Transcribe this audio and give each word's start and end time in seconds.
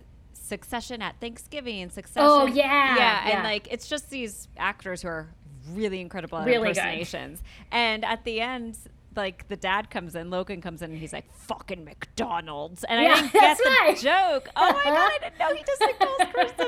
Succession 0.54 1.02
at 1.02 1.20
Thanksgiving, 1.20 1.90
Succession. 1.90 2.28
Oh, 2.30 2.46
yeah, 2.46 2.64
yeah, 2.64 2.96
yeah. 2.98 3.30
and 3.36 3.44
like 3.44 3.68
it's 3.72 3.88
just 3.88 4.10
these 4.10 4.48
actors 4.58 5.02
who 5.02 5.08
are 5.08 5.28
really 5.72 6.00
incredible 6.00 6.38
at 6.38 6.46
Really 6.46 6.70
good. 6.74 6.78
impersonations. 6.78 7.42
And 7.72 8.06
at 8.06 8.24
the 8.24 8.40
end. 8.42 8.78
Like 9.16 9.48
the 9.48 9.56
dad 9.56 9.92
comes 9.92 10.16
in, 10.16 10.32
Logan 10.32 10.60
comes 10.60 10.82
in, 10.82 10.90
and 10.90 11.00
he's 11.00 11.14
like, 11.14 11.32
"Fucking 11.32 11.86
McDonald's," 11.86 12.84
and 12.84 13.00
Yeah, 13.00 13.12
I 13.12 13.16
didn't 13.22 13.32
get 13.34 13.42
that's 13.42 13.62
the 13.64 13.70
right. 13.70 13.96
joke. 13.96 14.50
Oh 14.56 14.72
my 14.74 14.80
uh-huh. 14.80 14.90
god, 14.90 15.12
I 15.14 15.18
didn't 15.22 15.38
know 15.38 15.54
he 15.54 15.64
does 15.64 15.80
McDonald's. 15.82 16.34
It's 16.36 16.60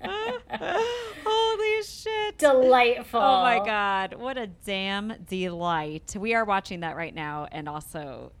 amazing. 0.00 0.84
Holy 1.26 1.82
shit! 1.82 2.38
Delightful. 2.38 3.20
Oh 3.20 3.42
my 3.42 3.58
god, 3.66 4.14
what 4.14 4.38
a 4.38 4.46
damn 4.46 5.12
delight. 5.28 6.16
We 6.18 6.32
are 6.32 6.46
watching 6.46 6.80
that 6.80 6.96
right 6.96 7.14
now 7.14 7.48
and 7.52 7.68
also 7.68 8.32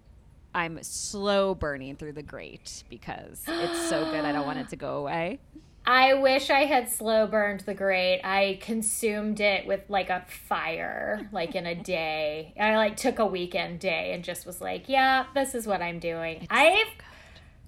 I'm 0.54 0.82
slow 0.82 1.54
burning 1.54 1.96
through 1.96 2.12
the 2.12 2.22
Great 2.22 2.84
because 2.88 3.42
it's 3.48 3.88
so 3.88 4.04
good 4.04 4.24
I 4.24 4.30
don't 4.32 4.46
want 4.46 4.60
it 4.60 4.68
to 4.68 4.76
go 4.76 4.98
away. 4.98 5.40
I 5.86 6.14
wish 6.14 6.48
I 6.48 6.60
had 6.60 6.88
slow 6.88 7.26
burned 7.26 7.60
the 7.60 7.74
Great. 7.74 8.22
I 8.22 8.58
consumed 8.62 9.40
it 9.40 9.66
with 9.66 9.82
like 9.88 10.08
a 10.08 10.24
fire, 10.48 11.28
like 11.32 11.54
in 11.54 11.66
a 11.66 11.74
day. 11.96 12.54
I 12.58 12.76
like 12.76 12.96
took 12.96 13.18
a 13.18 13.26
weekend 13.26 13.80
day 13.80 14.12
and 14.14 14.22
just 14.22 14.46
was 14.46 14.60
like, 14.60 14.88
yeah, 14.88 15.26
this 15.34 15.54
is 15.54 15.66
what 15.66 15.82
I'm 15.82 15.98
doing. 15.98 16.46
I've 16.48 16.86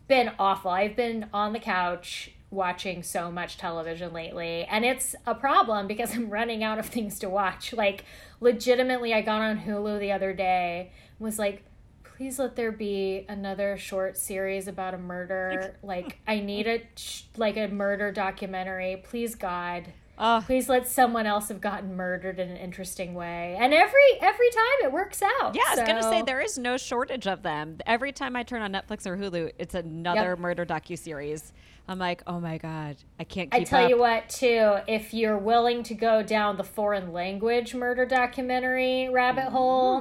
been 0.09 0.31
awful. 0.39 0.71
I've 0.71 0.97
been 0.97 1.29
on 1.35 1.53
the 1.53 1.59
couch 1.59 2.31
watching 2.51 3.03
so 3.03 3.31
much 3.31 3.59
television 3.59 4.13
lately, 4.13 4.65
and 4.71 4.85
it's 4.85 5.17
a 5.27 5.35
problem 5.35 5.89
because 5.89 6.15
I'm 6.15 6.31
running 6.31 6.63
out 6.63 6.79
of 6.79 6.87
things 6.87 7.19
to 7.19 7.29
watch. 7.29 7.73
Like, 7.73 8.05
legitimately, 8.41 9.13
I 9.13 9.23
got 9.23 9.43
on 9.43 9.61
Hulu 9.61 9.99
the 9.99 10.13
other 10.13 10.33
day 10.33 10.93
and 11.19 11.25
was 11.25 11.39
like, 11.41 11.65
please 12.17 12.39
let 12.39 12.57
there 12.57 12.73
be 12.73 13.27
another 13.29 13.77
short 13.77 14.17
series 14.17 14.69
about 14.69 14.95
a 14.95 14.99
murder. 14.99 15.77
Like, 15.83 16.19
I 16.27 16.41
need 16.41 16.67
a 16.67 16.83
like 17.37 17.57
a 17.57 17.69
murder 17.69 18.11
documentary. 18.11 19.03
Please, 19.05 19.35
God. 19.35 19.85
Oh, 20.19 20.43
Please 20.47 20.69
let 20.69 20.89
someone 20.89 21.27
else 21.27 21.49
have 21.49 21.61
gotten 21.61 21.95
murdered 21.95 22.39
in 22.39 22.49
an 22.49 22.57
interesting 22.57 23.13
way. 23.15 23.57
And 23.61 23.75
every 23.75 24.01
every 24.21 24.49
time 24.51 24.85
it 24.85 24.93
works 24.93 25.23
out. 25.23 25.55
yeah, 25.55 25.63
I 25.69 25.75
was 25.77 25.85
gonna 25.87 26.03
say 26.03 26.23
there 26.23 26.41
is 26.41 26.57
no 26.57 26.77
shortage 26.77 27.27
of 27.27 27.43
them. 27.43 27.79
Every 27.87 28.13
time 28.13 28.35
I 28.37 28.43
turn 28.43 28.63
on 28.63 28.73
Netflix 28.73 29.07
or 29.07 29.17
Hulu, 29.17 29.53
it's 29.59 29.75
another 29.75 30.31
Yep. 30.31 30.39
murder 30.39 30.65
docuseries. 30.67 31.53
I'm 31.89 31.99
like, 32.01 32.23
oh 32.27 32.41
my 32.41 32.59
god, 32.59 32.97
I 33.21 33.25
can't 33.25 33.51
keep 33.51 33.61
I 33.61 33.65
tell 33.65 33.85
up. 33.85 33.91
you 33.91 33.99
what, 33.99 34.29
too, 34.29 34.79
if 34.89 35.15
you're 35.15 35.39
willing 35.39 35.85
to 35.85 35.95
go 35.95 36.21
down 36.23 36.57
the 36.57 36.65
foreign 36.65 37.13
language 37.13 37.75
murder 37.77 38.05
documentary 38.07 39.09
rabbit 39.09 39.51
hole, 39.51 40.01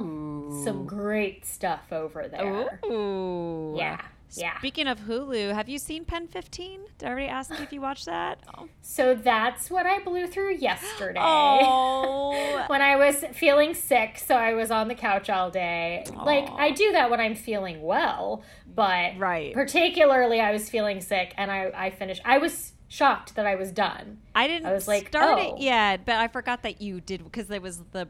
some 0.64 0.84
great 0.86 1.44
stuff 1.46 1.92
over 1.92 2.26
there. 2.26 2.80
Ooh. 2.86 3.76
Yeah, 3.78 4.00
yeah. 4.36 4.58
Speaking 4.58 4.86
of 4.86 5.00
Hulu, 5.00 5.54
have 5.54 5.68
you 5.68 5.78
seen 5.78 6.04
Pen 6.04 6.28
15? 6.28 6.80
Did 6.98 7.06
I 7.06 7.10
already 7.10 7.28
ask 7.28 7.50
you 7.50 7.56
if 7.56 7.72
you 7.72 7.80
watched 7.80 8.06
that? 8.06 8.40
Oh. 8.56 8.68
So 8.88 9.14
that's 9.14 9.68
what 9.68 9.84
I 9.84 9.98
blew 9.98 10.26
through 10.26 10.54
yesterday. 10.54 11.18
Oh. 11.20 12.64
When 12.68 12.80
I 12.80 12.96
was 12.96 13.24
feeling 13.32 13.74
sick, 13.74 14.18
so 14.18 14.34
I 14.36 14.54
was 14.54 14.70
on 14.70 14.88
the 14.88 14.94
couch 14.94 15.28
all 15.28 15.50
day. 15.50 16.04
Like, 16.24 16.48
I 16.50 16.70
do 16.70 16.92
that 16.92 17.10
when 17.10 17.20
I'm 17.20 17.34
feeling 17.34 17.82
well, 17.82 18.42
but 18.74 19.18
Right. 19.18 19.52
particularly 19.52 20.40
I 20.40 20.52
was 20.52 20.70
feeling 20.70 21.00
sick 21.00 21.34
and 21.36 21.50
I, 21.50 21.70
I 21.74 21.90
finished. 21.90 22.22
I 22.24 22.38
was 22.38 22.72
shocked 22.88 23.34
that 23.34 23.46
I 23.46 23.54
was 23.56 23.72
done. 23.72 24.18
I 24.34 24.46
didn't 24.46 24.66
I 24.66 24.72
was 24.72 24.88
like, 24.88 25.08
start 25.08 25.38
oh. 25.38 25.56
it 25.56 25.60
yet, 25.60 26.06
but 26.06 26.16
I 26.16 26.28
forgot 26.28 26.62
that 26.62 26.80
you 26.80 27.00
did 27.00 27.24
because 27.24 27.48
there 27.48 27.60
was 27.60 27.82
the 27.92 28.08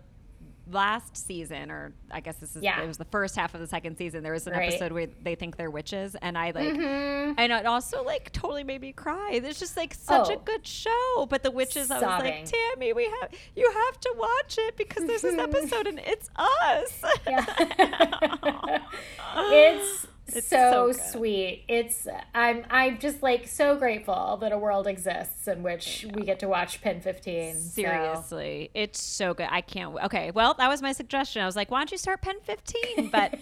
last 0.68 1.16
season, 1.16 1.70
or 1.70 1.92
I 2.10 2.20
guess 2.20 2.36
this 2.36 2.56
is 2.56 2.62
Yeah. 2.62 2.82
it 2.82 2.86
was 2.88 2.98
the 2.98 3.04
first 3.06 3.36
half 3.36 3.54
of 3.54 3.60
the 3.60 3.66
second 3.68 3.96
season. 3.96 4.22
There 4.24 4.32
was 4.32 4.46
an 4.48 4.52
Right. 4.52 4.68
episode 4.70 4.90
where 4.92 5.06
they 5.06 5.34
think 5.36 5.56
they're 5.56 5.70
witches, 5.70 6.16
and 6.20 6.36
I 6.36 6.46
like, 6.50 6.68
Mhm. 6.74 7.34
and 7.38 7.52
it 7.52 7.66
also 7.66 8.02
like 8.02 8.32
totally 8.32 8.64
made 8.64 8.80
me 8.80 8.92
cry. 8.92 9.30
It's 9.34 9.60
just 9.60 9.76
like 9.76 9.94
such 9.94 10.28
a 10.28 10.34
Oh. 10.34 10.42
good 10.44 10.66
show, 10.66 11.26
but 11.30 11.42
the 11.44 11.50
witches, 11.52 11.90
I 11.90 11.94
was 12.00 12.02
like, 12.02 12.44
Tammy, 12.46 12.92
we 12.92 13.04
have 13.20 13.30
you 13.54 13.70
have 13.72 14.00
to 14.00 14.14
watch 14.18 14.56
it 14.58 14.76
because 14.76 15.04
there's 15.06 15.22
this 15.22 15.38
episode 15.38 15.86
and 15.86 16.00
it's 16.00 16.30
us. 16.36 17.02
Yeah. 17.26 17.44
it's, 19.36 20.06
It's 20.28 20.48
so, 20.48 20.90
so 20.92 21.00
sweet. 21.12 21.64
It's 21.68 22.06
I'm 22.34 22.64
I'm 22.68 22.98
just 22.98 23.22
like 23.22 23.46
so 23.46 23.76
grateful 23.76 24.38
that 24.40 24.52
a 24.52 24.58
world 24.58 24.86
exists 24.86 25.46
in 25.46 25.62
which 25.62 26.04
we 26.14 26.22
get 26.22 26.40
to 26.40 26.48
watch 26.48 26.80
Pen 26.82 27.00
15. 27.00 27.54
so- 27.54 27.60
Seriously, 27.60 28.70
it's 28.74 29.00
so 29.00 29.34
good. 29.34 29.48
I 29.50 29.60
can't. 29.60 29.94
Okay, 30.04 30.30
well, 30.32 30.54
that 30.54 30.68
was 30.68 30.82
my 30.82 30.92
suggestion. 30.92 31.42
I 31.42 31.46
was 31.46 31.54
like, 31.56 31.70
why 31.70 31.78
don't 31.78 31.92
you 31.92 31.98
start 31.98 32.22
Pen 32.22 32.36
15? 32.42 33.10
But 33.12 33.38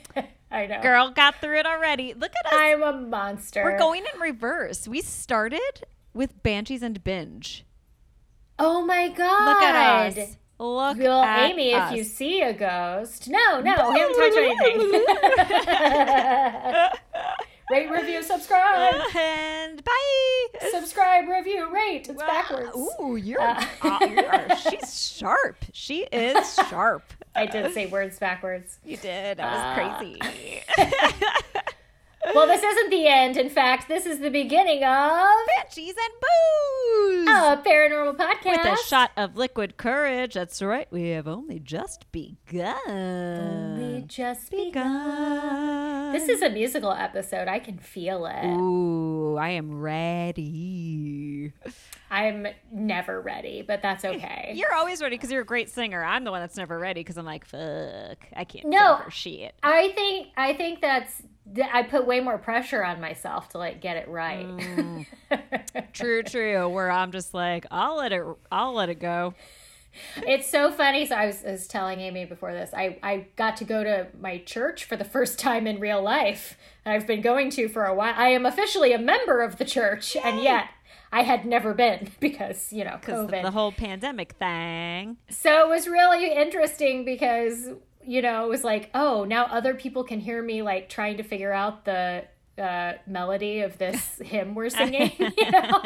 I 0.50 0.66
know. 0.66 0.80
girl 0.82 1.10
got 1.10 1.36
through 1.40 1.58
it 1.58 1.66
already. 1.66 2.12
Look 2.14 2.32
at 2.38 2.46
us. 2.52 2.58
I'm 2.58 2.82
a 2.82 2.92
monster. 2.92 3.64
We're 3.64 3.78
going 3.78 4.04
in 4.14 4.20
reverse. 4.20 4.86
We 4.86 5.00
started 5.00 5.84
with 6.12 6.42
Banshees 6.42 6.82
and 6.82 7.02
Binge. 7.02 7.64
Oh 8.58 8.84
my 8.84 9.08
god. 9.08 9.46
Look 9.46 9.62
at 9.62 10.16
us. 10.18 10.36
Look 10.58 10.98
Well, 10.98 11.22
at 11.22 11.50
Amy, 11.50 11.74
us. 11.74 11.90
if 11.90 11.96
you 11.98 12.04
see 12.04 12.40
a 12.42 12.52
ghost, 12.52 13.28
no, 13.28 13.60
no, 13.60 13.90
we 13.90 13.98
haven't 13.98 14.16
touched 14.16 14.36
anything. 14.36 15.04
Rate, 17.70 17.90
review, 17.90 18.22
subscribe. 18.22 18.94
and 19.16 19.82
bye. 19.82 20.68
subscribe, 20.70 21.26
review, 21.28 21.72
rate. 21.74 22.08
It's 22.08 22.22
backwards. 22.22 22.76
Ooh, 23.00 23.16
you're, 23.16 23.40
Uh. 23.40 23.64
uh, 23.82 23.98
you 24.08 24.18
are- 24.24 24.56
she's 24.58 25.02
sharp. 25.18 25.56
She 25.72 26.02
is 26.12 26.54
sharp. 26.68 27.02
I 27.34 27.46
did 27.46 27.72
say 27.74 27.86
words 27.86 28.18
backwards. 28.18 28.78
You 28.84 28.96
did. 28.98 29.38
That 29.38 29.50
was 29.50 29.60
Uh. 29.60 29.96
crazy. 29.98 31.42
Well, 32.34 32.46
this 32.46 32.62
isn't 32.62 32.90
the 32.90 33.06
end. 33.06 33.36
In 33.36 33.50
fact, 33.50 33.88
this 33.88 34.06
is 34.06 34.18
the 34.20 34.30
beginning 34.30 34.82
of 34.84 35.32
Banshees 35.56 35.94
and 35.96 36.14
booze. 36.20 37.28
a 37.28 37.62
paranormal 37.68 38.16
podcast. 38.16 38.64
With 38.64 38.80
a 38.80 38.82
shot 38.84 39.10
of 39.16 39.36
liquid 39.36 39.76
courage. 39.76 40.34
That's 40.34 40.62
right. 40.62 40.86
We 40.90 41.10
have 41.10 41.26
only 41.28 41.58
just 41.58 42.10
begun. 42.12 42.78
Only 42.88 44.02
just 44.02 44.50
begun. 44.50 44.64
begun. 44.72 46.12
This 46.12 46.28
is 46.28 46.42
a 46.42 46.50
musical 46.50 46.92
episode. 46.92 47.48
I 47.48 47.58
can 47.58 47.78
feel 47.78 48.26
it. 48.26 48.44
Ooh, 48.46 49.36
I 49.36 49.50
am 49.50 49.80
ready. 49.80 51.52
I'm 52.10 52.46
never 52.70 53.20
ready, 53.20 53.62
but 53.66 53.82
that's 53.82 54.04
okay. 54.04 54.52
You're 54.54 54.72
always 54.74 55.02
ready 55.02 55.16
because 55.16 55.32
you're 55.32 55.42
a 55.42 55.46
great 55.46 55.68
singer. 55.68 56.02
I'm 56.04 56.22
the 56.24 56.30
one 56.30 56.40
that's 56.40 56.56
never 56.56 56.78
ready 56.78 57.00
because 57.00 57.16
I'm 57.18 57.24
like, 57.26 57.44
fuck, 57.44 58.18
I 58.36 58.44
can't 58.44 58.66
No. 58.66 58.96
sing 58.96 59.04
for 59.04 59.10
shit. 59.10 59.54
I 59.62 59.88
think 59.96 60.28
I 60.36 60.54
think 60.54 60.80
that's 60.80 61.18
th- 61.18 61.28
I 61.72 61.82
put 61.82 62.06
way 62.06 62.20
more 62.20 62.38
pressure 62.38 62.82
on 62.84 63.00
myself 63.00 63.50
to 63.50 63.58
like 63.58 63.80
get 63.80 63.96
it 63.96 64.08
right. 64.08 64.46
Mm. 64.46 65.06
True, 65.92 66.22
true. 66.22 66.68
Where 66.68 66.90
I'm 66.90 67.12
just 67.12 67.34
like, 67.34 67.66
I'll 67.70 67.96
let 67.96 68.12
it, 68.12 68.22
I'll 68.50 68.72
let 68.72 68.88
it 68.88 68.98
go. 69.00 69.34
it's 70.26 70.48
so 70.50 70.72
funny. 70.72 71.06
So 71.06 71.14
I 71.14 71.26
was, 71.26 71.44
I 71.44 71.52
was 71.52 71.66
telling 71.68 72.00
Amy 72.00 72.24
before 72.24 72.52
this. 72.52 72.70
I 72.74 72.98
I 73.02 73.26
got 73.36 73.56
to 73.58 73.64
go 73.64 73.84
to 73.84 74.08
my 74.20 74.38
church 74.38 74.84
for 74.84 74.96
the 74.96 75.04
first 75.04 75.38
time 75.38 75.66
in 75.66 75.78
real 75.78 76.02
life. 76.02 76.56
And 76.84 76.94
I've 76.94 77.06
been 77.06 77.20
going 77.20 77.50
to 77.50 77.68
for 77.68 77.84
a 77.84 77.94
while. 77.94 78.14
I 78.16 78.28
am 78.28 78.44
officially 78.46 78.92
a 78.92 78.98
member 78.98 79.40
of 79.42 79.56
the 79.58 79.64
church, 79.64 80.16
and 80.16 80.42
yet 80.42 80.66
I 81.12 81.22
had 81.22 81.44
never 81.46 81.74
been 81.74 82.10
because 82.20 82.72
you 82.72 82.84
know 82.84 82.96
Because 83.00 83.28
COVID. 83.28 83.42
the 83.42 83.50
whole 83.52 83.70
pandemic 83.72 84.32
thing. 84.32 85.16
So 85.30 85.66
it 85.66 85.68
was 85.68 85.86
really 85.86 86.32
interesting 86.34 87.04
because, 87.04 87.68
you 88.06 88.22
know, 88.22 88.44
it 88.44 88.48
was 88.48 88.64
like, 88.64 88.90
oh, 88.94 89.24
now 89.24 89.44
other 89.46 89.74
people 89.74 90.04
can 90.04 90.20
hear 90.20 90.42
me 90.42 90.62
like 90.62 90.88
trying 90.88 91.16
to 91.18 91.22
figure 91.22 91.52
out 91.52 91.84
the 91.84 92.24
uh, 92.58 92.92
melody 93.06 93.60
of 93.60 93.78
this 93.78 94.18
hymn 94.24 94.54
we're 94.54 94.68
singing. 94.70 95.10
You 95.18 95.50
know? 95.50 95.80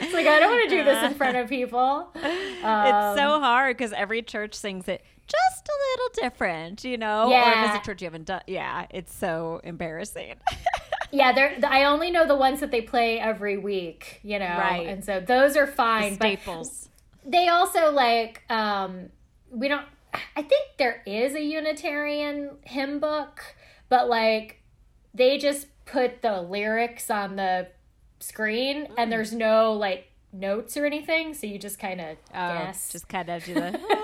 it's 0.00 0.14
like 0.14 0.26
I 0.26 0.38
don't 0.38 0.50
want 0.52 0.70
to 0.70 0.76
do 0.76 0.84
this 0.84 1.02
in 1.10 1.14
front 1.14 1.36
of 1.36 1.48
people. 1.48 2.08
Um, 2.14 2.22
it's 2.24 3.18
so 3.20 3.40
hard 3.40 3.76
because 3.76 3.92
every 3.92 4.22
church 4.22 4.54
sings 4.54 4.86
it 4.88 5.02
just 5.26 5.68
a 5.68 5.72
little 5.90 6.22
different, 6.30 6.84
you 6.84 6.96
know. 6.96 7.22
Or 7.24 7.26
if 7.26 7.32
Yeah. 7.32 7.74
it's 7.76 7.82
a 7.82 7.86
church 7.86 8.02
you 8.02 8.06
haven't 8.06 8.26
done, 8.26 8.42
yeah, 8.46 8.86
it's 8.90 9.14
so 9.14 9.60
embarrassing. 9.64 10.34
yeah, 11.12 11.32
they're. 11.32 11.56
I 11.64 11.84
only 11.84 12.10
know 12.10 12.26
the 12.26 12.36
ones 12.36 12.60
that 12.60 12.70
they 12.72 12.80
play 12.82 13.18
every 13.20 13.56
week. 13.56 14.20
You 14.22 14.38
know, 14.40 14.46
Right. 14.58 14.86
And 14.88 15.04
so 15.04 15.20
those 15.20 15.56
are 15.56 15.66
fine. 15.66 16.16
but 16.16 16.26
Staples. 16.40 16.88
they 17.24 17.48
also 17.48 17.90
like 17.92 18.42
um 18.50 19.10
we 19.50 19.68
don't 19.68 19.86
i 20.36 20.42
think 20.42 20.66
there 20.78 21.02
is 21.06 21.34
a 21.34 21.42
unitarian 21.42 22.50
hymn 22.64 22.98
book 23.00 23.42
but 23.88 24.08
like 24.08 24.62
they 25.14 25.38
just 25.38 25.66
put 25.86 26.22
the 26.22 26.40
lyrics 26.42 27.10
on 27.10 27.36
the 27.36 27.68
screen 28.20 28.86
Mm. 28.86 28.94
and 28.98 29.12
there's 29.12 29.32
no 29.32 29.72
like 29.72 30.06
notes 30.32 30.76
or 30.76 30.86
anything 30.86 31.34
so 31.34 31.46
you 31.46 31.58
just 31.58 31.78
kind 31.78 32.00
of 32.00 32.16
Oh, 32.34 32.52
guess. 32.58 32.92
just 32.92 33.08
kind 33.08 33.28
of 33.28 33.44
do 33.44 33.54
the. 33.54 33.80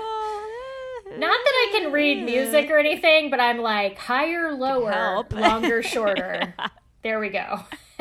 Ah, 1.09 1.19
not 1.19 1.39
that 1.45 1.55
i 1.55 1.69
can 1.73 1.87
ah, 1.91 1.93
read 1.93 2.19
ah. 2.23 2.25
music 2.25 2.69
or 2.71 2.79
anything 2.79 3.31
but 3.31 3.39
i'm 3.41 3.59
like 3.59 3.97
higher 3.97 4.53
lower 4.53 5.23
longer 5.33 5.83
shorter. 5.83 6.55
There 7.05 7.21
we 7.21 7.29
go 7.29 7.61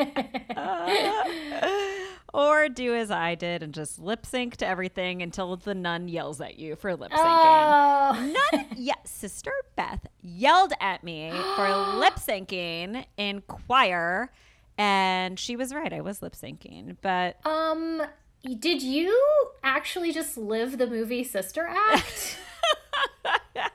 or 2.36 2.68
do 2.68 2.94
as 2.94 3.10
I 3.10 3.34
did 3.34 3.62
and 3.62 3.72
just 3.72 3.98
lip 3.98 4.26
sync 4.26 4.58
to 4.58 4.66
everything 4.66 5.22
until 5.22 5.56
the 5.56 5.74
nun 5.74 6.06
yells 6.06 6.38
at 6.40 6.58
you 6.58 6.76
for 6.76 6.94
lip 6.94 7.10
syncing. 7.10 7.16
oh 7.18 8.34
Nun, 8.52 8.66
yeah, 8.76 8.94
Sister 9.04 9.52
Beth 9.74 10.06
yelled 10.20 10.74
at 10.80 11.02
me 11.02 11.30
for 11.56 11.68
lip 11.96 12.14
syncing 12.16 13.06
in 13.16 13.40
choir, 13.42 14.30
and 14.76 15.38
she 15.38 15.56
was 15.56 15.72
right. 15.72 15.92
I 15.92 16.02
was 16.02 16.20
lip 16.20 16.34
syncing, 16.34 16.96
but 17.00 17.38
Um, 17.46 18.02
did 18.58 18.82
you 18.82 19.18
actually 19.64 20.12
just 20.12 20.36
live 20.36 20.76
the 20.76 20.86
movie 20.86 21.24
Sister 21.24 21.66
Act? 21.66 22.38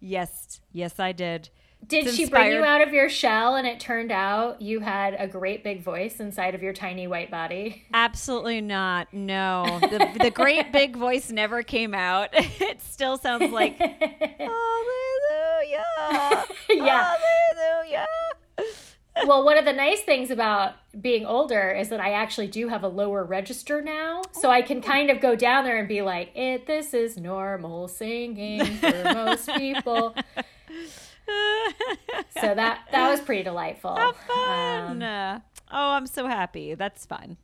yes, 0.00 0.60
yes, 0.72 1.00
I 1.00 1.12
did. 1.12 1.48
Did 1.86 2.08
she 2.14 2.26
bring 2.26 2.52
you 2.52 2.64
out 2.64 2.86
of 2.86 2.92
your 2.92 3.08
shell 3.08 3.56
and 3.56 3.66
it 3.66 3.80
turned 3.80 4.12
out 4.12 4.62
you 4.62 4.80
had 4.80 5.16
a 5.18 5.26
great 5.26 5.64
big 5.64 5.82
voice 5.82 6.20
inside 6.20 6.54
of 6.54 6.62
your 6.62 6.72
tiny 6.72 7.06
white 7.08 7.30
body? 7.30 7.84
Absolutely 7.92 8.60
not. 8.60 9.12
No, 9.12 9.78
the, 9.80 10.10
the 10.20 10.30
great 10.30 10.72
big 10.72 10.96
voice 10.96 11.30
never 11.30 11.62
came 11.62 11.94
out. 11.94 12.30
It 12.60 12.82
still 12.82 13.16
sounds 13.16 13.50
like 13.52 13.78
Hallelujah. 13.78 14.54
Yeah. 16.68 17.16
Hallelujah. 17.56 18.06
well, 19.26 19.44
one 19.44 19.56
of 19.56 19.64
the 19.64 19.72
nice 19.72 20.02
things 20.02 20.30
about 20.30 20.74
being 21.00 21.24
older 21.24 21.70
is 21.70 21.88
that 21.88 22.00
I 22.00 22.12
actually 22.12 22.48
do 22.48 22.68
have 22.68 22.84
a 22.84 22.88
lower 22.88 23.24
register 23.24 23.80
now. 23.80 24.22
So 24.32 24.50
I 24.50 24.62
can 24.62 24.78
oh. 24.78 24.82
kind 24.82 25.10
of 25.10 25.20
go 25.20 25.34
down 25.34 25.64
there 25.64 25.78
and 25.78 25.88
be 25.88 26.02
like, 26.02 26.36
it 26.36 26.66
this 26.66 26.92
is 26.94 27.16
normal 27.16 27.88
singing 27.88 28.64
for 28.76 29.02
most 29.04 29.48
people. 29.54 30.14
So 32.40 32.54
that 32.54 32.80
that 32.92 33.10
was 33.10 33.20
pretty 33.20 33.42
delightful. 33.42 33.94
How 33.96 34.12
Fun. 34.12 35.02
Um, 35.02 35.42
oh, 35.70 35.90
I'm 35.90 36.06
so 36.06 36.26
happy. 36.26 36.74
That's 36.74 37.04
fun. 37.04 37.36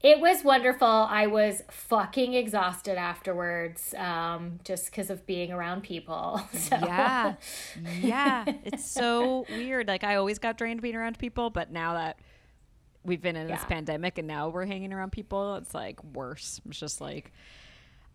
It 0.00 0.20
was 0.20 0.44
wonderful. 0.44 0.86
I 0.86 1.26
was 1.26 1.62
fucking 1.70 2.34
exhausted 2.34 2.96
afterwards, 2.98 3.94
um, 3.94 4.60
just 4.64 4.86
because 4.86 5.10
of 5.10 5.26
being 5.26 5.50
around 5.50 5.82
people. 5.82 6.40
So. 6.52 6.76
Yeah. 6.76 7.34
Yeah. 8.00 8.44
It's 8.64 8.88
so 8.90 9.46
weird. 9.50 9.88
Like 9.88 10.04
I 10.04 10.16
always 10.16 10.38
got 10.38 10.56
drained 10.58 10.82
being 10.82 10.94
around 10.96 11.18
people, 11.18 11.50
but 11.50 11.72
now 11.72 11.94
that 11.94 12.18
we've 13.04 13.22
been 13.22 13.36
in 13.36 13.46
this 13.46 13.60
Yeah. 13.60 13.66
pandemic 13.66 14.18
and 14.18 14.28
now 14.28 14.50
we're 14.50 14.66
hanging 14.66 14.92
around 14.92 15.12
people, 15.12 15.56
it's 15.56 15.74
like 15.74 16.02
worse. 16.04 16.60
It's 16.68 16.78
just 16.78 17.00
like 17.00 17.32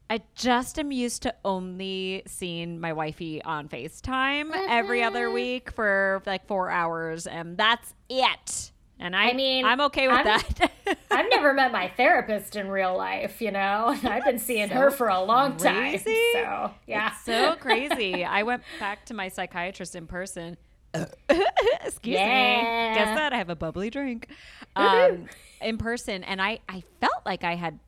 I 0.09 0.21
just 0.35 0.77
am 0.77 0.91
used 0.91 1.23
to 1.23 1.33
only 1.43 2.23
seeing 2.27 2.79
my 2.79 2.93
wifey 2.93 3.41
on 3.43 3.67
FaceTime 3.69 4.51
every 4.69 5.01
other 5.03 5.25
Mm-hmm. 5.25 5.33
week 5.33 5.71
for 5.71 6.21
like 6.25 6.45
four 6.45 6.69
hours 6.69 7.25
and 7.25 7.57
that's 7.57 7.93
it. 8.09 8.71
And 8.99 9.15
I, 9.15 9.29
I 9.29 9.33
mean, 9.33 9.65
I'm 9.65 9.81
okay 9.81 10.07
with 10.07 10.17
I'm- 10.25 10.41
that. 10.59 10.71
I've 11.11 11.29
never 11.29 11.53
met 11.53 11.71
my 11.71 11.87
therapist 11.97 12.55
in 12.55 12.69
real 12.69 12.95
life, 12.95 13.41
you 13.41 13.51
know. 13.51 13.97
I've 14.03 14.23
been 14.23 14.39
seeing 14.39 14.69
her 14.69 14.91
for 14.91 15.07
a 15.09 15.21
long 15.21 15.57
time. 15.57 15.97
So 15.99 16.71
yeah. 16.87 17.07
It's 17.11 17.23
so 17.25 17.55
crazy. 17.55 18.23
I 18.23 18.43
went 18.43 18.63
back 18.79 19.05
to 19.07 19.13
my 19.13 19.29
psychiatrist 19.29 19.95
in 19.95 20.05
person. 20.07 20.57
Excuse 20.93 22.17
Yeah. 22.19 22.89
me. 22.91 22.95
Guess 22.95 23.17
that 23.17 23.33
I 23.33 23.37
have 23.37 23.49
a 23.49 23.55
bubbly 23.55 23.89
drink. 23.89 24.27
Um, 24.75 25.25
in 25.61 25.77
person, 25.77 26.23
and 26.23 26.41
I 26.41 26.59
I 26.69 26.83
felt 27.01 27.25
like 27.25 27.43
I 27.43 27.55
had 27.55 27.79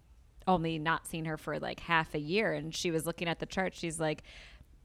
only 0.48 0.78
not 0.80 1.08
seen 1.08 1.26
her 1.26 1.38
for 1.38 1.60
like 1.60 1.80
half 1.80 2.14
a 2.16 2.20
year, 2.20 2.54
and 2.54 2.74
she 2.76 2.92
was 2.92 3.06
looking 3.06 3.28
at 3.28 3.40
the 3.40 3.46
chart. 3.46 3.74
She's 3.76 4.00
like, 4.00 4.24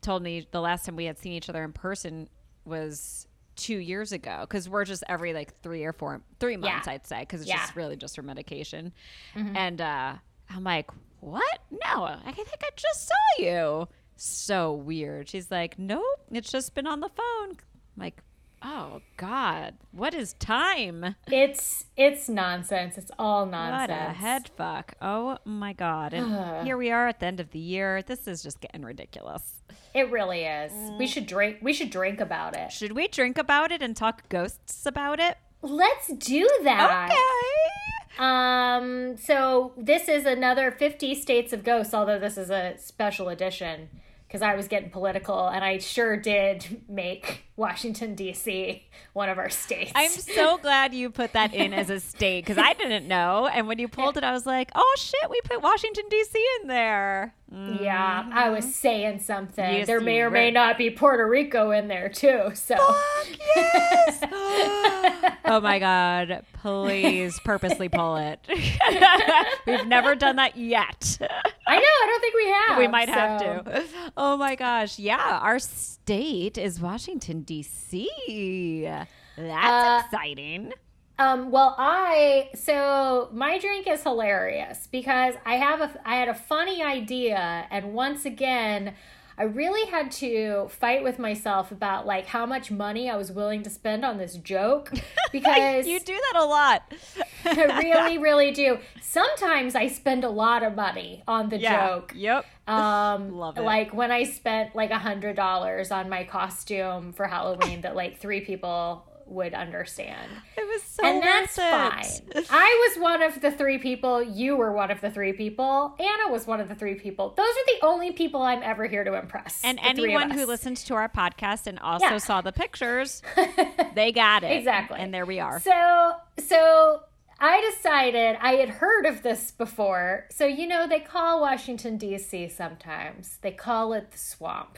told 0.01 0.23
me 0.23 0.47
the 0.51 0.61
last 0.61 0.87
time 0.87 0.97
we 0.97 1.05
had 1.05 1.19
seen 1.19 1.33
each 1.33 1.49
other 1.51 1.63
in 1.65 1.73
person 1.73 2.29
was 2.65 3.27
two 3.57 3.77
years 3.77 4.13
ago 4.13 4.39
because 4.43 4.69
we're 4.69 4.85
just 4.87 5.03
every 5.09 5.35
like 5.35 5.61
three 5.61 5.85
or 5.85 5.93
four 5.93 6.23
three 6.39 6.57
months 6.57 6.87
Yeah. 6.87 6.93
i'd 6.95 7.07
say 7.07 7.21
because 7.21 7.43
it's 7.43 7.51
Yeah. 7.51 7.59
just 7.59 7.77
really 7.77 7.95
just 7.97 8.17
her 8.17 8.23
medication 8.23 8.93
and 9.35 9.81
uh 9.83 10.15
i'm 10.49 10.65
like 10.65 10.89
what 11.19 11.59
no 11.71 12.05
i 12.05 12.33
think 12.33 12.49
i 12.63 12.69
just 12.75 13.09
saw 13.09 13.15
you 13.43 13.89
so 14.17 14.73
weird 14.73 15.29
she's 15.29 15.51
like 15.51 15.79
nope 15.79 16.03
it's 16.31 16.51
just 16.51 16.75
been 16.75 16.87
on 16.87 17.01
the 17.01 17.09
phone 17.11 17.51
I'm 17.51 18.03
like 18.03 18.23
oh 18.63 19.01
god 19.17 19.75
what 19.93 20.13
is 20.15 20.35
time 20.35 21.17
It's 21.27 21.87
it's 21.97 22.29
nonsense. 22.29 22.99
It's 22.99 23.11
all 23.19 23.47
nonsense. 23.47 23.91
what 23.91 24.11
a 24.11 24.13
head 24.13 24.51
fuck 24.57 24.95
oh 25.01 25.39
my 25.45 25.73
god 25.73 26.13
and 26.13 26.65
here 26.67 26.77
we 26.77 26.91
are 26.91 27.09
at 27.09 27.21
the 27.21 27.27
end 27.27 27.41
of 27.41 27.51
the 27.53 27.59
year 27.59 28.03
this 28.03 28.27
is 28.29 28.43
just 28.43 28.61
getting 28.61 28.83
ridiculous 28.83 29.63
It 29.95 30.11
really 30.11 30.43
is. 30.45 30.73
Mm. 30.73 30.99
We 30.99 31.07
should 31.07 31.27
drink 31.27 31.59
we 31.63 31.73
should 31.73 31.91
drink 31.91 32.21
about 32.21 32.57
it. 32.57 32.71
should 32.71 32.93
we 32.93 33.09
drink 33.09 33.39
about 33.39 33.73
it 33.73 33.83
and 33.83 33.97
talk 33.97 34.29
ghosts 34.29 34.85
about 34.87 35.21
it 35.21 35.37
Let's 35.63 36.09
do 36.15 36.49
that. 36.65 37.11
okay 37.11 38.23
Um, 38.25 39.17
so 39.17 39.73
this 39.77 40.09
is 40.09 40.27
another 40.27 40.71
50 40.71 41.15
States 41.15 41.53
of 41.53 41.65
Ghosts, 41.65 41.95
although 41.95 42.19
this 42.19 42.37
is 42.37 42.51
a 42.51 42.75
special 42.77 43.29
edition 43.29 43.89
because 44.27 44.43
I 44.43 44.55
was 44.55 44.69
getting 44.69 44.91
political 44.91 45.49
and 45.49 45.65
I 45.65 45.79
sure 45.79 46.17
did 46.17 46.83
make 46.89 47.45
Washington, 47.61 48.15
D.C. 48.15 48.89
one 49.13 49.29
of 49.29 49.37
our 49.37 49.51
states. 49.51 49.93
I'm 49.95 50.09
so 50.09 50.57
glad 50.57 50.95
you 50.95 51.11
put 51.11 51.35
that 51.35 51.53
in 51.53 51.75
as 51.75 51.91
a 51.91 52.01
state 52.01 52.43
because 52.43 52.57
I 52.57 52.73
didn't 52.73 53.07
know. 53.07 53.49
And 53.53 53.69
when 53.69 53.79
you 53.79 53.87
pulled 53.87 54.17
it, 54.17 54.25
I 54.25 54.33
was 54.33 54.47
like, 54.47 54.71
oh 54.75 54.95
shit, 54.99 55.29
we 55.29 55.43
put 55.43 55.61
Washington, 55.61 56.05
D.C. 56.09 56.43
in 56.63 56.69
there. 56.69 57.35
Mm. 57.53 57.83
yeah, 57.83 58.31
I 58.33 58.51
was 58.51 58.77
saying 58.77 59.19
something. 59.19 59.75
Yes, 59.79 59.89
there 59.89 60.01
may 60.01 60.21
or 60.21 60.31
may 60.31 60.53
not 60.53 60.79
be 60.79 60.89
Puerto 60.89 61.29
Rico 61.29 61.73
in 61.73 61.89
there 61.89 62.09
too. 62.09 62.53
So 62.55 62.77
Fuck 62.77 63.27
yes. 63.57 64.21
oh 65.47 65.61
my 65.61 65.81
God. 65.81 66.45
Please 66.63 67.41
purposely 67.41 67.89
pull 67.89 68.19
it. 68.19 68.39
We've 69.67 69.87
never 69.87 70.15
done 70.15 70.37
that 70.37 70.57
yet. 70.57 71.19
I 71.67 71.77
know, 71.77 71.83
I 71.83 72.07
don't 72.07 72.21
think 72.21 72.35
we 72.37 72.47
have. 72.51 72.79
we 72.79 72.87
might 72.87 73.09
have 73.09 73.41
to. 73.41 73.85
Oh 74.17 74.37
my 74.37 74.55
gosh. 74.55 75.01
Yeah. 75.01 75.41
Our 75.43 75.59
state 75.59 76.57
is 76.57 76.81
Washington, 76.81 77.43
D.C. 77.51 78.89
That's 79.37 79.83
Uh, 79.83 80.03
exciting. 80.05 80.73
Um, 81.19 81.51
well, 81.51 81.75
I 81.79 82.49
so 82.55 83.29
my 83.33 83.59
drink 83.59 83.87
is 83.87 84.03
hilarious 84.03 84.87
because 84.91 85.35
I 85.45 85.57
have 85.57 85.81
a 85.83 86.01
I 86.05 86.15
had 86.17 86.29
a 86.29 86.35
funny 86.35 86.83
idea, 86.83 87.67
and 87.71 87.93
once 87.93 88.25
again, 88.25 88.95
I 89.41 89.45
really 89.45 89.91
had 89.91 90.11
to 90.13 90.69
fight 90.69 91.03
with 91.03 91.19
myself 91.19 91.73
about 91.73 92.05
like 92.05 92.27
how 92.27 92.45
much 92.45 92.71
money 92.71 93.09
I 93.09 93.17
was 93.17 93.33
willing 93.33 93.63
to 93.63 93.71
spend 93.71 94.05
on 94.05 94.19
this 94.19 94.37
joke 94.37 94.93
because 95.33 95.87
You 95.87 95.99
do 95.99 96.13
that 96.13 96.39
a 96.39 96.45
lot. 96.45 96.83
I 97.47 97.79
really, 97.83 98.19
really 98.19 98.51
do. 98.51 98.77
Sometimes 99.01 99.75
I 99.75 99.87
spend 99.87 100.25
a 100.25 100.29
lot 100.29 100.63
of 100.63 100.77
money 100.77 101.23
on 101.27 101.49
the 101.49 101.57
joke. 101.57 102.13
Yep. 102.15 102.45
Um, 102.69 103.33
Love 103.39 103.57
it. 103.57 103.63
like 103.63 103.95
when 103.95 104.13
I 104.13 104.25
spent 104.25 104.77
like 104.77 104.91
a 104.91 104.99
hundred 104.99 105.37
dollars 105.37 105.91
on 105.91 106.11
my 106.11 106.25
costume 106.25 107.15
for 107.15 107.27
Halloween 107.27 107.81
that 107.81 107.97
like 107.97 108.19
three 108.19 108.43
people 108.43 109.07
would 109.31 109.55
understand 109.55 110.29
It 110.57 110.67
was 110.67 110.83
so 110.83 111.05
and 111.07 111.23
that's 111.23 111.57
worth 111.57 111.71
fine. 111.71 112.45
I 112.51 112.89
was 112.89 113.01
one 113.03 113.23
of 113.23 113.41
the 113.41 113.51
three 113.51 113.79
people. 113.79 114.23
You 114.23 114.57
were 114.57 114.73
one 114.73 114.91
of 114.91 115.01
the 115.01 115.11
three 115.11 115.33
people. 115.33 115.95
Anna 115.99 116.31
was 116.33 116.47
one 116.47 116.61
of 116.61 116.69
the 116.69 116.75
three 116.75 116.97
people. 116.97 117.33
Those 117.37 117.47
are 117.49 117.67
the 117.81 117.87
only 117.87 118.11
people 118.13 118.43
I'm 118.43 118.63
ever 118.63 118.87
here 118.87 119.05
to 119.05 119.15
impress. 119.15 119.61
And 119.65 119.79
the 119.79 119.83
three 119.95 120.15
of 120.15 120.21
anyone 120.21 120.31
who 120.37 120.47
listens 120.47 120.85
to 120.85 120.95
our 120.95 121.09
podcast 121.09 121.67
and 121.67 121.79
also 121.79 122.05
Yeah. 122.07 122.19
saw 122.19 122.41
the 122.41 122.53
pictures, 122.53 123.23
they 123.95 124.13
got 124.13 124.43
it. 124.43 124.53
Exactly. 124.53 124.99
And 124.99 125.15
there 125.15 125.27
we 125.27 125.39
are. 125.41 125.61
So, 125.61 126.15
so 126.39 127.03
I 127.39 127.61
decided 127.75 128.37
I 128.41 128.53
had 128.55 128.69
heard 128.69 129.07
of 129.07 129.23
this 129.23 129.51
before. 129.53 130.27
So 130.31 130.45
you 130.47 130.67
know 130.67 130.87
they 130.87 131.01
call 131.01 131.41
Washington 131.41 131.97
D.C. 131.97 132.49
sometimes 132.49 133.39
they 133.43 133.53
call 133.53 133.93
it 133.93 134.11
the 134.11 134.19
swamp. 134.19 134.77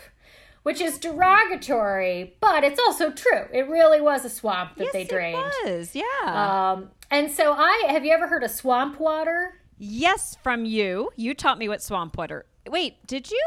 Which 0.62 0.80
is 0.80 0.98
derogatory, 0.98 2.34
but 2.40 2.64
it's 2.64 2.78
also 2.80 3.10
true. 3.10 3.46
It 3.52 3.68
really 3.68 4.00
was 4.00 4.24
a 4.24 4.30
swamp 4.30 4.76
that 4.76 4.84
yes, 4.84 4.92
they 4.92 5.04
drained. 5.04 5.52
It 5.64 5.78
was, 5.78 5.94
yeah. 5.94 6.72
Um, 6.72 6.90
and 7.10 7.30
so 7.30 7.52
I 7.52 7.84
have 7.88 8.04
you 8.04 8.12
ever 8.12 8.28
heard 8.28 8.42
of 8.44 8.50
swamp 8.50 8.98
water? 9.00 9.54
yes, 9.78 10.36
from 10.42 10.64
you. 10.64 11.10
You 11.16 11.34
taught 11.34 11.58
me 11.58 11.68
what 11.68 11.82
swamp 11.82 12.16
water. 12.16 12.46
Wait, 12.68 13.04
did 13.06 13.30
you? 13.30 13.42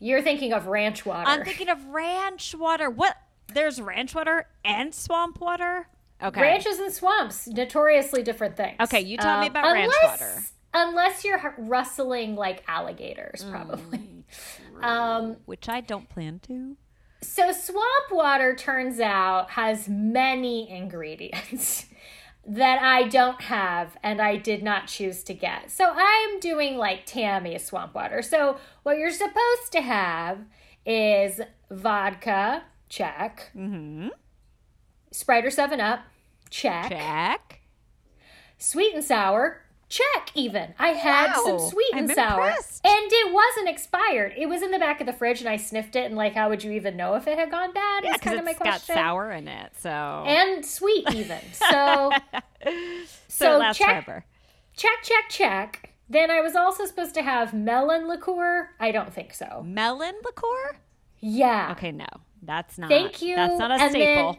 You're 0.00 0.22
thinking 0.22 0.52
of 0.52 0.66
ranch 0.66 1.06
water. 1.06 1.28
I'm 1.28 1.44
thinking 1.44 1.68
of 1.68 1.84
ranch 1.86 2.54
water. 2.54 2.90
What? 2.90 3.16
There's 3.52 3.80
ranch 3.80 4.14
water 4.14 4.46
and 4.64 4.94
swamp 4.94 5.40
water. 5.40 5.86
Okay. 6.22 6.40
Ranches 6.40 6.78
and 6.78 6.92
swamps, 6.92 7.46
notoriously 7.48 8.22
different 8.22 8.56
things. 8.56 8.76
Okay, 8.80 9.00
you 9.00 9.16
tell 9.16 9.40
me 9.40 9.46
Um, 9.46 9.52
about 9.52 9.72
ranch 9.72 9.92
water. 10.04 10.42
Unless 10.72 11.24
you're 11.24 11.54
rustling 11.58 12.36
like 12.36 12.62
alligators, 12.68 13.44
probably. 13.50 14.24
Um, 14.82 15.36
which 15.46 15.68
I 15.68 15.80
don't 15.80 16.08
plan 16.08 16.38
to. 16.46 16.76
so 17.22 17.52
swamp 17.52 18.10
water 18.10 18.54
turns 18.54 19.00
out 19.00 19.50
has 19.50 19.88
many 19.88 20.70
ingredients 20.70 21.86
that 22.46 22.80
I 22.80 23.08
don't 23.08 23.40
have 23.42 23.96
and 24.02 24.22
I 24.22 24.36
did 24.36 24.62
not 24.62 24.86
choose 24.86 25.22
to 25.24 25.34
get. 25.34 25.70
So 25.70 25.92
I'm 25.94 26.40
doing 26.40 26.76
like 26.76 27.04
Tammy 27.06 27.58
swamp 27.58 27.94
water. 27.94 28.22
So 28.22 28.56
what 28.84 28.96
you're 28.98 29.10
supposed 29.10 29.72
to 29.72 29.80
have 29.82 30.38
is 30.86 31.40
vodka, 31.70 32.62
check. 32.88 33.50
Mm-hmm. 33.54 34.08
Sprite 35.10 35.44
or 35.44 35.50
7 35.50 35.80
Up, 35.80 36.00
check. 36.48 36.88
Check. 36.88 37.60
Sweet 38.58 38.94
and 38.94 39.04
sour, 39.04 39.62
check 39.90 40.30
even. 40.34 40.72
I 40.78 40.88
had 40.90 41.32
Wow, 41.36 41.42
some 41.44 41.58
sweet 41.70 41.90
and 41.92 42.10
I'm 42.10 42.14
sour. 42.14 42.40
impressed. 42.46 42.86
And 42.86 43.12
it 43.12 43.32
wasn't 43.34 43.68
expired. 43.68 44.32
It 44.38 44.46
was 44.48 44.62
in 44.62 44.70
the 44.70 44.78
back 44.78 45.00
of 45.02 45.06
the 45.06 45.12
fridge 45.12 45.40
and 45.40 45.48
I 45.50 45.56
sniffed 45.58 45.94
it 45.96 46.06
and 46.06 46.16
like 46.16 46.32
how 46.34 46.48
would 46.48 46.64
you 46.64 46.70
even 46.72 46.96
know 46.96 47.14
if 47.16 47.26
it 47.28 47.36
had 47.36 47.50
gone 47.50 47.72
bad? 47.74 48.04
Yeah, 48.04 48.14
is 48.14 48.20
kind 48.22 48.38
of 48.38 48.44
my 48.46 48.54
question. 48.54 48.74
it's 48.76 48.86
got 48.88 48.94
sour 48.94 49.30
in 49.32 49.46
it. 49.48 49.72
So. 49.78 49.90
And 49.90 50.64
sweet 50.64 51.04
even. 51.12 51.40
So 51.52 52.10
so, 53.28 53.58
so 53.60 53.72
check- 53.72 53.86
forever. 54.04 54.24
check, 54.76 55.02
check, 55.02 55.28
check. 55.28 55.86
Then 56.08 56.30
I 56.30 56.40
was 56.40 56.56
also 56.56 56.86
supposed 56.86 57.14
to 57.14 57.22
have 57.22 57.52
melon 57.54 58.08
liqueur. 58.08 58.70
I 58.80 58.90
don't 58.90 59.12
think 59.12 59.32
so. 59.34 59.62
Melon 59.64 60.14
liqueur? 60.24 60.76
Yeah. 61.20 61.68
Okay, 61.72 61.92
no. 61.92 62.06
That's 62.42 62.78
not. 62.78 62.88
Thank 62.90 63.22
you. 63.22 63.36
That's 63.36 63.58
not 63.58 63.70
a 63.70 63.74
And 63.74 63.90
staple. 63.92 64.38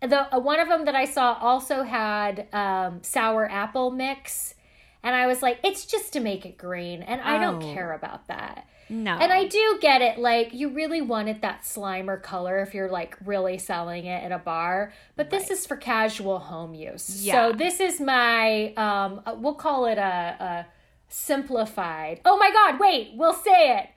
then 0.00 0.10
the 0.10 0.34
uh, 0.36 0.38
one 0.38 0.60
of 0.60 0.68
them 0.68 0.84
that 0.84 0.94
I 0.94 1.06
saw 1.06 1.36
also 1.40 1.82
had 1.82 2.46
um, 2.52 3.02
sour 3.02 3.50
apple 3.50 3.90
mix, 3.90 4.54
and 5.02 5.14
I 5.14 5.26
was 5.26 5.42
like, 5.42 5.58
it's 5.62 5.84
just 5.86 6.12
to 6.14 6.20
make 6.20 6.44
it 6.46 6.56
green, 6.58 7.02
and 7.02 7.20
I 7.20 7.38
don't 7.38 7.62
Oh. 7.62 7.74
care 7.74 7.92
about 7.92 8.26
that. 8.28 8.66
no. 8.90 9.12
And 9.18 9.30
I 9.32 9.46
do 9.46 9.78
get 9.82 10.00
it, 10.02 10.18
like 10.18 10.54
you 10.54 10.70
really 10.70 11.02
wanted 11.02 11.42
that 11.42 11.60
Slimer 11.62 12.22
color 12.22 12.60
if 12.60 12.72
you're 12.74 12.88
like 12.90 13.16
really 13.24 13.58
selling 13.58 14.06
it 14.06 14.24
at 14.24 14.32
a 14.32 14.38
bar, 14.38 14.92
but 15.14 15.28
this 15.30 15.50
is 15.50 15.66
for 15.66 15.76
casual 15.76 16.38
home 16.38 16.72
use. 16.74 17.22
Yeah. 17.24 17.34
So 17.50 17.52
this 17.52 17.80
is 17.80 18.00
my, 18.00 18.72
um, 18.78 19.20
uh, 19.26 19.34
we'll 19.38 19.54
call 19.54 19.84
it 19.86 19.98
a, 19.98 20.36
a 20.40 20.66
simplified. 21.08 22.20
Oh 22.24 22.38
my 22.38 22.50
God! 22.50 22.80
Wait, 22.80 23.10
we'll 23.14 23.34
say 23.34 23.78
it. 23.78 23.88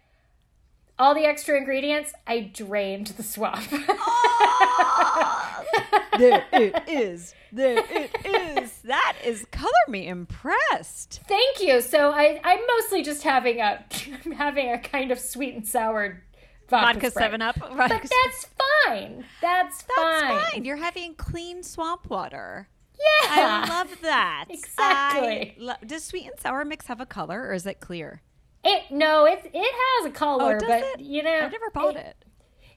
All 1.00 1.16
the 1.16 1.26
extra 1.26 1.58
ingredients, 1.58 2.14
I 2.28 2.42
drained 2.42 3.08
the 3.08 3.24
swamp. 3.24 3.64
there 6.18 6.46
it 6.54 6.84
is. 6.88 7.34
There 7.52 7.78
it 7.90 8.12
is. 8.62 8.72
That 8.84 9.16
is 9.26 9.46
color 9.52 9.72
me 9.88 10.08
impressed. 10.08 11.22
Thank 11.28 11.62
you. 11.62 11.82
So 11.82 12.12
I, 12.12 12.40
I'm 12.44 12.60
mostly 12.78 13.04
just 13.04 13.24
having 13.24 13.60
a, 13.60 13.84
I'm 14.26 14.32
having 14.34 14.72
a 14.72 14.78
kind 14.80 15.12
of 15.12 15.20
sweet 15.20 15.56
and 15.56 15.68
sour 15.68 16.24
vodka, 16.70 16.94
Vodka 17.00 17.12
Seven 17.12 17.42
Up. 17.42 17.58
But 17.60 17.90
that's 17.90 18.48
fine. 18.86 19.26
That's, 19.42 19.84
That's 19.84 19.86
fine. 19.96 20.40
fine. 20.52 20.66
You're 20.66 20.78
having 20.78 21.16
clean 21.16 21.64
swamp 21.64 22.10
water. 22.10 22.68
Yeah. 23.00 23.30
I 23.66 23.70
love 23.70 23.98
that. 24.02 24.46
Exactly. 24.50 25.56
Lo- 25.58 25.74
Does 25.86 26.04
sweet 26.04 26.28
and 26.28 26.40
sour 26.40 26.64
mix 26.66 26.88
have 26.88 27.02
a 27.02 27.06
color, 27.06 27.42
or 27.48 27.54
is 27.54 27.66
it 27.66 27.80
clear? 27.80 28.22
It 28.64 28.84
no, 28.92 29.26
it 29.26 29.50
it 29.54 30.02
has 30.04 30.06
a 30.12 30.14
color, 30.14 30.56
Oh, 30.58 30.60
does 30.60 30.68
but 30.70 30.84
it? 30.84 31.00
you 31.00 31.24
know, 31.24 31.32
I 31.32 31.50
never 31.50 31.70
bought 31.74 31.96
it. 31.96 32.16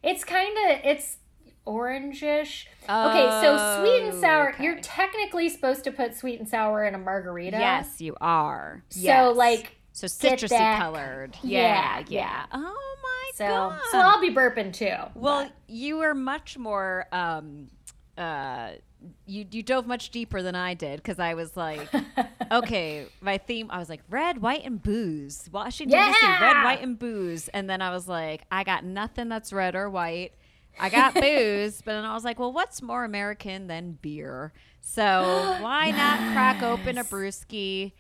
It's 0.02 0.24
kind 0.24 0.56
of 0.70 0.80
it's 0.84 1.18
orangish. 1.66 2.66
okay, 2.88 3.28
so 3.42 3.80
sweet 3.80 4.02
and 4.08 4.20
sour. 4.20 4.50
Okay. 4.50 4.64
You're 4.64 4.80
technically 4.80 5.48
supposed 5.48 5.84
to 5.84 5.90
put 5.92 6.14
sweet 6.16 6.38
and 6.38 6.48
sour 6.48 6.84
in 6.84 6.94
a 6.94 6.98
margarita. 6.98 7.58
Yes, 7.58 8.00
you 8.00 8.16
are. 8.20 8.82
So 8.90 9.00
Yes. 9.00 9.36
like 9.36 9.76
so 9.92 10.06
citrusy 10.06 10.78
colored. 10.78 11.36
Yeah, 11.42 11.98
Yeah, 12.00 12.04
yeah. 12.08 12.46
Oh 12.52 12.96
my 13.02 13.30
so 13.34 13.46
god. 13.46 13.80
so 13.90 13.98
I'll 13.98 14.20
be 14.20 14.30
burping 14.34 14.72
too. 14.72 14.94
Well, 15.14 15.50
you 15.68 15.96
were 15.98 16.14
much 16.14 16.58
more. 16.58 17.06
Um, 17.12 17.68
uh, 18.18 18.70
you 19.26 19.44
you 19.50 19.62
dove 19.62 19.86
much 19.86 20.10
deeper 20.10 20.40
than 20.42 20.54
I 20.54 20.72
did 20.74 20.96
because 20.96 21.18
I 21.18 21.34
was 21.34 21.56
like, 21.56 21.88
okay, 22.52 23.06
my 23.20 23.38
theme. 23.38 23.70
I 23.70 23.78
was 23.78 23.88
like 23.88 24.00
red, 24.08 24.40
white, 24.40 24.64
and 24.64 24.82
booze. 24.82 25.48
Washington 25.52 25.98
D.C. 25.98 26.18
Yeah! 26.22 26.40
Red, 26.42 26.64
white, 26.64 26.82
and 26.82 26.98
booze. 26.98 27.48
And 27.48 27.68
then 27.68 27.82
I 27.82 27.90
was 27.90 28.08
like, 28.08 28.44
I 28.50 28.64
got 28.64 28.84
nothing 28.84 29.28
that's 29.28 29.52
red 29.52 29.74
or 29.74 29.90
white. 29.90 30.32
I 30.78 30.88
got 30.88 31.14
booze, 31.14 31.82
but 31.82 31.92
then 31.92 32.04
I 32.04 32.14
was 32.14 32.24
like, 32.24 32.38
well, 32.38 32.52
what's 32.52 32.82
more 32.82 33.04
American 33.04 33.66
than 33.66 33.98
beer? 34.00 34.52
So 34.80 35.02
why 35.60 35.90
not 35.96 36.18
crack 36.32 36.62
open 36.62 36.98
a 36.98 37.04
brewski? 37.04 37.92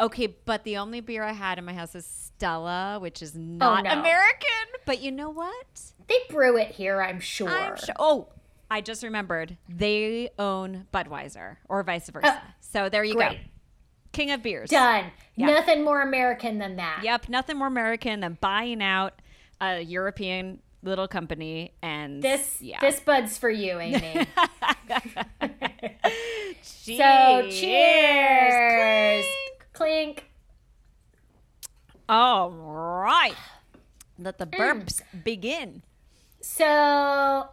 Okay, 0.00 0.26
but 0.26 0.64
the 0.64 0.78
only 0.78 1.00
beer 1.00 1.22
I 1.22 1.32
had 1.32 1.58
in 1.58 1.64
my 1.64 1.74
house 1.74 1.94
is 1.94 2.06
Stella, 2.06 2.98
which 3.00 3.22
is 3.22 3.34
oh, 3.36 3.40
not 3.40 3.84
no. 3.84 3.92
American. 3.92 4.48
But 4.84 5.00
you 5.00 5.12
know 5.12 5.30
what? 5.30 5.92
they 6.08 6.18
brew 6.28 6.56
it 6.56 6.68
here, 6.68 7.00
I'm 7.00 7.20
sure. 7.20 7.48
I'm 7.48 7.76
sure. 7.76 7.94
Oh, 7.98 8.28
I 8.70 8.80
just 8.80 9.02
remembered. 9.02 9.56
They 9.68 10.30
own 10.38 10.86
Budweiser, 10.92 11.58
or 11.68 11.82
vice 11.82 12.08
versa. 12.08 12.42
Oh, 12.42 12.50
so 12.60 12.88
there 12.88 13.04
you 13.04 13.14
go. 13.14 13.30
King 14.12 14.30
of 14.30 14.42
beers. 14.42 14.70
Done. 14.70 15.06
Nothing 15.36 15.84
more 15.84 16.02
American 16.02 16.58
than 16.58 16.76
that. 16.76 17.00
Yep. 17.02 17.28
Nothing 17.28 17.56
more 17.56 17.66
American 17.66 18.20
than 18.20 18.36
buying 18.40 18.82
out 18.82 19.14
a 19.60 19.80
European 19.80 20.60
little 20.82 21.06
company 21.08 21.72
and 21.82 22.22
This 22.22 22.58
Yeah. 22.60 22.80
this 22.80 23.00
bud's 23.00 23.38
for 23.38 23.50
you, 23.50 23.78
Amy. 23.80 24.00
cheers. 24.00 24.26
so 26.62 27.48
cheers. 27.50 29.24
Clink. 29.72 29.72
Clink. 29.72 30.30
All 32.08 32.50
right. 32.50 33.34
Let 34.18 34.38
Mm. 34.38 34.38
the 34.38 34.46
burps 34.46 35.02
begin. 35.24 35.82
So 36.40 37.48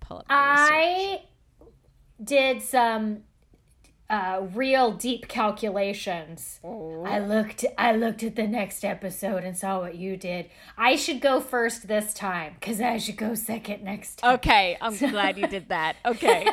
Pull 0.00 0.18
up 0.18 0.28
the 0.28 0.34
research. 0.34 0.70
I 0.72 1.22
did 2.22 2.62
some 2.62 3.24
uh, 4.10 4.46
real 4.54 4.92
deep 4.92 5.28
calculations. 5.28 6.58
Oh. 6.64 7.04
I 7.04 7.18
looked 7.20 7.64
I 7.78 7.94
looked 7.94 8.22
at 8.22 8.36
the 8.36 8.46
next 8.46 8.84
episode 8.84 9.44
and 9.44 9.56
saw 9.56 9.80
what 9.80 9.94
you 9.94 10.16
did. 10.16 10.50
I 10.76 10.96
should 10.96 11.20
go 11.20 11.40
first 11.40 11.86
this 11.88 12.12
time 12.12 12.54
because 12.58 12.80
I 12.80 12.98
should 12.98 13.16
go 13.16 13.34
second 13.34 13.84
next 13.84 14.16
time. 14.16 14.34
Okay, 14.34 14.76
I'm 14.80 14.96
glad 14.96 15.38
you 15.38 15.46
did 15.46 15.68
that. 15.68 15.96
Okay. 16.04 16.44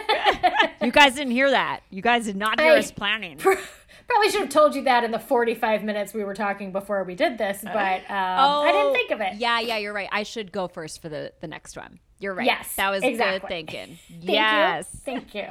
you 0.81 0.91
guys 0.91 1.15
didn't 1.15 1.31
hear 1.31 1.49
that. 1.49 1.81
You 1.89 2.01
guys 2.01 2.25
did 2.25 2.35
not 2.37 2.59
hear 2.59 2.73
I- 2.73 2.77
us 2.77 2.91
planning. 2.91 3.37
Probably 3.37 4.29
should 4.31 4.41
have 4.41 4.49
told 4.49 4.73
you 4.75 4.83
that 4.83 5.03
in 5.03 5.11
the 5.11 5.19
45 5.19 5.83
minutes 5.83 6.13
we 6.13 6.23
were 6.23 6.33
talking 6.35 6.71
before 6.71 7.03
we 7.03 7.13
did 7.15 7.37
this, 7.37 7.59
but 7.61 7.73
um, 8.09 8.63
I 8.65 8.71
didn't 8.71 8.93
think 8.93 9.11
of 9.11 9.19
it. 9.19 9.31
Oh, 9.33 9.37
Yeah, 9.37 9.59
yeah, 9.59 9.77
you're 9.77 9.91
right. 9.93 10.07
I 10.13 10.23
should 10.23 10.51
go 10.53 10.67
first 10.69 11.01
for 11.01 11.09
the 11.09 11.33
the 11.41 11.47
next 11.47 11.75
one. 11.75 11.99
You're 12.19 12.33
right. 12.33 12.45
Yes, 12.45 12.75
that 12.75 12.89
was 12.89 13.03
exactly. 13.03 13.39
good 13.39 13.47
thinking. 13.47 13.99
Thank 14.09 14.23
yes. 14.29 14.87
you. 14.93 14.99
Thank 15.05 15.35
you. 15.35 15.47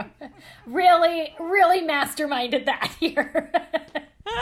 Really, 0.66 1.34
really 1.38 1.82
masterminded 1.82 2.66
that 2.66 2.94
here. 3.00 3.50
um, 4.26 4.32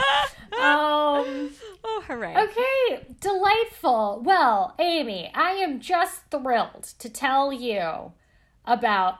oh, 1.83 2.03
hooray! 2.07 2.35
okay, 2.35 3.05
delightful. 3.19 4.21
Well, 4.23 4.73
Amy, 4.79 5.31
I 5.35 5.51
am 5.51 5.79
just 5.79 6.21
thrilled 6.31 6.83
to 6.99 7.09
tell 7.09 7.53
you 7.53 8.13
about 8.65 9.19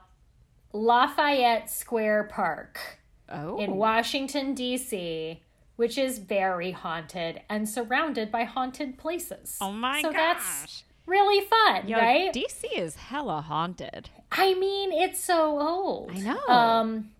Lafayette 0.74 1.70
Square 1.70 2.30
Park 2.34 3.00
Oh, 3.30 3.58
in 3.58 3.76
Washington, 3.76 4.54
D.C., 4.54 5.42
which 5.76 5.98
is 5.98 6.20
very 6.20 6.72
haunted 6.72 7.42
and 7.50 7.68
surrounded 7.68 8.32
by 8.32 8.44
haunted 8.44 8.98
places. 8.98 9.58
oh 9.62 9.72
my 9.72 10.02
so 10.02 10.12
gosh! 10.12 10.18
that's 10.18 10.84
really 11.06 11.46
fun, 11.46 11.88
Yo, 11.88 11.98
right? 11.98 12.34
DC 12.34 12.66
is 12.76 12.96
hella 12.96 13.42
haunted. 13.42 14.10
I 14.32 14.54
mean, 14.56 14.92
it's 14.92 15.20
so 15.20 15.60
old. 15.60 16.12
I 16.12 16.20
know. 16.20 16.48
Um, 16.48 17.12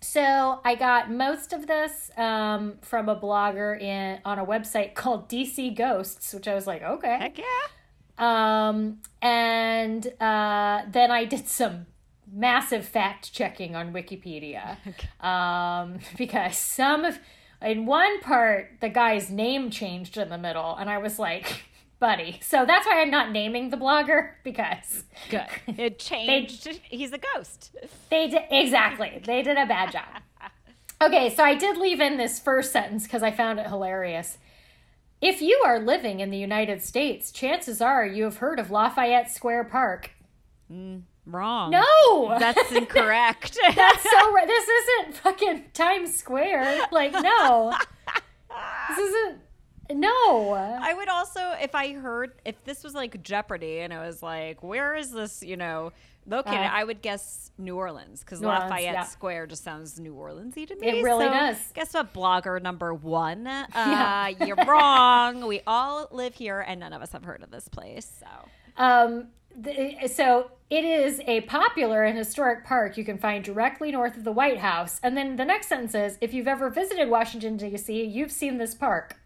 so 0.00 0.60
I 0.64 0.74
got 0.76 1.10
most 1.10 1.52
of 1.52 1.66
this 1.66 2.10
um, 2.16 2.78
from 2.80 3.08
a 3.08 3.16
blogger 3.16 3.80
in 3.80 4.20
on 4.24 4.38
a 4.38 4.46
website 4.46 4.94
called 4.94 5.28
DC 5.28 5.76
Ghosts, 5.76 6.32
which 6.32 6.48
I 6.48 6.54
was 6.54 6.66
like, 6.66 6.82
okay. 6.82 7.18
Heck 7.18 7.38
yeah! 7.38 7.44
Um, 8.18 8.98
and 9.22 10.06
uh, 10.20 10.82
then 10.90 11.10
I 11.10 11.24
did 11.24 11.48
some 11.48 11.86
massive 12.32 12.86
fact 12.86 13.32
checking 13.32 13.74
on 13.74 13.92
Wikipedia 13.92 14.76
um, 15.24 15.98
because 16.16 16.56
some 16.56 17.04
of 17.04 17.18
in 17.62 17.84
one 17.86 18.20
part 18.20 18.70
the 18.80 18.88
guy's 18.88 19.30
name 19.30 19.70
changed 19.70 20.16
in 20.16 20.28
the 20.28 20.38
middle, 20.38 20.76
and 20.76 20.88
I 20.88 20.98
was 20.98 21.18
like, 21.18 21.64
buddy. 22.00 22.40
So 22.42 22.64
that's 22.66 22.86
why 22.86 23.00
I'm 23.00 23.10
not 23.10 23.30
naming 23.30 23.70
the 23.70 23.76
blogger 23.76 24.30
because 24.42 25.04
Good. 25.28 25.46
It 25.68 25.98
changed. 26.00 26.66
He's 26.82 27.12
a 27.12 27.18
ghost. 27.18 27.76
they 28.10 28.26
did 28.28 28.42
exactly. 28.50 29.22
They 29.24 29.42
did 29.42 29.56
a 29.56 29.66
bad 29.66 29.92
job. 29.92 30.22
Okay, 31.02 31.34
so 31.34 31.42
I 31.42 31.54
did 31.54 31.78
leave 31.78 31.98
in 31.98 32.18
this 32.18 32.38
first 32.38 32.72
sentence 32.72 33.04
because 33.04 33.22
I 33.22 33.30
found 33.30 33.58
it 33.58 33.66
hilarious. 33.68 34.36
If 35.22 35.40
you 35.40 35.62
are 35.64 35.78
living 35.78 36.20
in 36.20 36.30
the 36.30 36.36
United 36.36 36.82
States, 36.82 37.32
chances 37.32 37.80
are 37.80 38.04
you 38.04 38.24
have 38.24 38.36
heard 38.36 38.58
of 38.60 38.70
Lafayette 38.70 39.30
Square 39.30 39.64
Park. 39.64 40.10
Mm, 40.70 41.04
wrong. 41.24 41.70
No, 41.70 42.36
That's 42.38 42.70
incorrect. 42.76 43.56
That's 43.74 44.02
so. 44.02 44.36
This 44.46 44.68
isn't 44.68 45.16
fucking 45.16 45.64
Times 45.72 46.14
Square. 46.14 46.88
Like, 46.92 47.12
no. 47.14 47.74
This 48.90 48.98
isn't. 48.98 49.38
No. 49.94 50.52
I 50.52 50.94
would 50.94 51.08
also, 51.08 51.52
if 51.60 51.74
I 51.74 51.92
heard, 51.92 52.32
if 52.44 52.62
this 52.64 52.84
was 52.84 52.94
like 52.94 53.22
Jeopardy 53.22 53.80
and 53.80 53.92
it 53.92 53.98
was 53.98 54.22
like, 54.22 54.62
where 54.62 54.94
is 54.94 55.10
this, 55.12 55.42
you 55.42 55.56
know, 55.56 55.92
located, 56.26 56.58
Uh-huh. 56.58 56.70
I 56.76 56.84
would 56.84 57.02
guess 57.02 57.50
New 57.58 57.76
Orleans 57.76 58.20
because 58.20 58.42
Orleans, 58.42 58.70
Lafayette 58.70 58.94
yeah. 58.94 59.04
Square 59.04 59.46
just 59.48 59.64
sounds 59.64 59.98
New 59.98 60.14
Orleansy 60.14 60.66
to 60.68 60.76
me. 60.76 60.86
It 60.88 61.02
really 61.04 61.26
So 61.26 61.32
does. 61.32 61.56
Guess 61.74 61.94
what, 61.94 62.12
blogger 62.12 62.60
number 62.62 62.92
one? 62.94 63.46
Uh, 63.46 63.64
Yeah. 63.74 64.28
You're 64.46 64.64
wrong. 64.66 65.46
We 65.46 65.62
all 65.66 66.08
live 66.12 66.34
here 66.34 66.60
and 66.60 66.80
none 66.80 66.92
of 66.92 67.02
us 67.02 67.12
have 67.12 67.24
heard 67.24 67.42
of 67.42 67.50
this 67.50 67.68
place. 67.68 68.10
So. 68.20 68.82
Um, 68.82 69.28
the, 69.56 70.06
so 70.06 70.52
it 70.70 70.84
is 70.84 71.20
a 71.26 71.40
popular 71.42 72.04
and 72.04 72.16
historic 72.16 72.64
park 72.64 72.96
you 72.96 73.04
can 73.04 73.18
find 73.18 73.42
directly 73.42 73.90
north 73.90 74.16
of 74.16 74.22
the 74.24 74.30
White 74.32 74.58
House. 74.58 75.00
And 75.02 75.16
then 75.16 75.36
the 75.36 75.44
next 75.44 75.66
sentence 75.68 75.94
is 75.94 76.18
if 76.20 76.32
you've 76.32 76.46
ever 76.46 76.70
visited 76.70 77.08
Washington, 77.10 77.56
D.C., 77.56 78.04
you've 78.04 78.30
seen 78.30 78.58
this 78.58 78.74
park. 78.74 79.16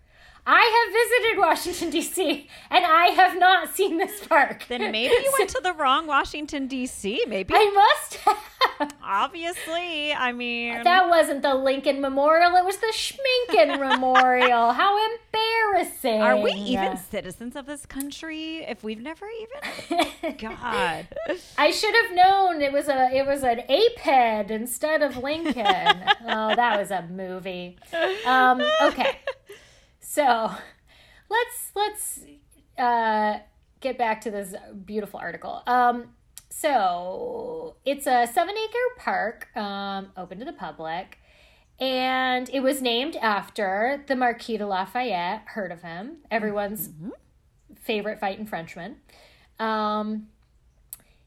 I 0.46 0.84
have 0.84 0.92
visited 0.92 1.40
Washington, 1.40 1.90
D.C., 1.90 2.48
and 2.70 2.84
I 2.84 3.06
have 3.08 3.38
not 3.38 3.74
seen 3.74 3.96
this 3.96 4.26
park. 4.26 4.64
Then 4.68 4.80
maybe 4.92 5.14
you 5.14 5.32
went 5.38 5.50
to 5.50 5.60
the 5.62 5.72
wrong 5.72 6.06
Washington, 6.06 6.66
D.C. 6.66 7.24
Maybe. 7.28 7.54
I 7.56 7.70
must 7.70 8.14
have. 8.16 8.92
Obviously. 9.02 10.12
I 10.12 10.32
mean, 10.32 10.82
That 10.84 11.08
wasn't 11.08 11.42
the 11.42 11.54
Lincoln 11.54 12.00
Memorial. 12.00 12.56
It 12.56 12.64
was 12.64 12.76
the 12.78 12.92
Schminken 12.94 13.78
Memorial. 13.90 14.72
How 14.72 14.98
embarrassing. 15.12 16.20
are 16.20 16.36
we 16.38 16.50
even 16.52 16.96
citizens 16.96 17.56
of 17.56 17.66
this 17.66 17.86
country 17.86 18.58
if 18.68 18.82
we've 18.84 19.00
never 19.00 19.26
even? 19.28 20.36
God. 20.38 21.06
I 21.58 21.70
should 21.70 21.94
have 21.94 22.14
known 22.14 22.60
it 22.62 22.72
was 22.72 22.88
a 22.88 23.10
it 23.14 23.26
was 23.26 23.42
an 23.42 23.62
ape 23.68 23.98
head 23.98 24.50
instead 24.50 25.02
of 25.02 25.16
Lincoln. 25.16 25.54
oh, 26.26 26.54
that 26.54 26.78
was 26.78 26.90
a 26.90 27.02
movie. 27.10 27.76
Um, 28.26 28.60
okay, 28.82 29.18
so 30.14 30.50
let's 31.30 31.73
let's 31.75 32.21
uh, 32.78 33.38
get 33.80 33.99
back 33.99 34.21
to 34.23 34.30
this 34.30 34.54
beautiful 34.85 35.18
article. 35.18 35.62
Um, 35.66 36.11
so 36.50 37.76
it's 37.85 38.06
a 38.06 38.28
seven 38.33 38.54
acre 38.56 38.78
park, 38.99 39.49
um, 39.56 40.12
open 40.16 40.38
to 40.38 40.44
the 40.44 40.52
public. 40.52 41.18
And 41.80 42.49
it 42.50 42.61
was 42.61 42.80
named 42.80 43.16
after 43.16 44.04
the 44.06 44.14
Marquis 44.14 44.59
de 44.59 44.66
Lafayette. 44.66 45.42
Heard 45.47 45.73
of 45.73 45.83
him? 45.83 46.18
Everyone's 46.30 46.90
favorite 47.83 48.21
fighting 48.21 48.47
Frenchman. 48.47 48.99
Um, 49.59 50.28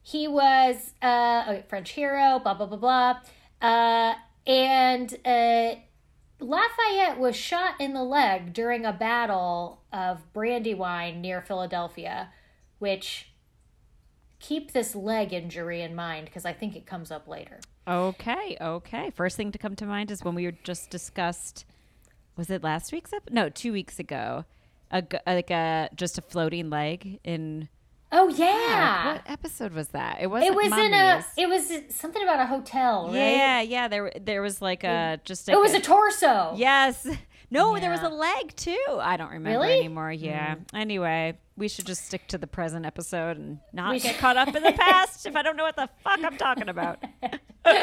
he 0.01 0.29
was 0.29 0.93
uh, 1.03 1.43
a 1.47 1.63
French 1.67 1.91
hero, 1.91 2.39
blah, 2.39 2.53
blah, 2.53 2.65
blah, 2.65 2.77
blah. 2.77 3.19
Uh, 3.61 4.13
and 4.49 5.13
uh, 5.25 5.75
Lafayette 6.39 7.17
was 7.17 7.35
shot 7.35 7.75
in 7.79 7.93
the 7.93 8.03
leg 8.03 8.53
during 8.53 8.85
a 8.85 8.93
battle 8.93 9.81
of 9.91 10.31
Brandywine 10.33 11.19
near 11.21 11.41
Philadelphia, 11.41 12.29
which 12.79 13.31
keep 14.39 14.71
this 14.71 14.93
leg 14.95 15.33
injury 15.33 15.81
in 15.81 15.95
mind 15.95 16.25
because 16.25 16.45
I 16.45 16.53
think 16.53 16.75
it 16.75 16.85
comes 16.85 17.09
up 17.11 17.27
later. 17.27 17.59
Okay, 17.87 18.57
okay. 18.61 19.09
First 19.11 19.35
thing 19.35 19.51
to 19.51 19.57
come 19.57 19.75
to 19.77 19.85
mind 19.85 20.11
is 20.11 20.23
when 20.23 20.35
we 20.35 20.45
were 20.45 20.55
just 20.63 20.89
discussed. 20.89 21.65
Was 22.35 22.49
it 22.51 22.63
last 22.63 22.91
week's 22.91 23.13
episode? 23.13 23.33
No, 23.33 23.49
two 23.49 23.71
weeks 23.71 23.97
ago. 23.97 24.45
A 24.91 25.03
like 25.25 25.49
a 25.49 25.89
just 25.95 26.17
a 26.17 26.21
floating 26.21 26.69
leg 26.69 27.19
in. 27.23 27.69
Oh 28.11 28.29
yeah, 28.29 29.13
What 29.13 29.21
episode 29.25 29.73
was 29.73 29.89
that? 29.89 30.19
It 30.21 30.27
wasn't. 30.27 30.51
it 30.51 30.55
was 30.55 30.71
in 30.71 30.93
a. 30.93 31.25
It 31.37 31.49
was 31.49 31.71
something 31.95 32.23
about 32.23 32.39
a 32.39 32.45
hotel, 32.45 33.07
right? 33.07 33.15
Yeah, 33.15 33.61
yeah. 33.61 33.87
There, 33.89 34.11
there 34.19 34.41
was 34.41 34.61
like 34.61 34.83
a 34.85 35.19
just. 35.25 35.47
Like 35.47 35.57
It 35.57 35.59
was 35.59 35.73
a 35.73 35.81
torso. 35.81 36.53
Yes. 36.55 37.07
No, 37.49 37.79
there 37.79 37.91
was 37.91 38.01
a 38.01 38.09
leg 38.09 38.53
too. 38.57 38.77
I 38.99 39.15
don't 39.15 39.31
remember 39.31 39.61
Really? 39.61 39.79
anymore. 39.79 40.11
Yeah. 40.11 40.55
Anyway, 40.73 41.37
we 41.55 41.69
should 41.69 41.85
just 41.85 42.05
stick 42.05 42.27
to 42.27 42.37
the 42.37 42.45
present 42.45 42.85
episode 42.85 43.37
and 43.37 43.59
not 43.71 43.91
We 43.93 44.01
get 44.01 44.15
should- 44.15 44.19
caught 44.19 44.35
up 44.35 44.53
in 44.53 44.61
the 44.63 44.73
past 44.77 45.25
if 45.25 45.33
I 45.33 45.43
don't 45.43 45.55
know 45.55 45.63
what 45.63 45.77
the 45.77 45.87
fuck 46.03 46.21
I'm 46.25 46.35
talking 46.35 46.67
about. 46.67 47.01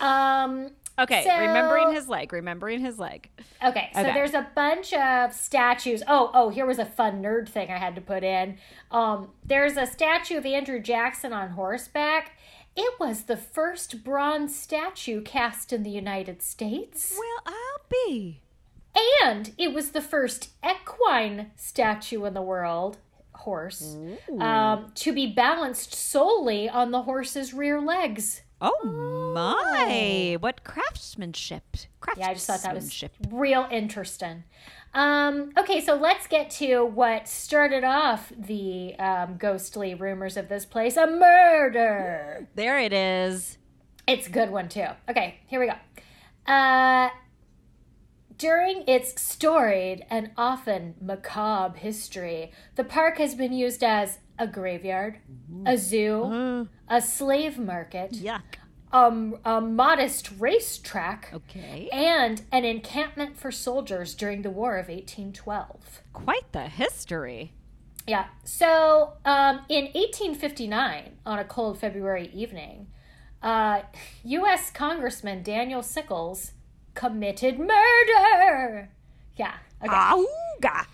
Um. 0.00 0.70
Okay, 1.00 1.24
So- 1.24 1.38
remembering 1.38 1.92
his 1.94 2.08
leg, 2.08 2.32
remembering 2.32 2.80
his 2.80 2.98
leg. 2.98 3.30
Okay, 3.64 3.90
so 3.94 4.00
Okay. 4.00 4.12
there's 4.12 4.34
a 4.34 4.48
bunch 4.54 4.92
of 4.92 5.32
statues. 5.32 6.02
Oh, 6.06 6.30
oh, 6.34 6.48
here 6.50 6.66
was 6.66 6.78
a 6.78 6.84
fun 6.84 7.22
nerd 7.22 7.48
thing 7.48 7.70
I 7.70 7.78
had 7.78 7.94
to 7.94 8.00
put 8.00 8.22
in. 8.22 8.58
Um, 8.90 9.32
there's 9.44 9.76
a 9.76 9.86
statue 9.86 10.36
of 10.36 10.44
Andrew 10.46 10.80
Jackson 10.80 11.32
on 11.32 11.50
horseback. 11.50 12.32
It 12.76 13.00
was 13.00 13.24
the 13.24 13.36
first 13.36 14.04
bronze 14.04 14.54
statue 14.54 15.22
cast 15.22 15.72
in 15.72 15.82
the 15.82 15.90
United 15.90 16.42
States. 16.42 17.16
Well, 17.18 17.42
I'll 17.54 17.86
be. 17.90 18.42
And 19.22 19.52
it 19.56 19.72
was 19.72 19.90
the 19.92 20.00
first 20.02 20.50
equine 20.68 21.52
statue 21.56 22.24
in 22.24 22.34
the 22.34 22.42
world, 22.42 22.98
horse, 23.34 23.96
um, 24.38 24.92
to 24.96 25.12
be 25.12 25.26
balanced 25.32 25.94
solely 25.94 26.68
on 26.68 26.90
the 26.90 27.02
horse's 27.02 27.54
rear 27.54 27.80
legs. 27.80 28.42
Oh 28.60 29.32
my! 29.34 30.36
What 30.40 30.64
craftsmanship! 30.64 31.62
Craftsmanship. 32.00 32.18
Yeah, 32.18 32.30
I 32.30 32.34
just 32.34 32.46
thought 32.46 32.62
that 32.62 32.74
was 32.74 33.04
real 33.30 33.66
interesting. 33.70 34.44
Um, 34.92 35.52
okay, 35.56 35.80
so 35.80 35.94
let's 35.94 36.26
get 36.26 36.50
to 36.52 36.84
what 36.84 37.28
started 37.28 37.84
off 37.84 38.32
the 38.36 38.96
um, 38.98 39.36
ghostly 39.38 39.94
rumors 39.94 40.36
of 40.36 40.48
this 40.48 40.64
place 40.64 40.96
a 40.96 41.06
murder. 41.06 42.48
There 42.54 42.78
it 42.78 42.92
is. 42.92 43.58
It's 44.06 44.26
a 44.26 44.30
good 44.30 44.50
one, 44.50 44.68
too. 44.68 44.86
Okay, 45.08 45.40
here 45.46 45.60
we 45.60 45.66
go. 45.66 46.52
Uh, 46.52 47.10
during 48.36 48.82
its 48.88 49.20
storied 49.20 50.04
and 50.10 50.32
often 50.36 50.94
macabre 51.00 51.78
history, 51.78 52.52
the 52.74 52.84
park 52.84 53.18
has 53.18 53.34
been 53.34 53.52
used 53.52 53.84
as 53.84 54.18
a 54.40 54.46
graveyard, 54.46 55.18
a 55.66 55.76
zoo, 55.76 56.66
a 56.88 57.00
slave 57.00 57.58
market, 57.58 58.12
Yuck. 58.12 58.40
um, 58.92 59.36
a 59.44 59.60
modest 59.60 60.30
racetrack, 60.38 61.30
Okay. 61.32 61.88
and 61.92 62.42
an 62.50 62.64
encampment 62.64 63.36
for 63.38 63.52
soldiers 63.52 64.14
during 64.14 64.42
the 64.42 64.50
War 64.50 64.78
of 64.78 64.88
1812. 64.88 66.02
Quite 66.12 66.50
the 66.52 66.62
history. 66.68 67.52
Yeah. 68.06 68.26
So 68.44 69.12
um, 69.24 69.60
in 69.68 69.84
1859, 69.92 71.18
on 71.26 71.38
a 71.38 71.44
cold 71.44 71.78
February 71.78 72.30
evening, 72.34 72.88
uh, 73.42 73.82
U.S. 74.24 74.70
Congressman 74.70 75.42
Daniel 75.42 75.82
Sickles 75.82 76.52
committed 76.94 77.58
murder. 77.58 78.90
Yeah. 79.36 79.54
Okay. 79.82 79.94
Auga. 79.94 80.86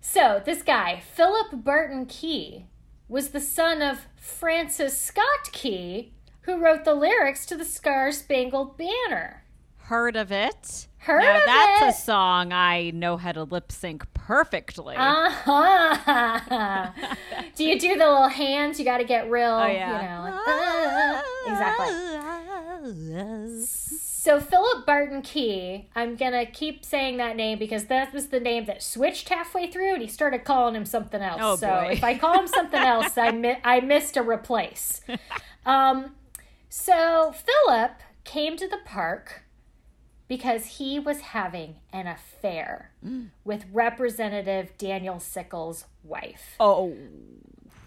So 0.00 0.42
this 0.44 0.62
guy, 0.62 1.02
Philip 1.14 1.62
Barton 1.64 2.06
Key, 2.06 2.66
was 3.10 3.30
the 3.30 3.40
son 3.40 3.82
of 3.82 4.06
Francis 4.14 4.96
Scott 4.96 5.50
Key, 5.50 6.12
who 6.42 6.58
wrote 6.58 6.84
the 6.84 6.94
lyrics 6.94 7.44
to 7.46 7.56
the 7.56 7.64
Star 7.64 8.12
Spangled 8.12 8.78
Banner. 8.78 9.42
Heard 9.78 10.14
of 10.14 10.30
it? 10.30 10.86
Heard 10.98 11.22
now 11.22 11.38
of 11.38 11.42
that's 11.44 11.82
it? 11.82 11.88
a 11.88 11.92
song 12.04 12.52
I 12.52 12.90
know 12.90 13.16
how 13.16 13.32
to 13.32 13.42
lip 13.42 13.72
sync 13.72 14.04
perfectly. 14.14 14.94
Uh-huh. 14.96 16.90
do 17.56 17.64
you 17.64 17.80
do 17.80 17.96
the 17.96 18.06
little 18.08 18.28
hands? 18.28 18.78
You 18.78 18.84
got 18.84 18.98
to 18.98 19.04
get 19.04 19.28
real, 19.28 19.50
oh 19.50 19.66
yeah. 19.66 19.88
you 19.88 20.08
know. 20.08 20.22
like, 20.30 20.34
uh, 20.46 21.22
exactly. 21.50 21.88
So 24.22 24.38
Philip 24.38 24.84
Barton 24.84 25.22
Key, 25.22 25.88
I'm 25.96 26.14
gonna 26.14 26.44
keep 26.44 26.84
saying 26.84 27.16
that 27.16 27.36
name 27.36 27.58
because 27.58 27.86
that 27.86 28.12
was 28.12 28.26
the 28.28 28.38
name 28.38 28.66
that 28.66 28.82
switched 28.82 29.30
halfway 29.30 29.70
through, 29.70 29.94
and 29.94 30.02
he 30.02 30.08
started 30.08 30.44
calling 30.44 30.74
him 30.76 30.84
something 30.84 31.22
else. 31.22 31.40
Oh, 31.42 31.56
so 31.56 31.66
boy. 31.68 31.92
if 31.92 32.04
I 32.04 32.18
call 32.18 32.38
him 32.38 32.46
something 32.46 32.82
else, 32.94 33.16
I 33.16 33.30
mi- 33.30 33.56
I 33.64 33.80
missed 33.80 34.18
a 34.18 34.22
replace. 34.22 35.00
Um, 35.64 36.16
so 36.68 37.32
Philip 37.32 37.92
came 38.24 38.58
to 38.58 38.68
the 38.68 38.80
park 38.84 39.44
because 40.28 40.66
he 40.66 40.98
was 40.98 41.20
having 41.20 41.76
an 41.90 42.06
affair 42.06 42.90
Mm. 43.02 43.30
with 43.42 43.64
Representative 43.72 44.76
Daniel 44.76 45.18
Sickles' 45.18 45.86
wife. 46.04 46.56
Oh. 46.60 46.94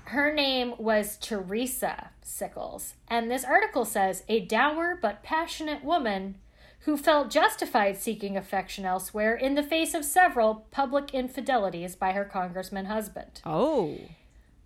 Her 0.05 0.33
name 0.33 0.73
was 0.77 1.17
Teresa 1.17 2.09
Sickles, 2.21 2.93
and 3.07 3.31
this 3.31 3.43
article 3.43 3.85
says 3.85 4.23
a 4.27 4.39
dour 4.41 4.97
but 5.01 5.23
passionate 5.23 5.83
woman 5.83 6.35
who 6.81 6.97
felt 6.97 7.31
justified 7.31 7.97
seeking 7.97 8.35
affection 8.35 8.85
elsewhere 8.85 9.35
in 9.35 9.55
the 9.55 9.63
face 9.63 9.93
of 9.93 10.03
several 10.03 10.67
public 10.71 11.13
infidelities 11.13 11.95
by 11.95 12.11
her 12.11 12.25
congressman 12.25 12.85
husband. 12.85 13.41
Oh. 13.45 13.97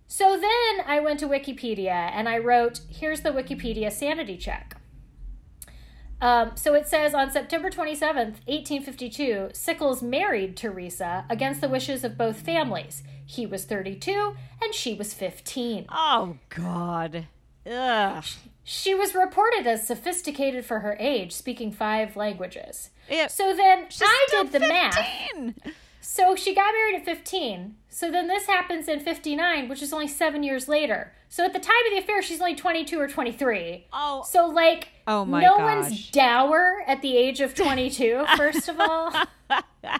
So 0.08 0.36
then 0.36 0.84
I 0.86 1.00
went 1.00 1.20
to 1.20 1.28
Wikipedia 1.28 2.10
and 2.12 2.28
I 2.28 2.38
wrote, 2.38 2.80
here's 2.88 3.20
the 3.20 3.30
Wikipedia 3.30 3.92
sanity 3.92 4.36
check. 4.36 4.76
Um, 6.20 6.52
so 6.56 6.74
it 6.74 6.88
says 6.88 7.14
on 7.14 7.30
September 7.30 7.70
27th, 7.70 8.40
1852, 8.46 9.50
Sickles 9.52 10.02
married 10.02 10.56
Teresa 10.56 11.24
against 11.30 11.60
the 11.60 11.68
wishes 11.68 12.02
of 12.02 12.18
both 12.18 12.40
families. 12.40 13.04
He 13.30 13.44
was 13.46 13.64
32 13.66 14.34
and 14.62 14.74
she 14.74 14.94
was 14.94 15.12
15. 15.12 15.84
Oh, 15.90 16.38
God. 16.48 17.26
Ugh. 17.70 18.24
She 18.64 18.94
was 18.94 19.14
reported 19.14 19.66
as 19.66 19.86
sophisticated 19.86 20.64
for 20.64 20.80
her 20.80 20.96
age, 20.98 21.32
speaking 21.32 21.70
five 21.70 22.16
languages. 22.16 22.88
It- 23.08 23.30
So 23.30 23.54
then 23.54 23.88
I 24.00 24.26
did 24.30 24.52
the 24.52 24.60
math. 24.60 24.98
So 26.00 26.34
she 26.36 26.54
got 26.54 26.72
married 26.72 26.96
at 26.96 27.04
15. 27.04 27.76
So 27.90 28.10
then 28.10 28.28
this 28.28 28.46
happens 28.46 28.88
in 28.88 29.00
59, 29.00 29.68
which 29.68 29.82
is 29.82 29.92
only 29.92 30.08
seven 30.08 30.42
years 30.42 30.66
later. 30.66 31.12
So 31.28 31.44
at 31.44 31.52
the 31.52 31.58
time 31.58 31.76
of 31.86 31.92
the 31.92 31.98
affair, 31.98 32.22
she's 32.22 32.40
only 32.40 32.54
22 32.54 32.98
or 32.98 33.08
23. 33.08 33.86
Oh. 33.92 34.24
So, 34.26 34.46
like, 34.46 34.88
Oh 35.06 35.26
my 35.26 35.42
no 35.42 35.58
gosh. 35.58 35.82
one's 35.82 36.10
dour 36.10 36.82
at 36.86 37.02
the 37.02 37.14
age 37.16 37.40
of 37.40 37.54
22, 37.54 38.24
first 38.38 38.68
of 38.70 38.80
all. 38.80 39.12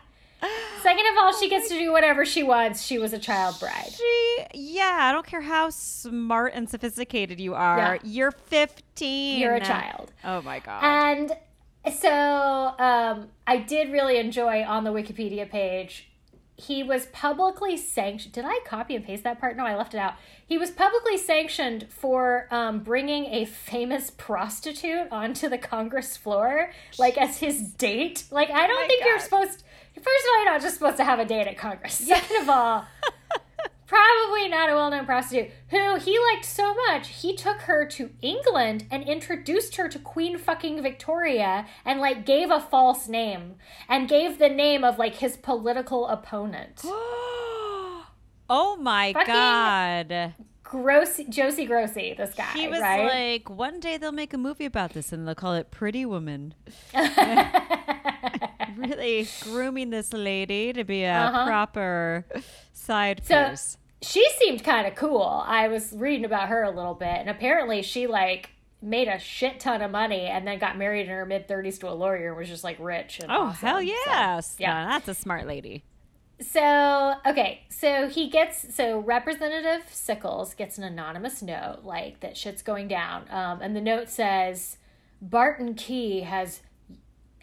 Second 0.83 1.07
of 1.13 1.19
all, 1.19 1.33
she 1.33 1.49
gets 1.49 1.69
to 1.69 1.75
do 1.79 1.91
whatever 1.93 2.25
she 2.25 2.43
wants. 2.43 2.83
She 2.83 2.99
was 2.99 3.13
a 3.13 3.19
child 3.19 3.59
bride. 3.59 3.91
She, 3.97 4.37
yeah, 4.55 4.99
I 5.03 5.13
don't 5.13 5.27
care 5.27 5.41
how 5.41 5.71
smart 5.71 6.53
and 6.55 6.69
sophisticated 6.69 7.41
you 7.41 7.55
are. 7.55 7.79
Yeah. 7.79 7.99
You're 8.05 8.31
15. 8.31 9.41
You're 9.41 9.55
a 9.57 9.61
child. 9.61 10.13
Oh 10.25 10.41
my 10.43 10.61
god. 10.61 10.83
And 10.85 11.33
so 11.95 12.75
um, 12.79 13.29
I 13.47 13.57
did 13.59 13.91
really 13.91 14.19
enjoy 14.19 14.63
on 14.65 14.85
the 14.85 14.91
Wikipedia 14.91 15.49
page. 15.51 16.09
He 16.57 16.83
was 16.83 17.07
publicly 17.07 17.77
sanctioned. 17.77 18.35
Did 18.35 18.45
I 18.45 18.59
copy 18.67 18.97
and 18.97 19.05
paste 19.05 19.23
that 19.23 19.39
part? 19.41 19.57
No, 19.57 19.65
I 19.65 19.77
left 19.77 19.95
it 19.95 19.99
out. 19.99 20.15
He 20.45 20.59
was 20.59 20.71
publicly 20.73 21.17
sanctioned 21.17 21.87
for 21.89 22.49
um, 22.51 22.81
bringing 22.81 23.27
a 23.27 23.45
famous 23.45 24.11
prostitute 24.11 25.07
onto 25.13 25.49
the 25.49 25.59
Congress 25.59 26.17
floor, 26.17 26.73
like 26.99 27.17
as 27.17 27.39
his 27.39 27.63
date. 27.63 28.25
Like, 28.33 28.51
I 28.51 28.67
don't 28.67 28.85
Oh 28.85 28.87
think 28.89 29.05
you're 29.05 29.21
supposed. 29.21 29.63
First 29.99 30.25
of 30.25 30.31
all, 30.31 30.45
you're 30.45 30.53
not 30.53 30.63
just 30.63 30.75
supposed 30.75 30.97
to 30.99 31.05
have 31.05 31.19
a 31.19 31.25
date 31.25 31.47
at 31.47 31.57
Congress. 31.59 31.95
Second 31.95 32.43
of 32.43 32.49
all, 32.49 32.85
probably 33.87 34.49
not 34.49 34.69
a 34.71 34.75
well-known 34.75 35.07
prostitute 35.07 35.51
who 35.71 35.97
he 35.97 36.19
liked 36.33 36.45
so 36.45 36.75
much 36.89 37.09
he 37.09 37.35
took 37.35 37.63
her 37.63 37.87
to 37.87 38.11
england 38.21 38.85
and 38.91 39.03
introduced 39.05 39.77
her 39.77 39.89
to 39.89 39.99
queen 39.99 40.37
fucking 40.37 40.83
victoria 40.83 41.65
and 41.87 41.99
like 41.99 42.27
gave 42.27 42.51
a 42.51 42.61
false 42.61 43.09
name 43.09 43.55
and 43.89 44.07
gave 44.07 44.39
the 44.39 44.49
name 44.51 44.85
of 44.85 44.99
like 44.99 45.15
his 45.17 45.39
political 45.39 46.07
opponent 46.09 46.83
oh 46.85 48.77
my 48.79 49.13
Fucking- 49.15 49.35
god. 49.35 50.35
Grossi, 50.71 51.25
josie 51.31 51.65
grossi 51.65 52.15
this 52.17 52.35
guy 52.35 52.53
He 52.53 52.69
was 52.69 52.81
right 52.81 53.07
like, 53.33 53.49
one 53.49 53.81
day 53.81 53.97
they'll 53.97 54.13
make 54.13 54.35
a 54.35 54.39
movie 54.39 54.67
about 54.67 54.93
this 54.93 55.13
and 55.13 55.27
they'll 55.27 55.35
call 55.35 55.55
it 55.55 55.71
Pretty 55.71 56.05
Woman. 56.05 56.53
really 58.77 59.27
grooming 59.43 59.91
this 59.91 60.13
lady 60.13 60.73
to 60.73 60.85
be 60.85 61.05
a 61.05 61.15
Uh-huh. 61.15 61.47
proper 61.47 62.27
side 62.73 63.23
So- 63.25 63.51
piece. 63.51 63.79
she 64.03 64.29
seemed 64.39 64.63
kind 64.63 64.87
of 64.87 64.95
cool 64.95 65.43
i 65.47 65.67
was 65.69 65.93
reading 65.97 66.25
about 66.25 66.49
her 66.49 66.63
a 66.63 66.71
little 66.71 66.95
bit 66.95 67.09
and 67.09 67.29
apparently 67.29 67.83
she 67.83 68.07
like 68.07 68.51
made 68.81 69.09
a 69.09 69.19
shit 69.19 69.59
ton 69.59 69.83
of 69.83 69.91
money 69.91 70.27
and 70.27 70.47
then 70.47 70.59
got 70.59 70.79
married 70.79 71.01
in 71.03 71.09
her 71.09 71.27
mid 71.27 71.49
30s 71.49 71.81
to 71.81 71.89
a 71.89 71.91
lawyer 71.95 72.29
and 72.29 72.37
was 72.37 72.47
just 72.49 72.63
like 72.63 72.77
rich 72.79 73.19
and 73.21 73.29
Oh, 73.33 73.47
awesome. 73.47 73.67
hell 73.67 73.77
So, 73.79 73.81
yes. 73.81 74.57
yeah. 74.59 74.69
yeah. 74.85 74.87
That's 74.91 75.09
a 75.09 75.15
smart 75.15 75.47
lady. 75.49 75.83
So, 76.41 77.15
okay, 77.27 77.65
so 77.69 78.09
he 78.09 78.29
gets, 78.29 78.75
so 78.75 79.01
Representative 79.01 79.89
Sickles 79.91 80.55
gets 80.55 80.79
an 80.79 80.85
anonymous 80.85 81.43
note, 81.43 81.81
like 81.83 82.21
that 82.21 82.37
shit's 82.37 82.63
going 82.63 82.87
down. 82.87 83.25
Um, 83.31 83.61
and 83.61 83.75
the 83.75 83.81
note 83.81 84.09
says, 84.09 84.77
Barton 85.21 85.75
Key 85.75 86.21
has 86.21 86.61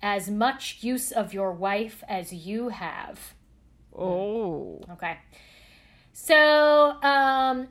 as 0.01 0.29
much 0.29 0.77
use 0.81 1.12
of 1.12 1.34
your 1.34 1.51
wife 1.51 2.03
as 2.08 2.31
you 2.31 2.69
have. 2.69 3.34
Oh. 3.93 4.81
Okay. 4.91 5.17
So, 6.13 7.01
um, 7.01 7.67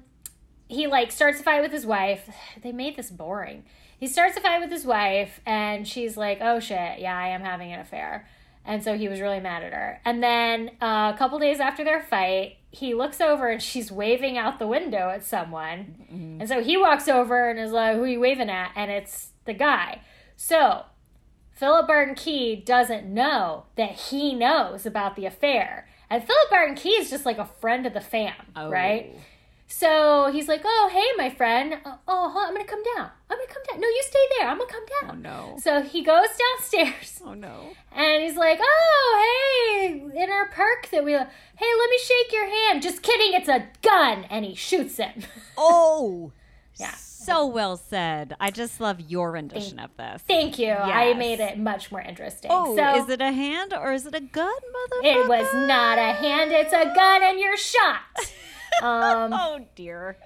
he 0.68 0.86
like 0.86 1.12
starts 1.12 1.40
a 1.40 1.42
fight 1.42 1.62
with 1.62 1.72
his 1.72 1.86
wife. 1.86 2.28
They 2.62 2.72
made 2.72 2.96
this 2.96 3.10
boring. 3.10 3.64
He 3.98 4.06
starts 4.06 4.36
a 4.36 4.40
fight 4.40 4.60
with 4.60 4.70
his 4.70 4.84
wife, 4.84 5.40
and 5.46 5.86
she's 5.86 6.16
like, 6.16 6.38
"Oh 6.40 6.60
shit, 6.60 6.98
yeah, 6.98 7.16
I 7.16 7.28
am 7.28 7.42
having 7.42 7.72
an 7.72 7.80
affair." 7.80 8.28
And 8.64 8.82
so 8.82 8.96
he 8.96 9.08
was 9.08 9.20
really 9.20 9.40
mad 9.40 9.62
at 9.62 9.72
her. 9.74 10.00
And 10.04 10.22
then 10.22 10.70
uh, 10.80 11.12
a 11.14 11.18
couple 11.18 11.38
days 11.38 11.60
after 11.60 11.84
their 11.84 12.02
fight, 12.02 12.56
he 12.70 12.94
looks 12.94 13.20
over 13.20 13.48
and 13.48 13.62
she's 13.62 13.92
waving 13.92 14.38
out 14.38 14.58
the 14.58 14.66
window 14.66 15.10
at 15.10 15.22
someone. 15.24 16.38
And 16.40 16.48
so 16.48 16.62
he 16.62 16.76
walks 16.76 17.06
over 17.06 17.50
and 17.50 17.58
is 17.60 17.72
like, 17.72 17.94
"Who 17.96 18.04
are 18.04 18.06
you 18.08 18.20
waving 18.20 18.48
at?" 18.50 18.72
And 18.74 18.90
it's 18.90 19.30
the 19.44 19.52
guy. 19.52 20.00
So 20.36 20.84
Philip 21.52 21.86
Barton 21.86 22.14
Key 22.14 22.56
doesn't 22.56 23.06
know 23.06 23.66
that 23.76 23.90
he 23.92 24.34
knows 24.34 24.86
about 24.86 25.14
the 25.14 25.26
affair. 25.26 25.86
And 26.10 26.22
Philip 26.24 26.50
Barton 26.50 26.74
Key 26.74 26.90
is 26.94 27.10
just 27.10 27.24
like 27.26 27.38
a 27.38 27.44
friend 27.44 27.86
of 27.86 27.92
the 27.92 28.00
fam, 28.00 28.34
Oh. 28.56 28.70
right? 28.70 29.14
So 29.76 30.30
he's 30.32 30.46
like, 30.46 30.62
"Oh, 30.64 30.88
hey, 30.92 31.08
my 31.16 31.30
friend. 31.34 31.74
Uh, 31.84 31.96
Oh, 32.06 32.30
huh, 32.32 32.46
I'm 32.46 32.54
gonna 32.54 32.64
come 32.64 32.82
down. 32.94 33.10
I'm 33.28 33.36
gonna 33.38 33.48
come 33.52 33.62
down. 33.68 33.80
No, 33.80 33.88
you 33.88 34.02
stay 34.06 34.24
there. 34.38 34.48
I'm 34.48 34.58
gonna 34.58 34.70
come 34.70 34.86
down." 35.00 35.10
Oh, 35.10 35.14
no. 35.18 35.56
So 35.60 35.82
he 35.82 36.02
goes 36.02 36.28
downstairs 36.44 37.20
Oh, 37.24 37.34
no. 37.34 37.70
and 37.92 38.22
he's 38.22 38.36
like, 38.36 38.60
"Oh, 38.62 39.80
hey, 39.82 40.00
in 40.22 40.30
our 40.30 40.48
park 40.50 40.88
that 40.92 41.04
we, 41.04 41.12
hey, 41.12 41.72
let 41.80 41.90
me 41.90 41.98
shake 41.98 42.32
your 42.32 42.46
hand." 42.48 42.82
Just 42.82 43.02
kidding, 43.02 43.32
it's 43.34 43.48
a 43.48 43.66
gun, 43.82 44.24
and 44.30 44.44
he 44.44 44.54
shoots 44.54 44.96
him. 44.98 45.22
Oh. 45.58 46.30
Yeah. 46.76 46.94
So 46.94 47.46
well 47.46 47.76
said. 47.76 48.36
I 48.38 48.50
just 48.50 48.80
love 48.80 49.00
your 49.00 49.32
rendition 49.32 49.78
of 49.78 49.90
this. 49.96 50.22
Thank 50.26 50.58
you. 50.58 50.72
I 50.72 51.14
made 51.14 51.40
it 51.40 51.58
much 51.58 51.90
more 51.90 52.00
interesting. 52.02 52.50
Oh, 52.52 52.76
so 52.76 53.02
is 53.02 53.08
it 53.08 53.20
a 53.22 53.32
hand 53.32 53.72
or 53.72 53.92
is 53.92 54.04
it 54.06 54.14
a 54.14 54.20
gun, 54.20 54.52
motherfucker? 54.52 55.24
It 55.24 55.28
was 55.28 55.52
not 55.54 55.98
a 55.98 56.12
hand, 56.12 56.52
it's 56.52 56.72
a 56.72 56.92
gun, 56.94 57.22
and 57.22 57.40
you're 57.40 57.56
shot. 57.56 58.00
Um, 58.82 59.32
Oh 59.32 59.60
dear. 59.74 60.16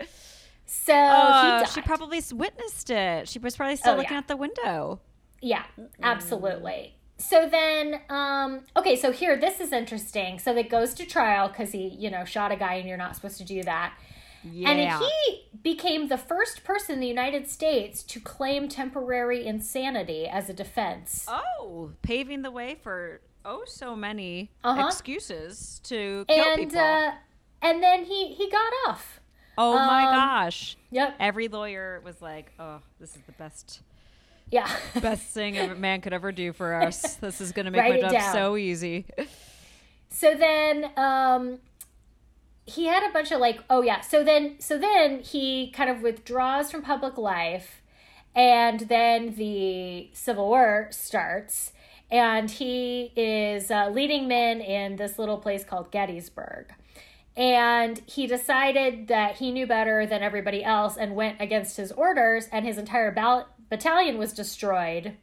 so 0.66 0.92
he 0.92 0.96
died. 0.98 1.68
she 1.68 1.80
probably 1.82 2.22
witnessed 2.32 2.90
it. 2.90 3.28
She 3.28 3.38
was 3.38 3.56
probably 3.56 3.76
still 3.76 3.94
Oh, 3.94 3.96
looking 3.96 4.12
yeah. 4.12 4.18
out 4.18 4.28
the 4.28 4.36
window. 4.36 5.00
yeah, 5.40 5.64
absolutely. 6.02 6.94
So 7.20 7.48
then, 7.48 8.00
um, 8.10 8.60
okay, 8.76 8.94
so 8.94 9.10
here, 9.10 9.36
this 9.36 9.60
is 9.60 9.72
interesting. 9.72 10.38
So 10.38 10.56
it 10.56 10.68
goes 10.70 10.94
to 10.94 11.04
trial 11.04 11.48
because 11.48 11.72
he, 11.72 11.88
you 11.88 12.10
know, 12.10 12.24
shot 12.24 12.52
a 12.52 12.56
guy, 12.56 12.74
and 12.74 12.88
you're 12.88 12.96
not 12.96 13.16
supposed 13.16 13.38
to 13.38 13.44
do 13.44 13.62
that. 13.64 13.94
Yeah. 14.44 14.70
And 14.70 15.02
he 15.02 15.48
became 15.64 16.06
the 16.06 16.16
first 16.16 16.62
person 16.62 16.94
in 16.94 17.00
the 17.00 17.08
United 17.08 17.48
States 17.50 18.04
to 18.04 18.20
claim 18.20 18.68
temporary 18.68 19.44
insanity 19.44 20.28
as 20.28 20.48
a 20.48 20.52
defense. 20.52 21.26
oh, 21.28 21.90
paving 22.02 22.42
the 22.42 22.52
way 22.52 22.76
for 22.80 23.20
oh 23.44 23.62
so 23.66 23.96
many 23.96 24.52
Uh-huh. 24.62 24.86
excuses 24.86 25.80
to 25.84 26.24
kill 26.28 26.52
and 26.52 26.58
people. 26.70 26.78
uh, 26.80 27.12
and 27.62 27.82
then 27.82 28.04
he 28.04 28.28
he 28.28 28.50
got 28.50 28.72
off. 28.86 29.20
oh 29.56 29.74
my 29.74 30.06
um, 30.06 30.14
gosh. 30.14 30.76
Yep. 30.90 31.16
Every 31.20 31.48
lawyer 31.48 32.00
was 32.04 32.20
like, 32.22 32.52
"Oh, 32.58 32.80
this 33.00 33.16
is 33.16 33.22
the 33.22 33.32
best 33.32 33.80
Yeah. 34.50 34.70
best 35.00 35.26
thing 35.26 35.58
a 35.58 35.74
man 35.74 36.00
could 36.00 36.12
ever 36.12 36.32
do 36.32 36.52
for 36.52 36.74
us. 36.74 37.14
This 37.16 37.40
is 37.40 37.52
going 37.52 37.66
to 37.66 37.72
make 37.72 37.94
my 37.94 38.00
job 38.00 38.12
down. 38.12 38.32
so 38.32 38.56
easy." 38.56 39.06
So 40.10 40.34
then 40.34 40.90
um 40.96 41.58
he 42.64 42.86
had 42.86 43.02
a 43.08 43.12
bunch 43.12 43.32
of 43.32 43.40
like 43.40 43.60
oh 43.70 43.82
yeah, 43.82 44.00
so 44.00 44.22
then 44.22 44.56
so 44.60 44.78
then 44.78 45.20
he 45.20 45.70
kind 45.70 45.90
of 45.90 46.02
withdraws 46.02 46.70
from 46.70 46.82
public 46.82 47.16
life 47.18 47.82
and 48.34 48.80
then 48.80 49.34
the 49.34 50.10
Civil 50.12 50.48
War 50.48 50.88
starts 50.90 51.72
and 52.10 52.50
he 52.50 53.12
is 53.16 53.70
uh, 53.70 53.90
leading 53.90 54.28
men 54.28 54.60
in 54.60 54.96
this 54.96 55.18
little 55.18 55.38
place 55.38 55.64
called 55.64 55.90
Gettysburg. 55.90 56.72
And 57.38 58.02
he 58.04 58.26
decided 58.26 59.06
that 59.06 59.36
he 59.36 59.52
knew 59.52 59.64
better 59.64 60.04
than 60.04 60.24
everybody 60.24 60.64
else 60.64 60.96
and 60.96 61.14
went 61.14 61.40
against 61.40 61.76
his 61.76 61.92
orders, 61.92 62.48
and 62.50 62.66
his 62.66 62.78
entire 62.78 63.12
bal- 63.12 63.48
battalion 63.70 64.18
was 64.18 64.32
destroyed. 64.32 65.16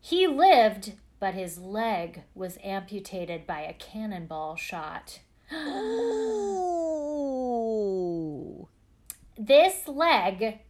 He 0.00 0.26
lived, 0.26 0.94
but 1.20 1.34
his 1.34 1.56
leg 1.56 2.24
was 2.34 2.58
amputated 2.64 3.46
by 3.46 3.60
a 3.60 3.74
cannonball 3.74 4.56
shot. 4.56 5.20
This 9.36 9.88
leg 9.88 10.60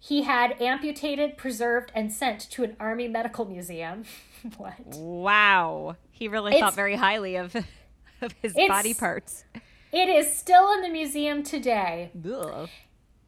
he 0.00 0.22
had 0.22 0.60
amputated, 0.62 1.36
preserved, 1.36 1.90
and 1.94 2.12
sent 2.12 2.40
to 2.50 2.62
an 2.62 2.76
army 2.78 3.08
medical 3.08 3.44
museum. 3.44 4.04
what? 4.56 4.74
Wow. 4.86 5.96
He 6.10 6.28
really 6.28 6.52
It's- 6.52 6.62
thought 6.62 6.74
very 6.74 6.96
highly 6.96 7.36
of 7.36 7.54
of 8.22 8.32
his 8.42 8.54
body 8.54 8.94
parts. 8.94 9.44
It 9.92 10.08
is 10.08 10.36
still 10.36 10.72
in 10.72 10.82
the 10.82 10.88
museum 10.88 11.42
today. 11.42 12.10
Ugh. 12.30 12.68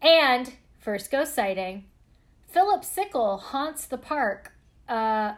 And 0.03 0.55
first 0.79 1.11
ghost 1.11 1.35
sighting, 1.35 1.85
Philip 2.49 2.85
Sickle 2.85 3.39
haunts 3.39 3.87
the 3.87 3.99
park 3.99 4.53
uh, 4.89 5.35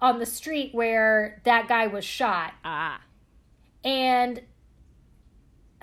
on 0.00 0.18
the 0.18 0.26
street 0.26 0.74
where 0.74 1.40
that 1.44 1.68
guy 1.68 1.86
was 1.86 2.04
shot. 2.04 2.54
Ah. 2.64 3.00
And 3.84 4.42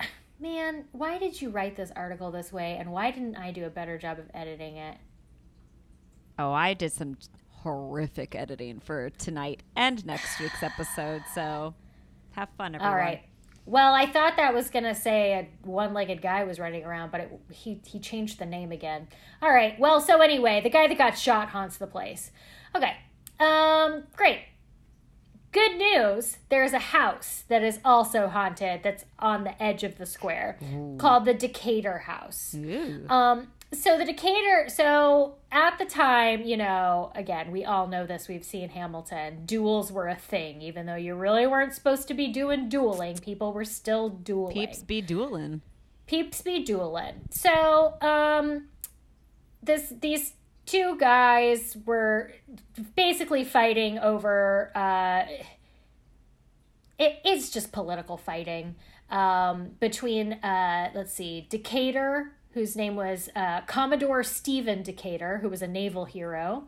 man, 0.40 0.84
why 0.92 1.18
did 1.18 1.40
you 1.40 1.50
write 1.50 1.76
this 1.76 1.90
article 1.94 2.30
this 2.30 2.52
way 2.52 2.76
and 2.78 2.92
why 2.92 3.10
didn't 3.10 3.36
I 3.36 3.50
do 3.50 3.64
a 3.64 3.70
better 3.70 3.98
job 3.98 4.18
of 4.18 4.30
editing 4.32 4.76
it? 4.76 4.96
Oh, 6.38 6.52
I 6.52 6.74
did 6.74 6.92
some 6.92 7.16
horrific 7.62 8.34
editing 8.34 8.78
for 8.80 9.10
tonight 9.10 9.62
and 9.74 10.04
next 10.06 10.38
week's 10.38 10.62
episode. 10.62 11.22
So 11.34 11.74
have 12.32 12.48
fun, 12.56 12.74
everyone. 12.74 12.92
All 12.92 12.98
right. 12.98 13.22
Well, 13.66 13.92
I 13.92 14.06
thought 14.06 14.36
that 14.36 14.54
was 14.54 14.70
gonna 14.70 14.94
say 14.94 15.32
a 15.32 15.66
one-legged 15.66 16.22
guy 16.22 16.44
was 16.44 16.60
running 16.60 16.84
around, 16.84 17.10
but 17.10 17.20
it, 17.20 17.40
he 17.50 17.80
he 17.84 17.98
changed 17.98 18.38
the 18.38 18.46
name 18.46 18.70
again. 18.70 19.08
All 19.42 19.52
right. 19.52 19.78
Well, 19.78 20.00
so 20.00 20.20
anyway, 20.20 20.60
the 20.60 20.70
guy 20.70 20.86
that 20.86 20.96
got 20.96 21.18
shot 21.18 21.48
haunts 21.48 21.76
the 21.76 21.88
place. 21.88 22.30
Okay. 22.74 22.96
Um. 23.40 24.04
Great. 24.16 24.40
Good 25.52 25.76
news. 25.78 26.36
There's 26.48 26.72
a 26.74 26.78
house 26.78 27.44
that 27.48 27.62
is 27.62 27.80
also 27.84 28.28
haunted. 28.28 28.82
That's 28.82 29.04
on 29.18 29.44
the 29.44 29.60
edge 29.62 29.84
of 29.84 29.96
the 29.96 30.04
square, 30.06 30.58
called 30.98 31.24
the 31.24 31.32
Decatur 31.34 31.98
House. 31.98 32.54
Ooh. 32.54 33.06
Um, 33.08 33.48
so 33.76 33.98
the 33.98 34.04
Decatur, 34.04 34.68
so 34.68 35.36
at 35.52 35.78
the 35.78 35.84
time, 35.84 36.42
you 36.44 36.56
know, 36.56 37.12
again, 37.14 37.50
we 37.50 37.64
all 37.64 37.86
know 37.86 38.06
this. 38.06 38.28
We've 38.28 38.44
seen 38.44 38.70
Hamilton. 38.70 39.44
Duels 39.46 39.92
were 39.92 40.08
a 40.08 40.16
thing, 40.16 40.62
even 40.62 40.86
though 40.86 40.96
you 40.96 41.14
really 41.14 41.46
weren't 41.46 41.74
supposed 41.74 42.08
to 42.08 42.14
be 42.14 42.28
doing 42.28 42.68
dueling. 42.68 43.18
People 43.18 43.52
were 43.52 43.64
still 43.64 44.08
dueling. 44.08 44.54
Peeps 44.54 44.82
be 44.82 45.00
dueling. 45.00 45.62
Peeps 46.06 46.42
be 46.42 46.64
dueling. 46.64 47.22
So, 47.30 47.94
um, 48.00 48.68
this 49.62 49.92
these 50.00 50.34
two 50.64 50.96
guys 50.98 51.76
were 51.84 52.32
basically 52.94 53.44
fighting 53.44 53.98
over. 53.98 54.72
Uh, 54.74 55.24
it, 56.98 57.20
it's 57.24 57.50
just 57.50 57.72
political 57.72 58.16
fighting 58.16 58.74
um, 59.10 59.70
between, 59.80 60.34
uh, 60.34 60.90
let's 60.94 61.12
see, 61.12 61.46
Decatur, 61.48 62.32
whose 62.56 62.74
name 62.74 62.96
was 62.96 63.28
uh, 63.36 63.60
Commodore 63.66 64.22
Stephen 64.22 64.82
Decatur, 64.82 65.40
who 65.42 65.50
was 65.50 65.60
a 65.60 65.68
naval 65.68 66.06
hero. 66.06 66.64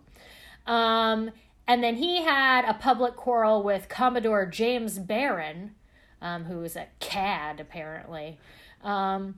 Um, 0.67 1.31
and 1.67 1.83
then 1.83 1.97
he 1.97 2.23
had 2.23 2.67
a 2.67 2.75
public 2.75 3.17
quarrel 3.17 3.63
with 3.63 3.89
Commodore 3.89 4.45
James 4.45 4.99
Barron, 4.99 5.75
um, 6.21 6.45
who 6.45 6.59
was 6.59 6.77
a 6.77 6.89
cad, 7.01 7.59
apparently. 7.59 8.39
Um, 8.85 9.37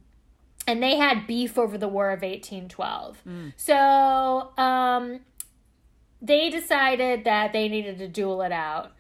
and 0.67 0.83
they 0.83 0.97
had 0.97 1.29
beef 1.29 1.57
over 1.57 1.79
the 1.79 1.87
War 1.87 2.11
of 2.11 2.23
1812. 2.23 3.23
So 3.57 4.51
um, 4.59 5.21
they 6.21 6.51
decided 6.51 7.23
that 7.23 7.53
they 7.53 7.69
needed 7.69 7.99
to 7.99 8.09
duel 8.09 8.43
it 8.43 8.51
out. 8.51 8.91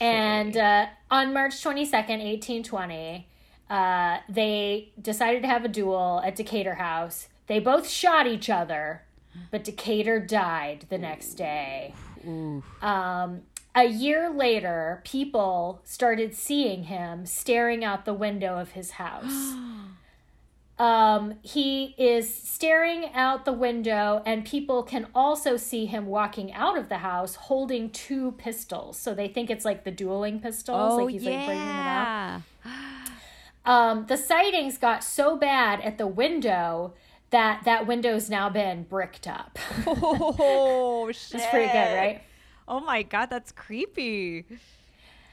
And 0.00 0.56
uh, 0.56 0.86
on 1.10 1.34
March 1.34 1.54
22nd, 1.54 1.90
1820, 1.90 3.26
uh, 3.70 4.18
they 4.28 4.90
decided 5.00 5.42
to 5.42 5.48
have 5.48 5.64
a 5.64 5.68
duel 5.68 6.20
at 6.24 6.34
Decatur 6.34 6.74
House. 6.74 7.28
They 7.46 7.60
both 7.60 7.88
shot 7.88 8.26
each 8.26 8.50
other, 8.50 9.02
but 9.50 9.64
Decatur 9.64 10.18
died 10.20 10.86
the 10.88 10.98
next 10.98 11.34
day. 11.34 11.94
Um, 12.82 13.42
a 13.74 13.84
year 13.84 14.28
later, 14.28 15.00
people 15.04 15.80
started 15.84 16.34
seeing 16.34 16.84
him 16.84 17.24
staring 17.26 17.84
out 17.84 18.04
the 18.04 18.14
window 18.14 18.58
of 18.58 18.72
his 18.72 18.92
house. 18.92 19.54
Um, 20.80 21.34
he 21.42 21.94
is 21.98 22.34
staring 22.34 23.12
out 23.12 23.44
the 23.44 23.52
window, 23.52 24.22
and 24.24 24.46
people 24.46 24.82
can 24.82 25.08
also 25.14 25.58
see 25.58 25.84
him 25.84 26.06
walking 26.06 26.54
out 26.54 26.78
of 26.78 26.88
the 26.88 26.96
house 26.96 27.34
holding 27.34 27.90
two 27.90 28.32
pistols. 28.38 28.98
So 28.98 29.12
they 29.12 29.28
think 29.28 29.50
it's 29.50 29.66
like 29.66 29.84
the 29.84 29.90
dueling 29.90 30.40
pistols, 30.40 30.94
Oh 30.94 30.96
like 31.04 31.12
he's 31.12 31.22
like 31.22 31.44
bringing 31.44 31.66
them 31.66 31.76
out. 31.76 32.42
Um, 33.64 34.06
the 34.06 34.16
sightings 34.16 34.78
got 34.78 35.04
so 35.04 35.36
bad 35.36 35.80
at 35.80 35.98
the 35.98 36.06
window 36.06 36.94
that 37.30 37.62
that 37.64 37.86
window's 37.86 38.28
now 38.28 38.48
been 38.48 38.84
bricked 38.84 39.26
up. 39.26 39.58
Oh 39.86 41.10
shit. 41.12 41.32
That's 41.32 41.50
pretty 41.50 41.72
good, 41.72 41.96
right? 41.96 42.22
Oh 42.66 42.80
my 42.80 43.02
god, 43.02 43.30
that's 43.30 43.50
creepy. 43.50 44.44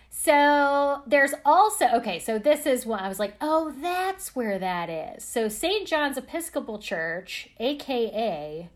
So 0.09 1.03
there's 1.05 1.35
also 1.45 1.87
okay, 1.95 2.17
so 2.17 2.39
this 2.39 2.65
is 2.65 2.85
what 2.85 3.01
I 3.01 3.07
was 3.07 3.19
like, 3.19 3.35
oh, 3.39 3.75
that's 3.79 4.35
where 4.35 4.57
that 4.57 4.89
is. 4.89 5.23
So 5.23 5.47
St. 5.47 5.87
John's 5.87 6.17
Episcopal 6.17 6.79
Church, 6.79 7.49
aka 7.59 8.69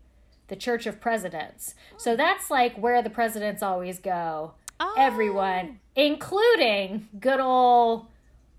the 0.46 0.56
Church 0.56 0.86
of 0.86 1.00
Presidents. 1.00 1.74
So 1.96 2.14
that's 2.14 2.50
like 2.50 2.76
where 2.76 3.02
the 3.02 3.10
presidents 3.10 3.62
always 3.62 3.98
go. 3.98 4.52
Oh. 4.78 4.94
Everyone, 4.96 5.80
including 5.96 7.08
good 7.18 7.40
old 7.40 8.06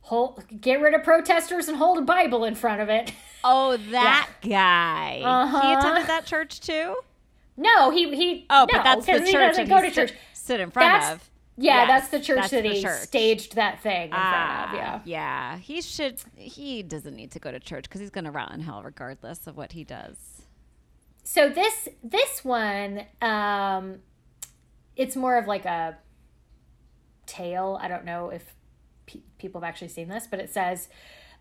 hold, 0.04 0.44
get 0.62 0.80
rid 0.82 0.94
of 0.94 1.04
protesters 1.04 1.68
and 1.68 1.78
hold 1.78 1.98
a 1.98 2.02
Bible 2.02 2.44
in 2.46 2.56
front 2.56 2.82
of 2.82 2.90
it. 2.90 3.12
Oh, 3.46 3.76
that 3.76 4.30
guy. 4.42 5.18
He 5.18 5.24
Uh-huh. 5.26 5.76
attended 5.78 6.08
that 6.08 6.26
church 6.26 6.62
too. 6.62 6.96
no, 7.58 7.90
he 7.92 8.16
he. 8.16 8.46
Oh, 8.50 8.62
no, 8.72 8.78
but 8.78 8.84
that's 8.86 9.06
the 9.06 9.12
church 9.20 9.26
he 9.28 9.34
doesn't 9.34 9.68
that 9.68 9.76
go 9.76 9.82
he 9.82 9.90
to 9.90 9.94
stood- 9.94 10.08
church. 10.12 10.18
stood 10.32 10.60
in 10.62 10.72
front 10.72 10.94
That's- 10.94 11.14
of. 11.16 11.30
Yeah, 11.58 11.76
Yes, 11.76 11.88
that's 11.88 12.08
the 12.08 12.20
church 12.22 12.38
that's 12.38 12.52
that 12.52 12.64
he 12.64 12.82
church. 12.82 13.02
staged 13.02 13.56
that 13.56 13.82
thing 13.84 14.04
in 14.06 14.10
front 14.12 14.24
Ah, 14.26 14.70
of. 14.70 14.76
Yeah. 14.78 15.00
yeah. 15.06 15.58
He 15.58 15.82
should. 15.82 16.22
He 16.38 16.84
doesn't 16.84 17.16
need 17.18 17.32
to 17.32 17.40
go 17.40 17.52
to 17.52 17.60
church 17.60 17.84
because 17.84 18.00
he's 18.00 18.10
going 18.10 18.24
to 18.24 18.32
rot 18.32 18.54
in 18.54 18.62
hell 18.62 18.82
regardless 18.82 19.46
of 19.46 19.58
what 19.58 19.74
he 19.74 19.84
does. 19.84 20.46
so 21.26 21.50
this 21.50 21.90
this 22.02 22.46
one 22.46 23.04
um 23.22 24.00
it's 24.96 25.16
more 25.18 25.38
of 25.38 25.48
like 25.48 25.66
a 25.66 25.98
tale 27.26 27.78
i 27.82 27.88
don't 27.88 28.06
know 28.06 28.30
if 28.30 28.56
pe- 29.06 29.22
people 29.38 29.62
have 29.62 29.68
actually 29.68 29.88
seen 29.88 30.08
this 30.08 30.28
but 30.28 30.40
it 30.40 30.50
says 30.50 30.88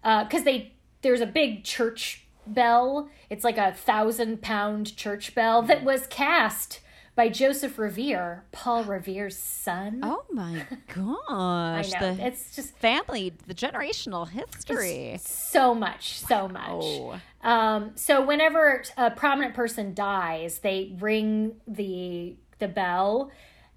because 0.03 0.45
they 0.45 0.73
there's 1.03 1.21
a 1.21 1.27
big 1.27 1.65
church 1.65 2.27
bell 2.47 3.09
it's 3.31 3.45
like 3.45 3.59
a 3.59 3.73
thousand 3.73 4.43
pound 4.43 4.97
church 4.97 5.35
bell 5.35 5.63
that 5.63 5.85
was 5.85 6.07
cast 6.09 6.81
by 7.15 7.29
joseph 7.29 7.79
revere 7.79 8.43
paul 8.53 8.83
revere's 8.85 9.37
son 9.37 10.01
Oh 10.03 10.25
my 10.33 10.65
i 10.73 10.77
gosh! 10.93 11.93
know 11.93 12.17
The 12.17 12.27
it's 12.27 12.57
just 12.57 12.77
family, 12.79 13.33
the 13.47 13.55
generational 13.55 14.29
history. 14.29 15.19
so 15.23 15.75
much 15.75 16.19
so 16.19 16.49
much 16.49 16.69
Oh, 16.69 17.21
Um, 17.43 17.93
so 17.97 18.25
whenever 18.25 18.83
a 18.97 19.11
prominent 19.11 19.55
person 19.55 19.95
dies, 19.95 20.59
they 20.61 20.97
ring 20.99 21.57
the 21.67 22.37
the 22.59 22.69
bell, 22.69 23.31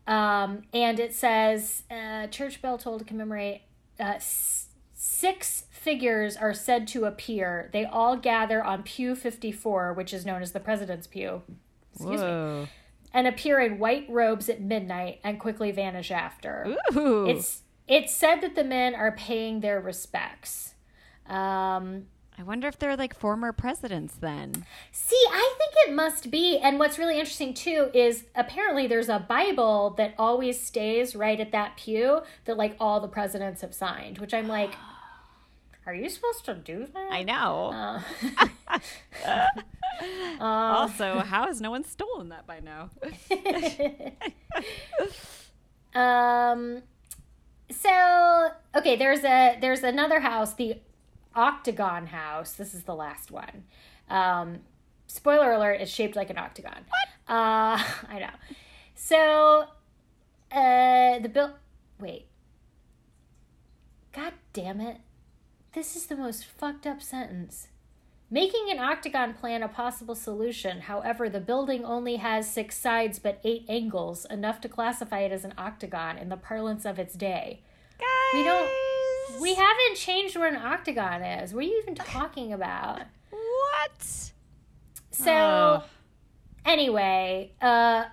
um, 0.07 0.61
and 0.73 0.99
it 0.99 1.13
says 1.13 1.83
uh, 1.91 2.27
church 2.27 2.61
bell 2.61 2.77
toll 2.77 2.99
to 2.99 3.05
commemorate. 3.05 3.61
Uh, 3.99 4.19
six 4.93 5.65
figures 5.69 6.35
are 6.35 6.53
said 6.53 6.87
to 6.89 7.05
appear. 7.05 7.69
They 7.73 7.85
all 7.85 8.17
gather 8.17 8.63
on 8.63 8.83
pew 8.83 9.15
fifty 9.15 9.51
four, 9.51 9.93
which 9.93 10.13
is 10.13 10.25
known 10.25 10.41
as 10.41 10.51
the 10.51 10.59
president's 10.59 11.07
pew. 11.07 11.43
Excuse 11.93 12.21
me. 12.21 12.67
And 13.13 13.27
appear 13.27 13.61
in 13.61 13.79
white 13.79 14.05
robes 14.09 14.49
at 14.49 14.59
midnight 14.61 15.21
and 15.23 15.39
quickly 15.39 15.71
vanish 15.71 16.11
after. 16.11 16.75
Ooh, 16.95 17.25
It's 17.27 17.61
it's 17.87 18.13
said 18.13 18.41
that 18.41 18.55
the 18.55 18.63
men 18.63 18.95
are 18.95 19.11
paying 19.13 19.61
their 19.61 19.79
respects. 19.79 20.73
Um, 21.27 22.07
I 22.37 22.43
wonder 22.43 22.67
if 22.67 22.77
they're 22.77 22.97
like 22.97 23.17
former 23.17 23.53
presidents 23.53 24.15
then. 24.19 24.65
See, 24.91 25.23
I 25.31 25.55
think 25.57 25.71
it 25.87 25.93
must 25.93 26.29
be. 26.29 26.57
And 26.57 26.79
what's 26.79 26.99
really 26.99 27.17
interesting 27.17 27.53
too 27.53 27.89
is 27.93 28.25
apparently 28.35 28.87
there's 28.87 29.09
a 29.09 29.19
Bible 29.19 29.95
that 29.97 30.15
always 30.17 30.59
stays 30.59 31.15
right 31.15 31.39
at 31.39 31.51
that 31.53 31.77
pew 31.77 32.21
that 32.45 32.57
like 32.57 32.75
all 32.79 32.99
the 32.99 33.07
presidents 33.07 33.61
have 33.61 33.73
signed, 33.73 34.17
which 34.17 34.33
I'm 34.33 34.47
like, 34.47 34.73
are 35.85 35.93
you 35.93 36.09
supposed 36.09 36.43
to 36.45 36.55
do 36.55 36.87
that? 36.93 37.11
I 37.11 37.23
know. 37.23 38.01
Uh, 39.97 40.43
also, 40.43 41.19
how 41.19 41.47
has 41.47 41.61
no 41.61 41.71
one 41.71 41.85
stolen 41.85 42.27
that 42.27 42.45
by 42.45 42.59
now? 42.59 42.89
um 45.95 46.83
so 47.71 48.49
okay, 48.75 48.97
there's 48.97 49.23
a 49.23 49.57
there's 49.61 49.83
another 49.83 50.19
house, 50.19 50.53
the 50.55 50.79
Octagon 51.35 52.07
House. 52.07 52.53
This 52.53 52.73
is 52.73 52.83
the 52.83 52.95
last 52.95 53.31
one. 53.31 53.63
Um 54.09 54.59
spoiler 55.07 55.51
alert, 55.51 55.81
it's 55.81 55.91
shaped 55.91 56.15
like 56.15 56.29
an 56.29 56.37
octagon. 56.37 56.85
What? 56.87 57.33
Uh 57.35 57.77
I 58.09 58.19
know. 58.19 58.29
So 58.95 59.65
uh 60.51 61.19
the 61.19 61.29
bill 61.29 61.55
wait. 61.99 62.27
God 64.13 64.33
damn 64.53 64.79
it. 64.79 64.97
This 65.73 65.95
is 65.95 66.05
the 66.05 66.15
most 66.15 66.45
fucked 66.45 66.87
up 66.87 67.01
sentence. 67.01 67.67
Making 68.31 68.67
an 68.71 68.79
octagon 68.79 69.33
plan 69.33 69.61
a 69.61 69.67
possible 69.67 70.15
solution. 70.15 70.81
However, 70.81 71.29
the 71.29 71.39
building 71.39 71.85
only 71.85 72.15
has 72.15 72.49
six 72.49 72.75
sides 72.77 73.19
but 73.19 73.39
eight 73.43 73.65
angles, 73.69 74.25
enough 74.25 74.61
to 74.61 74.69
classify 74.69 75.19
it 75.19 75.31
as 75.31 75.45
an 75.45 75.53
octagon 75.57 76.17
in 76.17 76.29
the 76.29 76.37
parlance 76.37 76.85
of 76.85 76.97
its 76.97 77.13
day. 77.13 77.61
Guys, 77.99 78.07
We 78.33 78.43
don't- 78.43 78.69
We 79.41 79.53
haven't 79.55 79.95
changed 79.95 80.35
where 80.35 80.47
an 80.47 80.55
octagon 80.55 81.21
is. 81.21 81.53
What 81.53 81.63
are 81.65 81.67
you 81.67 81.79
even 81.81 81.95
talking 81.95 82.53
about? 82.53 83.01
What? 83.29 84.31
So, 85.11 85.31
Oh. 85.31 85.83
anyway, 86.65 87.51
uh, 87.61 88.05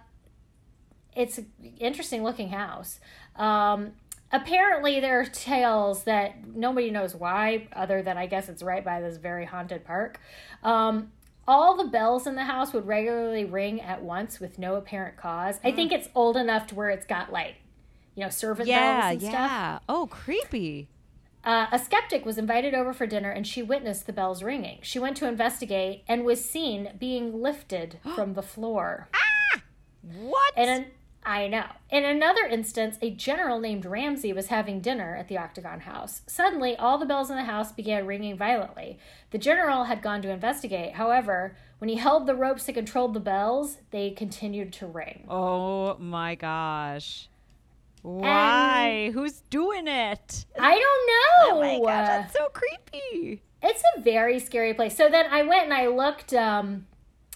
it's 1.15 1.39
an 1.39 1.51
interesting 1.79 2.23
looking 2.23 2.49
house. 2.51 3.01
Um, 3.37 3.93
apparently, 4.31 5.01
there 5.01 5.21
are 5.21 5.25
tales 5.27 6.05
that 6.05 6.47
nobody 6.55 6.91
knows 6.91 7.15
why, 7.15 7.69
other 7.73 8.03
than 8.03 8.17
I 8.19 8.27
guess 8.27 8.49
it's 8.49 8.63
right 8.63 8.85
by 8.85 9.01
this 9.01 9.17
very 9.17 9.45
haunted 9.45 9.85
park. 9.85 10.21
Um, 10.63 11.13
all 11.47 11.77
the 11.77 11.85
bells 11.91 12.27
in 12.27 12.37
the 12.37 12.45
house 12.45 12.73
would 12.73 12.87
regularly 12.87 13.45
ring 13.45 13.81
at 13.81 14.03
once 14.03 14.39
with 14.39 14.59
no 14.59 14.77
apparent 14.77 15.17
cause. 15.17 15.59
I 15.65 15.73
think 15.73 15.91
it's 15.93 16.09
old 16.15 16.37
enough 16.37 16.69
to 16.69 16.75
where 16.77 16.91
it's 16.91 17.05
got 17.07 17.33
like, 17.33 17.57
you 18.15 18.23
know, 18.23 18.31
servant 18.31 18.69
Yeah, 18.69 19.01
bells 19.01 19.13
and 19.15 19.21
stuff. 19.23 19.33
yeah. 19.33 19.79
Oh, 19.89 20.07
creepy. 20.07 20.89
Uh, 21.45 21.67
a 21.73 21.79
skeptic 21.79 22.25
was 22.25 22.39
invited 22.39 22.73
over 22.75 22.93
for 22.93 23.07
dinner 23.07 23.31
and 23.31 23.47
she 23.47 23.63
witnessed 23.63 24.07
the 24.07 24.13
bells 24.13 24.43
ringing. 24.43 24.79
She 24.83 24.99
went 24.99 25.17
to 25.19 25.29
investigate 25.29 26.05
and 26.07 26.25
was 26.25 26.45
seen 26.45 26.93
being 26.99 27.43
lifted 27.43 27.99
from 28.15 28.35
the 28.35 28.43
floor. 28.43 29.09
What? 30.03 30.53
And 30.57 30.71
an, 30.71 30.87
I 31.25 31.47
know. 31.47 31.67
In 31.91 32.05
another 32.05 32.45
instance, 32.47 32.99
a 33.01 33.11
general 33.11 33.61
named 33.61 33.85
Ramsey 33.85 34.33
was 34.33 34.49
having 34.49 34.81
dinner 34.81 35.17
at 35.17 35.29
the 35.29 35.39
Octagon 35.39 35.81
House. 35.81 36.23
Suddenly, 36.27 36.77
all 36.77 36.99
the 36.99 37.07
bells 37.07 37.31
in 37.31 37.37
the 37.37 37.45
house 37.45 37.71
began 37.73 38.07
ringing 38.07 38.37
violently. 38.37 38.99
The 39.31 39.39
general 39.39 39.85
had 39.85 40.03
gone 40.03 40.23
to 40.23 40.31
investigate. 40.31 40.95
However, 40.95 41.57
when 41.79 41.89
he 41.89 41.97
held 41.97 42.27
the 42.27 42.35
ropes 42.35 42.65
that 42.67 42.73
controlled 42.75 43.15
the 43.15 43.21
bells, 43.21 43.79
they 43.91 44.11
continued 44.11 44.73
to 44.75 44.87
ring. 44.87 45.25
oh 45.29 45.97
my 45.99 46.35
gosh. 46.35 47.29
Why? 48.03 49.11
Who's 49.15 49.41
doing 49.51 49.87
it? 49.87 50.45
I 50.59 50.73
don't 50.79 51.07
know. 51.07 51.19
Oh 51.45 51.61
my 51.61 51.79
gosh, 51.79 52.07
that's 52.09 52.35
so 52.35 52.47
creepy. 52.53 53.43
it's 53.63 53.83
a 53.97 54.01
very 54.01 54.39
scary 54.39 54.75
place. 54.75 54.97
So 54.97 55.09
then 55.09 55.27
I 55.31 55.43
went 55.43 55.65
and 55.65 55.75
I 55.75 55.89
looked. 55.89 56.33
Um, 56.33 56.87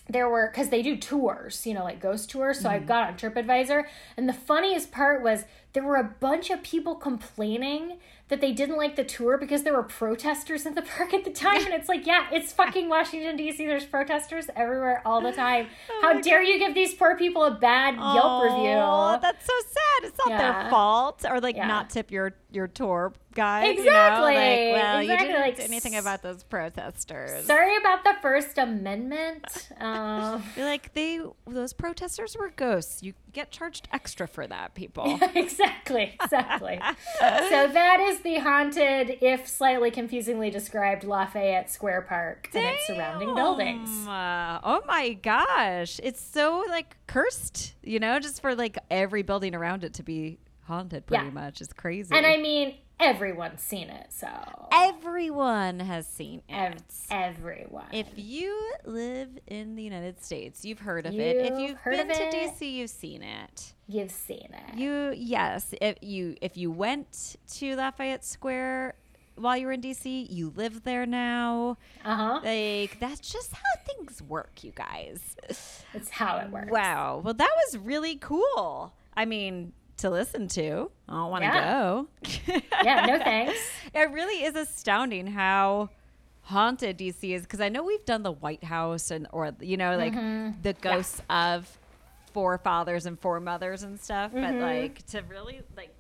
there 0.08 0.28
were 0.28 0.48
because 0.52 0.68
they 0.68 0.82
do 0.82 0.96
tours, 0.96 1.66
you 1.66 1.74
know, 1.74 1.82
like 1.82 2.00
ghost 2.00 2.30
tours. 2.30 2.60
So 2.60 2.68
I 2.68 2.78
got 2.78 3.08
on 3.08 3.16
TripAdvisor, 3.16 3.84
and 4.16 4.28
the 4.28 4.32
funniest 4.32 4.92
part 4.92 5.22
was 5.22 5.44
there 5.72 5.82
were 5.82 5.96
a 5.96 6.14
bunch 6.20 6.50
of 6.50 6.62
people 6.62 6.94
complaining 6.94 7.98
that 8.28 8.40
they 8.40 8.52
didn't 8.52 8.76
like 8.76 8.96
the 8.96 9.04
tour 9.04 9.38
because 9.38 9.62
there 9.62 9.72
were 9.72 9.82
protesters 9.84 10.66
in 10.66 10.74
the 10.74 10.82
park 10.96 11.14
at 11.14 11.24
the 11.24 11.30
time. 11.30 11.64
And 11.64 11.72
it's 11.74 11.88
like, 11.88 12.06
yeah, 12.06 12.26
it's 12.32 12.52
fucking 12.52 12.88
Washington 12.88 13.36
D.C. 13.36 13.64
There's 13.66 13.84
protesters 13.84 14.46
everywhere 14.56 15.00
all 15.06 15.20
the 15.20 15.32
time. 15.32 15.68
Oh 15.88 16.00
How 16.02 16.20
dare 16.20 16.42
you 16.42 16.58
give 16.58 16.74
these 16.74 16.94
poor 16.94 17.16
people 17.16 17.44
a 17.44 17.52
bad 17.52 17.94
Yelp 17.94 18.42
review? 18.44 19.20
That's 19.22 19.46
so 19.46 19.52
sad. 19.68 20.08
It's 20.08 20.18
not 20.18 20.28
Yeah. 20.30 20.62
their 20.62 20.70
fault, 20.70 21.24
or 21.28 21.40
like 21.40 21.56
Yeah. 21.56 21.66
not 21.68 21.90
tip 21.90 22.10
your 22.10 22.32
your 22.50 22.66
tour 22.66 23.12
Exactly. 23.38 23.84
You 23.84 23.90
know? 23.90 24.22
Like, 24.22 24.72
well, 24.82 24.98
Exactly, 24.98 25.06
you 25.06 25.16
didn't 25.34 25.40
like, 25.40 25.60
anything 25.60 25.96
about 25.96 26.22
those 26.22 26.42
protesters. 26.42 27.44
Sorry 27.46 27.76
about 27.76 28.04
the 28.04 28.14
First 28.22 28.58
Amendment. 28.58 29.68
Um, 29.80 30.42
You're 30.56 30.66
like 30.66 30.92
they 30.94 31.20
those 31.46 31.72
protesters 31.72 32.36
were 32.38 32.50
ghosts. 32.54 33.02
You 33.02 33.14
get 33.32 33.50
charged 33.50 33.88
extra 33.92 34.26
for 34.26 34.46
that, 34.46 34.74
people. 34.74 35.18
exactly, 35.34 36.16
exactly. 36.22 36.80
so 37.20 37.68
that 37.68 38.00
is 38.00 38.20
the 38.20 38.36
haunted, 38.38 39.18
if 39.20 39.46
slightly 39.48 39.90
confusingly 39.90 40.50
described, 40.50 41.04
Lafayette 41.04 41.70
Square 41.70 42.02
Park 42.02 42.48
and 42.54 42.64
its 42.64 42.86
surrounding 42.86 43.34
buildings. 43.34 44.06
Uh, 44.06 44.60
oh 44.64 44.80
my 44.86 45.12
gosh. 45.12 46.00
It's 46.02 46.20
so 46.20 46.64
like 46.68 46.96
cursed, 47.06 47.74
you 47.82 47.98
know, 48.00 48.18
just 48.18 48.40
for 48.40 48.54
like 48.54 48.78
every 48.90 49.22
building 49.22 49.54
around 49.54 49.84
it 49.84 49.94
to 49.94 50.02
be 50.02 50.38
haunted 50.64 51.06
pretty 51.06 51.24
Yeah. 51.24 51.30
much. 51.30 51.60
It's 51.60 51.72
crazy. 51.72 52.14
And 52.14 52.24
I 52.26 52.38
mean, 52.38 52.74
everyone's 52.98 53.62
seen 53.62 53.88
it, 53.90 54.12
so 54.12 54.28
everyone 54.72 55.80
has 55.80 56.06
seen 56.06 56.42
it. 56.48 56.82
everyone. 57.10 57.86
If 57.92 58.06
you 58.16 58.72
live 58.84 59.28
in 59.46 59.76
the 59.76 59.82
United 59.82 60.22
States, 60.24 60.64
you've 60.64 60.80
heard 60.80 61.06
of 61.06 61.14
it. 61.14 61.36
If 61.36 61.58
You've 61.58 61.70
you've 61.70 61.84
been 61.84 62.08
to. 62.08 62.14
DC, 62.36 62.72
you've 62.72 62.90
seen 62.90 63.22
it. 63.22 63.72
You've 63.86 64.10
seen 64.10 64.48
it. 64.52 64.78
You 64.78 65.12
yes, 65.16 65.74
if 65.80 65.96
you 66.02 66.36
if 66.40 66.56
you 66.56 66.70
went 66.70 67.36
to 67.54 67.76
Lafayette 67.76 68.24
Square 68.24 68.94
while 69.36 69.56
you 69.56 69.66
were 69.66 69.72
in 69.72 69.82
DC, 69.82 70.26
you 70.30 70.52
live 70.56 70.82
there 70.84 71.06
now. 71.06 71.76
Uh 72.04 72.14
huh. 72.16 72.40
Like 72.42 72.98
that's 72.98 73.20
just 73.32 73.52
how 73.52 73.82
things 73.86 74.22
work, 74.22 74.64
you 74.64 74.72
guys. 74.74 75.36
It's 75.94 76.10
how 76.10 76.38
it 76.38 76.50
works. 76.50 76.70
Wow. 76.70 77.20
Well, 77.24 77.34
that 77.34 77.52
was 77.66 77.78
really 77.78 78.16
cool. 78.16 78.94
I 79.16 79.24
mean, 79.24 79.72
to 79.98 80.10
listen 80.10 80.48
to. 80.48 80.90
I 81.08 81.12
don't 81.12 81.30
want 81.30 81.42
to 81.42 81.46
Yeah. 81.48 81.72
go. 81.72 82.06
Yeah, 82.84 83.06
no 83.06 83.18
thanks. 83.18 83.58
It 83.94 84.10
really 84.10 84.44
is 84.44 84.54
astounding 84.56 85.26
how 85.26 85.88
haunted 86.42 86.98
DC 86.98 87.34
is 87.34 87.42
because 87.42 87.60
I 87.62 87.68
know 87.70 87.82
we've 87.82 88.04
done 88.04 88.22
the 88.22 88.32
White 88.32 88.62
House 88.64 89.10
and 89.10 89.26
or 89.32 89.52
you 89.60 89.76
know 89.76 89.96
like 89.96 90.12
Mm-hmm. 90.14 90.60
the 90.62 90.74
ghosts 90.74 91.22
of 91.30 91.78
forefathers 92.32 93.06
and 93.06 93.18
foremothers 93.18 93.82
and 93.82 93.98
stuff, 93.98 94.32
but 94.32 94.40
Mm-hmm. 94.42 94.60
like 94.60 95.06
to 95.06 95.22
really 95.22 95.62
like 95.76 95.94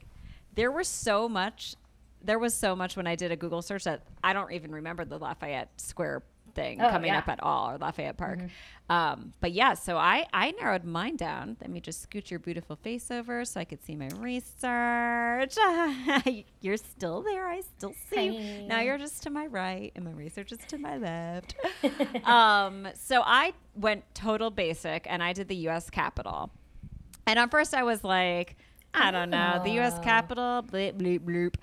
there 0.54 0.70
was 0.70 0.88
so 0.88 1.28
much 1.28 1.74
there 2.22 2.38
was 2.38 2.54
so 2.54 2.74
much 2.74 2.96
when 2.96 3.06
I 3.06 3.14
did 3.14 3.30
a 3.32 3.36
Google 3.36 3.62
search 3.62 3.84
that 3.84 4.02
I 4.22 4.32
don't 4.32 4.52
even 4.52 4.72
remember 4.72 5.04
the 5.04 5.18
Lafayette 5.18 5.70
Square 5.80 6.22
thing 6.56 6.80
Oh, 6.82 6.90
coming 6.90 7.12
yeah. 7.12 7.18
up 7.18 7.28
at 7.28 7.40
all 7.42 7.70
or 7.70 7.78
Lafayette 7.78 8.16
Park. 8.16 8.40
Um, 8.90 9.32
but 9.40 9.52
yeah, 9.52 9.74
so 9.74 9.96
I 9.96 10.26
I 10.32 10.50
narrowed 10.52 10.84
mine 10.84 11.16
down. 11.16 11.56
Let 11.60 11.70
me 11.70 11.80
just 11.80 12.02
scoot 12.02 12.30
your 12.30 12.40
beautiful 12.40 12.74
face 12.76 13.10
over 13.10 13.44
so 13.44 13.60
I 13.60 13.64
could 13.64 13.82
see 13.84 13.94
my 13.94 14.08
research. 14.18 15.54
you're 16.60 16.76
still 16.76 17.22
there. 17.22 17.46
I 17.46 17.60
still 17.76 17.94
see 18.10 18.26
you. 18.26 18.66
Now 18.66 18.80
you're 18.80 18.98
just 18.98 19.22
to 19.24 19.30
my 19.30 19.46
right, 19.46 19.92
and 19.94 20.04
my 20.04 20.12
research 20.12 20.50
is 20.52 20.58
to 20.68 20.78
my 20.78 20.96
left. 20.96 21.54
um, 22.24 22.88
so 22.94 23.22
I 23.24 23.52
went 23.74 24.02
total 24.14 24.50
basic, 24.50 25.06
and 25.08 25.22
I 25.22 25.32
did 25.32 25.48
the 25.48 25.56
U.S. 25.68 25.90
Capitol. 25.90 26.50
And 27.26 27.38
at 27.38 27.50
first, 27.50 27.74
I 27.74 27.82
was 27.82 28.04
like, 28.04 28.56
I 28.94 29.10
don't 29.10 29.30
know, 29.30 29.60
the 29.64 29.70
U.S. 29.72 29.94
Oh. 29.98 30.00
Capitol, 30.02 30.62
bleep, 30.62 30.94
bleep, 30.94 31.20
bloop. 31.20 31.54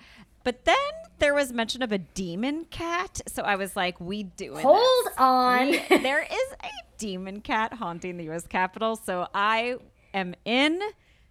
But 0.44 0.64
then 0.66 0.76
there 1.18 1.34
was 1.34 1.52
mention 1.52 1.82
of 1.82 1.92
a 1.92 1.98
demon 1.98 2.64
cat, 2.66 3.20
so 3.26 3.42
I 3.42 3.56
was 3.56 3.76
like, 3.76 4.00
"We 4.00 4.24
doing 4.24 4.62
Hold 4.62 5.06
this. 5.06 5.14
on. 5.18 5.70
We- 5.70 5.78
there 6.02 6.22
is 6.30 6.52
a 6.62 6.68
demon 6.98 7.40
cat 7.40 7.72
haunting 7.74 8.16
the 8.16 8.24
U.S. 8.24 8.46
Capitol, 8.46 8.96
so 8.96 9.26
I 9.34 9.76
am 10.12 10.34
in. 10.44 10.80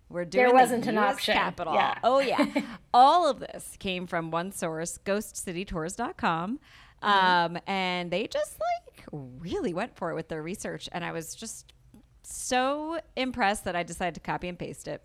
We're 0.10 0.26
doing 0.26 0.46
There 0.46 0.54
wasn't 0.54 0.86
an 0.88 0.98
US 0.98 1.14
option. 1.16 1.34
Capitol. 1.34 1.74
Yeah. 1.74 1.98
Oh 2.04 2.20
yeah, 2.20 2.46
all 2.94 3.28
of 3.30 3.40
this 3.40 3.76
came 3.80 4.06
from 4.08 4.30
one 4.32 4.52
source, 4.52 5.00
GhostCityTours.com, 5.06 6.60
Mm-hmm. 7.02 7.56
um, 7.56 7.62
and 7.68 8.10
they 8.12 8.28
just 8.28 8.54
like 8.60 9.06
really 9.12 9.74
went 9.74 9.96
for 9.98 10.12
it 10.12 10.16
with 10.16 10.30
their 10.30 10.42
research, 10.42 10.88
and 10.92 11.04
I 11.04 11.12
was 11.12 11.36
just 11.36 11.74
so 12.22 13.00
impressed 13.18 13.66
that 13.66 13.76
I 13.76 13.84
decided 13.84 14.14
to 14.16 14.20
copy 14.22 14.48
and 14.48 14.58
paste 14.58 14.88
it. 14.88 15.02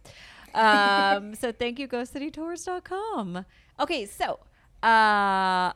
Um, 0.54 1.34
so 1.34 1.50
thank 1.52 1.78
you, 1.80 1.88
GhostCityTours.com. 1.88 3.44
Okay, 3.80 4.06
so 4.06 4.38
uh, 4.82 5.72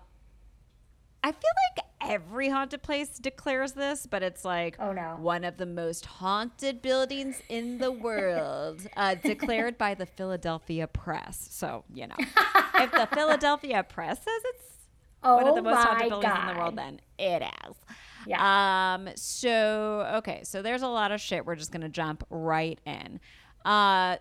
I 1.24 1.30
feel 1.30 1.32
like 1.76 1.84
every 2.10 2.48
haunted 2.48 2.82
place 2.82 3.18
declares 3.18 3.72
this, 3.72 4.06
but 4.06 4.22
it's 4.22 4.44
like 4.44 4.76
Oh, 4.80 4.92
no. 4.92 5.16
one 5.20 5.44
of 5.44 5.56
the 5.56 5.66
most 5.66 6.04
haunted 6.06 6.82
buildings 6.82 7.40
in 7.48 7.78
the 7.78 7.92
world, 7.92 8.86
uh, 8.96 9.14
declared 9.14 9.78
by 9.78 9.94
the 9.94 10.06
Philadelphia 10.06 10.86
Press. 10.86 11.48
So 11.50 11.84
you 11.92 12.06
know, 12.08 12.16
if 12.18 12.90
the 12.92 13.08
Philadelphia 13.14 13.84
Press 13.88 14.18
says 14.18 14.42
it's 14.54 14.64
oh 15.22 15.36
one 15.36 15.46
of 15.48 15.54
the 15.54 15.62
most 15.62 15.76
haunted 15.84 16.08
buildings 16.08 16.32
God. 16.32 16.48
in 16.48 16.54
the 16.54 16.60
world, 16.60 16.76
then 16.76 17.00
it 17.18 17.42
is. 17.68 17.76
Yeah. 18.26 18.94
Um. 18.94 19.08
So 19.16 20.12
okay. 20.18 20.40
So 20.44 20.62
there's 20.62 20.82
a 20.82 20.88
lot 20.88 21.12
of 21.12 21.20
shit. 21.20 21.44
We're 21.46 21.56
just 21.56 21.70
gonna 21.72 21.88
jump 21.88 22.24
right 22.30 22.80
in. 22.84 23.20
Uh. 23.64 24.16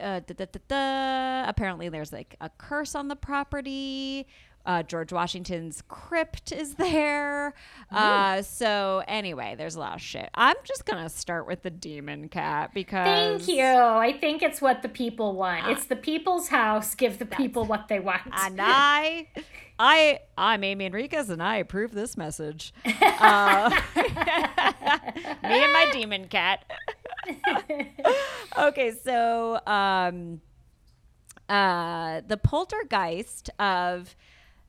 Uh, 0.00 0.20
da, 0.20 0.34
da, 0.34 0.60
da. 0.68 1.48
Apparently, 1.48 1.88
there's 1.88 2.12
like 2.12 2.36
a 2.40 2.50
curse 2.58 2.94
on 2.94 3.08
the 3.08 3.16
property. 3.16 4.26
Uh, 4.66 4.82
George 4.82 5.12
Washington's 5.12 5.82
crypt 5.88 6.50
is 6.50 6.74
there. 6.76 7.52
Uh, 7.90 8.40
so 8.40 9.02
anyway, 9.06 9.54
there's 9.58 9.74
a 9.74 9.78
lot 9.78 9.94
of 9.94 10.00
shit. 10.00 10.30
I'm 10.34 10.56
just 10.64 10.86
gonna 10.86 11.10
start 11.10 11.46
with 11.46 11.62
the 11.62 11.70
demon 11.70 12.28
cat 12.28 12.72
because 12.72 13.04
Thank 13.44 13.48
you. 13.48 13.62
I 13.62 14.16
think 14.18 14.42
it's 14.42 14.62
what 14.62 14.80
the 14.82 14.88
people 14.88 15.34
want. 15.34 15.68
It's 15.68 15.84
the 15.84 15.96
people's 15.96 16.48
house. 16.48 16.94
Give 16.94 17.18
the 17.18 17.26
people 17.26 17.66
what 17.66 17.88
they 17.88 18.00
want. 18.00 18.22
and 18.32 18.58
I, 18.60 19.28
I, 19.78 20.20
I'm 20.38 20.64
Amy 20.64 20.86
Enriquez, 20.86 21.28
and 21.28 21.42
I 21.42 21.56
approve 21.56 21.92
this 21.92 22.16
message. 22.16 22.72
Uh, 23.16 23.70
me 23.96 25.62
and 25.62 25.72
my 25.72 25.88
demon 25.92 26.26
cat. 26.28 26.64
okay, 28.58 28.92
so 29.02 29.60
um, 29.66 30.40
uh, 31.48 32.20
the 32.26 32.36
poltergeist 32.36 33.50
of 33.58 34.14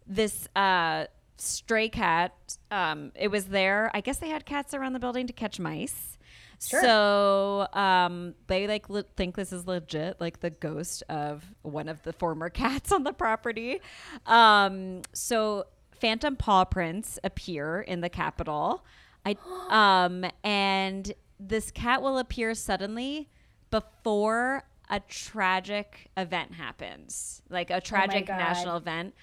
this 0.07 0.47
uh, 0.55 1.05
stray 1.37 1.89
cat. 1.89 2.57
Um, 2.71 3.11
it 3.15 3.29
was 3.29 3.45
there. 3.45 3.91
I 3.93 4.01
guess 4.01 4.17
they 4.17 4.29
had 4.29 4.45
cats 4.45 4.73
around 4.73 4.93
the 4.93 4.99
building 4.99 5.27
to 5.27 5.33
catch 5.33 5.59
mice. 5.59 6.17
Sure. 6.59 6.81
So 6.81 7.67
um, 7.73 8.33
they 8.47 8.67
like 8.67 8.89
le- 8.89 9.03
think 9.03 9.35
this 9.35 9.51
is 9.51 9.67
legit, 9.67 10.19
like 10.19 10.39
the 10.39 10.49
ghost 10.49 11.03
of 11.09 11.43
one 11.61 11.89
of 11.89 12.01
the 12.03 12.13
former 12.13 12.49
cats 12.61 12.91
on 12.91 13.03
the 13.03 13.13
property. 13.13 13.79
Um, 14.25 15.01
so 15.13 15.65
phantom 15.99 16.35
paw 16.35 16.65
prints 16.65 17.19
appear 17.23 17.81
in 17.81 18.01
the 18.01 18.09
Capitol. 18.09 18.85
I 19.25 19.37
um, 20.05 20.25
and 20.43 21.13
this 21.39 21.71
cat 21.71 22.01
will 22.01 22.17
appear 22.17 22.53
suddenly, 22.53 23.29
before 23.71 24.63
a 24.89 24.99
tragic 25.01 26.09
event 26.15 26.53
happens, 26.53 27.41
like 27.49 27.69
a 27.71 27.81
tragic 27.81 28.27
God. 28.27 28.37
national 28.37 28.77
event, 28.77 29.13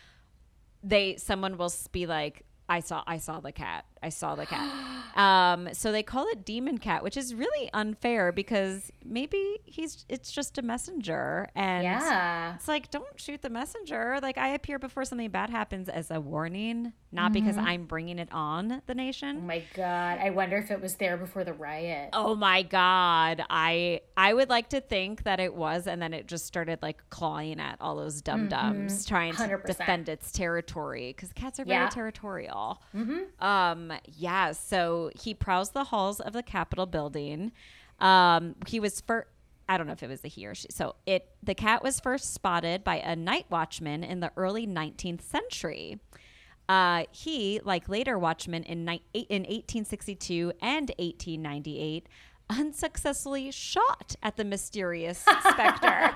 they 0.83 1.17
someone 1.17 1.57
will 1.57 1.73
be 1.93 2.07
like, 2.07 2.45
"I 2.77 2.81
saw, 2.81 3.03
I 3.07 3.19
saw 3.19 3.41
the 3.41 3.53
cat. 3.53 3.85
I 4.03 4.09
saw 4.09 4.35
the 4.35 4.47
cat." 4.47 4.69
um, 5.17 5.69
so 5.75 5.93
they 5.93 6.03
call 6.03 6.27
it 6.29 6.45
demon 6.45 6.79
cat, 6.79 7.03
which 7.03 7.17
is 7.17 7.35
really 7.35 7.69
unfair 7.75 8.33
because 8.33 8.91
maybe 9.05 9.59
he's 9.65 10.05
it's 10.09 10.31
just 10.33 10.59
a 10.59 10.63
messenger, 10.63 11.49
and 11.55 11.85
Yeah. 11.85 12.55
it's 12.55 12.69
like 12.69 12.91
don't 12.91 13.19
shoot 13.21 13.43
the 13.43 13.51
messenger. 13.51 14.19
Like 14.23 14.39
I 14.39 14.49
appear 14.59 14.79
before 14.79 15.05
something 15.05 15.31
bad 15.31 15.51
happens 15.51 15.89
as 15.89 16.11
a 16.11 16.21
warning, 16.21 16.93
not 17.13 17.33
because 17.33 17.59
I'm 17.59 17.85
bringing 17.85 18.19
it 18.19 18.29
on 18.33 18.83
the 18.87 18.95
nation. 18.95 19.37
Oh 19.43 19.47
my 19.55 19.63
god. 19.75 20.19
I 20.27 20.31
wonder 20.31 20.57
if 20.57 20.71
it 20.71 20.81
was 20.81 20.95
there 20.97 21.17
before 21.17 21.45
the 21.45 21.53
riot. 21.53 22.11
Oh 22.13 22.35
my 22.35 22.63
god. 22.63 23.45
I 23.51 24.01
I 24.17 24.33
would 24.35 24.49
like 24.49 24.69
to 24.71 24.81
think 24.81 25.25
that 25.25 25.41
it 25.41 25.55
was 25.55 25.87
and 25.87 26.01
then 26.01 26.13
it 26.15 26.27
just 26.27 26.47
started 26.47 26.79
like 26.83 26.99
clawing 27.11 27.61
at 27.61 27.77
all 27.81 27.97
those 27.97 28.23
dum 28.23 28.49
dums 28.49 29.05
trying 29.05 29.33
to 29.35 29.43
100%. 29.43 29.67
defend 29.67 30.09
its 30.09 30.33
territory 30.33 31.13
cuz 31.19 31.33
cats 31.35 31.61
are 31.61 31.65
very 31.65 31.83
Yeah. 31.85 31.89
territorial. 31.89 32.62
Um 33.41 33.93
yeah, 34.07 34.53
so 34.53 35.11
he 35.21 35.35
prowls 35.35 35.71
the 35.71 35.85
halls 35.85 36.21
of 36.21 36.33
the 36.33 36.43
Capitol 36.43 36.87
building. 36.87 37.53
Um 38.01 38.55
he 38.67 38.81
was 38.81 39.01
for 39.01 39.27
I 39.69 39.77
don't 39.79 39.87
know 39.87 39.93
if 39.93 40.03
it 40.03 40.09
was 40.09 40.25
a 40.25 40.29
he 40.29 40.47
or 40.47 40.55
she. 40.55 40.67
So 40.71 40.97
it 41.07 41.29
the 41.43 41.55
cat 41.55 41.83
was 41.83 42.01
first 42.01 42.35
spotted 42.35 42.85
by 42.85 42.97
a 42.97 43.15
night 43.17 43.47
watchman 43.51 44.03
in 44.05 44.21
the 44.21 44.31
early 44.37 44.67
19th 44.67 45.23
century. 45.23 45.99
Uh, 46.69 47.05
he, 47.11 47.61
like 47.65 47.89
later 47.89 48.19
watchmen 48.19 48.63
in, 48.63 48.85
ni- 48.85 49.03
in 49.13 49.43
1862 49.43 50.53
and 50.63 50.91
1898, 50.99 52.09
unsuccessfully 52.49 53.51
shot 53.51 54.15
at 54.23 54.37
the 54.37 54.45
mysterious 54.45 55.19
specter. 55.51 56.15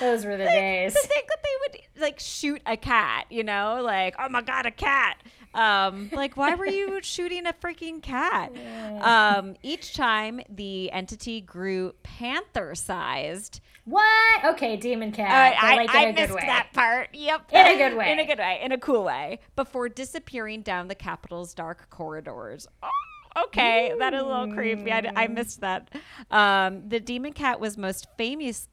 Those 0.00 0.24
were 0.24 0.36
the 0.36 0.44
days. 0.44 0.94
to 0.94 1.00
think 1.00 1.26
that 1.28 1.38
they 1.42 1.50
would 1.60 2.02
like 2.02 2.18
shoot 2.18 2.62
a 2.66 2.76
cat, 2.76 3.26
you 3.30 3.44
know, 3.44 3.80
like 3.82 4.14
oh 4.18 4.28
my 4.28 4.42
god, 4.42 4.66
a 4.66 4.70
cat. 4.70 5.22
Um, 5.54 6.10
like 6.12 6.36
why 6.36 6.54
were 6.54 6.66
you 6.66 7.00
shooting 7.02 7.46
a 7.46 7.52
freaking 7.52 8.02
cat? 8.02 8.52
Um, 9.00 9.54
each 9.62 9.94
time 9.94 10.40
the 10.48 10.90
entity 10.90 11.40
grew 11.40 11.94
panther-sized. 12.02 13.60
What? 13.84 14.44
Okay, 14.44 14.76
demon 14.76 15.12
cat. 15.12 15.54
Uh, 15.56 15.66
I, 15.66 15.76
like 15.76 15.90
in 15.90 15.96
I 15.96 16.02
a 16.04 16.12
good 16.12 16.20
missed 16.30 16.34
that 16.34 16.68
part. 16.72 17.10
Yep. 17.12 17.52
In 17.52 17.66
a 17.66 17.76
good 17.76 17.96
way. 17.96 18.12
In 18.12 18.18
a 18.18 18.26
good 18.26 18.38
way. 18.38 18.60
In 18.62 18.72
a 18.72 18.78
cool 18.78 19.04
way. 19.04 19.40
Before 19.56 19.88
disappearing 19.88 20.62
down 20.62 20.88
the 20.88 20.94
Capitol's 20.94 21.52
dark 21.52 21.90
corridors. 21.90 22.66
Oh, 22.82 23.42
okay, 23.44 23.92
that 23.98 24.14
is 24.14 24.22
a 24.22 24.24
little 24.24 24.54
creepy. 24.54 24.90
I, 24.90 25.10
I 25.14 25.26
missed 25.26 25.60
that. 25.60 25.90
Um, 26.30 26.88
the 26.88 26.98
demon 26.98 27.34
cat 27.34 27.60
was 27.60 27.76
most 27.76 28.06
famous, 28.16 28.68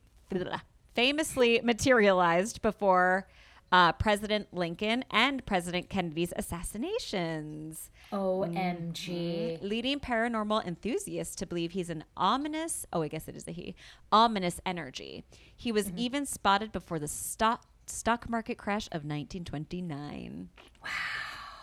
famously 0.95 1.59
materialized 1.61 2.61
before 2.61 3.27
uh, 3.72 3.93
President 3.93 4.47
Lincoln 4.53 5.05
and 5.09 5.45
President 5.45 5.89
Kennedy's 5.89 6.34
assassinations. 6.36 7.89
OMG. 8.11 8.91
Mm-hmm. 8.91 9.65
leading 9.65 9.99
paranormal 9.99 10.65
enthusiasts 10.65 11.36
to 11.36 11.45
believe 11.45 11.72
he's 11.72 11.89
an 11.89 12.03
ominous 12.17 12.86
oh 12.91 13.01
i 13.01 13.07
guess 13.07 13.28
it 13.28 13.36
is 13.36 13.47
a 13.47 13.51
he 13.51 13.76
ominous 14.11 14.59
energy. 14.65 15.24
He 15.55 15.72
was 15.72 15.88
mm-hmm. 15.88 15.99
even 15.99 16.26
spotted 16.26 16.72
before 16.72 16.99
the 16.99 17.07
stock 17.07 17.65
stock 17.88 18.30
market 18.30 18.57
crash 18.57 18.88
of 18.88 19.03
1929 19.03 20.49
wow. 20.82 20.89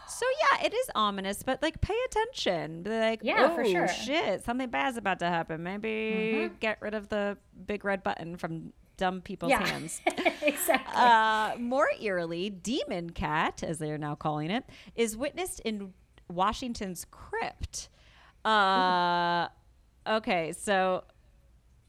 So 0.09 0.27
yeah 0.41 0.67
it 0.67 0.75
is 0.75 0.91
ominous 0.95 1.43
but 1.43 1.63
like 1.63 1.81
pay 1.81 1.97
attention. 2.07 2.83
Be 2.83 2.91
like 2.91 3.21
Yeah, 3.23 3.49
oh 3.51 3.55
for 3.55 3.65
sure. 3.65 3.89
shit 3.89 4.45
something 4.45 4.69
bad's 4.69 4.97
about 4.97 5.19
to 5.21 5.27
happen. 5.27 5.63
Maybe 5.63 5.89
mm-hmm. 5.89 6.55
get 6.61 6.79
rid 6.81 6.95
of 6.95 7.09
the 7.09 7.37
big 7.67 7.85
red 7.85 8.03
button 8.03 8.37
from 8.37 8.73
dumb 8.99 9.23
people's 9.23 9.49
Yeah. 9.51 9.67
hands 9.67 10.03
exactly. 10.43 10.95
uh, 10.95 11.57
more 11.59 11.89
eerily, 11.99 12.51
Demon 12.51 13.11
Cat, 13.11 13.63
as 13.63 13.79
they 13.79 13.91
are 13.91 13.97
now 13.99 14.15
calling 14.15 14.51
it, 14.51 14.65
is 14.95 15.17
witnessed 15.17 15.61
in 15.61 15.95
Washington's 16.29 17.07
crypt. 17.11 17.89
Uh, 18.45 19.49
okay, 20.07 20.53
so 20.53 21.05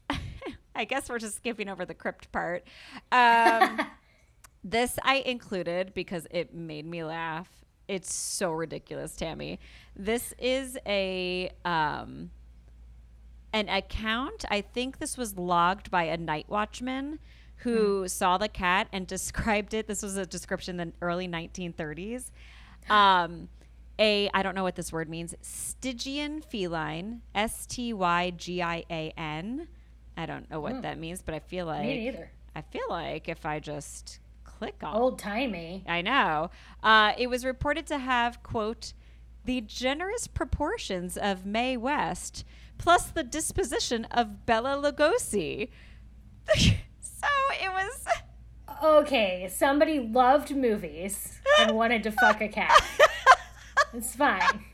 I 0.74 0.84
guess 0.84 1.10
we're 1.10 1.18
just 1.18 1.36
skipping 1.36 1.68
over 1.68 1.84
the 1.84 1.94
crypt 1.94 2.32
part. 2.32 2.64
Um, 3.12 3.80
this 4.64 4.98
I 5.02 5.16
included 5.26 5.92
because 5.94 6.26
it 6.30 6.54
made 6.54 6.86
me 6.86 7.04
laugh. 7.04 7.48
It's 7.88 8.14
so 8.14 8.52
ridiculous, 8.52 9.16
Tammy. 9.16 9.58
This 9.96 10.32
is 10.38 10.78
a 10.86 11.50
um, 11.64 12.30
an 13.52 13.68
account. 13.68 14.44
I 14.50 14.60
think 14.60 14.98
this 14.98 15.16
was 15.16 15.36
logged 15.36 15.90
by 15.90 16.04
a 16.04 16.16
night 16.16 16.46
watchman 16.48 17.18
who 17.56 18.08
saw 18.08 18.38
the 18.38 18.48
cat 18.48 18.88
and 18.92 19.06
described 19.06 19.74
it. 19.74 19.86
This 19.86 20.02
was 20.02 20.16
a 20.16 20.26
description 20.26 20.80
in 20.80 20.88
the 20.88 20.94
early 21.00 21.28
1930s. 21.28 22.30
Um, 22.88 23.48
a 23.98 24.30
I 24.32 24.42
don't 24.42 24.54
know 24.54 24.62
what 24.62 24.76
this 24.76 24.92
word 24.92 25.08
means. 25.08 25.34
Stygian 25.42 26.40
feline, 26.40 27.20
S 27.34 27.66
T 27.66 27.92
Y 27.92 28.30
G 28.36 28.62
I 28.62 28.84
A 28.90 29.12
N. 29.16 29.68
I 30.16 30.26
don't 30.26 30.50
know 30.50 30.60
what 30.60 30.82
that 30.82 30.98
means, 30.98 31.22
but 31.22 31.34
I 31.34 31.38
feel 31.38 31.66
like 31.66 31.82
Me 31.82 32.04
neither. 32.04 32.30
I 32.54 32.62
feel 32.62 32.86
like 32.88 33.28
if 33.28 33.46
I 33.46 33.58
just 33.58 34.18
click 34.44 34.82
on 34.82 34.94
Old 34.94 35.18
timey. 35.18 35.84
I 35.86 36.02
know. 36.02 36.50
Uh, 36.82 37.12
it 37.16 37.28
was 37.28 37.44
reported 37.44 37.86
to 37.86 37.98
have, 37.98 38.42
quote, 38.42 38.92
the 39.44 39.60
generous 39.62 40.26
proportions 40.26 41.16
of 41.16 41.46
Mae 41.46 41.76
West, 41.76 42.44
plus 42.80 43.06
the 43.06 43.22
disposition 43.22 44.06
of 44.06 44.46
Bela 44.46 44.70
Lugosi. 44.82 45.68
so 46.56 47.28
it 47.62 47.70
was. 47.70 48.06
Okay, 48.82 49.50
somebody 49.52 50.00
loved 50.00 50.56
movies 50.56 51.40
and 51.60 51.72
wanted 51.76 52.02
to 52.04 52.12
fuck 52.12 52.40
a 52.40 52.48
cat. 52.48 52.72
It's 53.92 54.16
fine. 54.16 54.64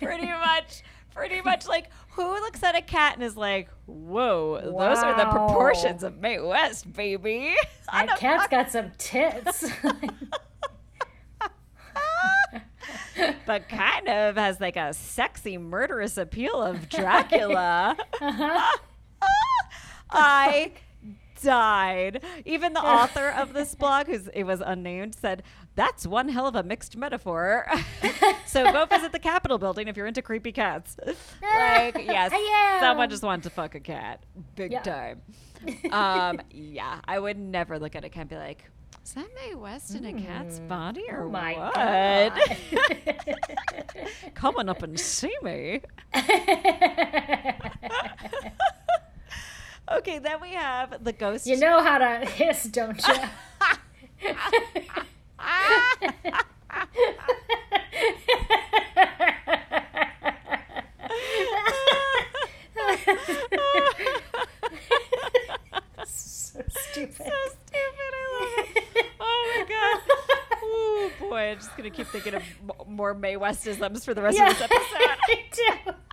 pretty 0.00 0.26
much 0.26 0.82
pretty 1.14 1.40
much 1.42 1.68
like 1.68 1.90
who 2.12 2.22
looks 2.22 2.62
at 2.62 2.74
a 2.74 2.80
cat 2.80 3.14
and 3.14 3.22
is 3.22 3.36
like 3.36 3.68
whoa 3.86 4.60
those 4.62 4.98
are 4.98 5.16
the 5.16 5.26
proportions 5.26 6.02
of 6.02 6.16
Mae 6.18 6.40
West 6.40 6.90
baby 6.92 7.54
That 7.92 8.18
cat's 8.18 8.48
got 8.48 8.70
some 8.70 8.90
tits. 8.98 9.70
but 13.46 13.68
kind 13.68 14.08
of 14.08 14.36
has 14.36 14.60
like 14.60 14.76
a 14.76 14.92
sexy 14.92 15.56
murderous 15.58 16.16
appeal 16.16 16.60
of 16.60 16.88
Dracula 16.88 17.96
Uh-huh. 18.20 18.78
I 20.10 20.72
died. 21.42 22.22
Even 22.44 22.72
the 22.72 22.80
author 22.80 23.28
of 23.30 23.52
this 23.52 23.74
blog, 23.78 24.06
who's 24.06 24.28
it 24.28 24.44
was 24.44 24.60
unnamed, 24.64 25.14
said 25.14 25.42
that's 25.74 26.06
one 26.06 26.28
hell 26.28 26.46
of 26.46 26.54
a 26.54 26.62
mixed 26.62 26.96
metaphor. 26.96 27.66
so 28.46 28.70
go 28.72 28.86
visit 28.86 29.12
the 29.12 29.18
Capitol 29.18 29.58
building 29.58 29.88
if 29.88 29.96
you're 29.96 30.06
into 30.06 30.22
creepy 30.22 30.52
cats. 30.52 30.96
like 31.42 31.96
yes, 32.06 32.32
someone 32.80 33.10
just 33.10 33.22
wanted 33.24 33.42
to 33.44 33.50
fuck 33.50 33.74
a 33.74 33.80
cat, 33.80 34.22
big 34.54 34.72
Yeah. 34.72 34.82
time. 34.82 35.22
Um, 35.90 36.40
yeah, 36.50 37.00
I 37.06 37.18
would 37.18 37.38
never 37.38 37.78
look 37.78 37.96
at 37.96 38.04
a 38.04 38.08
cat 38.08 38.20
and 38.22 38.30
be 38.30 38.36
like. 38.36 38.64
Is 39.04 39.12
that 39.12 39.28
Mae 39.34 39.54
West 39.54 39.94
in 39.94 40.04
a 40.06 40.12
cat's 40.14 40.58
hmm. 40.58 40.68
body 40.68 41.04
or 41.10 41.24
oh 41.24 41.30
my 41.30 41.52
what? 41.54 41.76
on 44.58 44.68
up 44.68 44.82
and 44.82 44.98
see 44.98 45.34
me. 45.42 45.80
Okay, 49.92 50.18
then 50.18 50.40
we 50.40 50.52
have 50.54 51.04
the 51.04 51.12
ghost. 51.12 51.46
you 51.46 51.58
know 51.58 51.82
how 51.82 51.98
to 51.98 52.24
hiss, 52.26 52.64
don't 52.64 53.00
you? 53.06 53.14
so 66.06 66.62
stupid. 66.68 67.16
so 67.16 67.32
stupid. 67.50 68.12
I 68.14 68.24
love 68.40 68.52
it. 68.56 69.06
Oh 69.20 69.42
my 69.54 69.62
god. 69.68 70.00
Oh 70.62 71.10
boy, 71.44 71.50
I'm 71.52 71.58
just 71.58 71.76
gonna 71.76 71.90
keep 71.90 72.06
thinking 72.08 72.34
of 72.34 72.42
more 72.88 73.14
Mae 73.14 73.36
Westisms 73.36 74.04
for 74.04 74.14
the 74.14 74.22
rest 74.22 74.38
Yeah, 74.38 74.50
of 74.50 74.58
this 74.58 74.70
episode. 74.70 75.94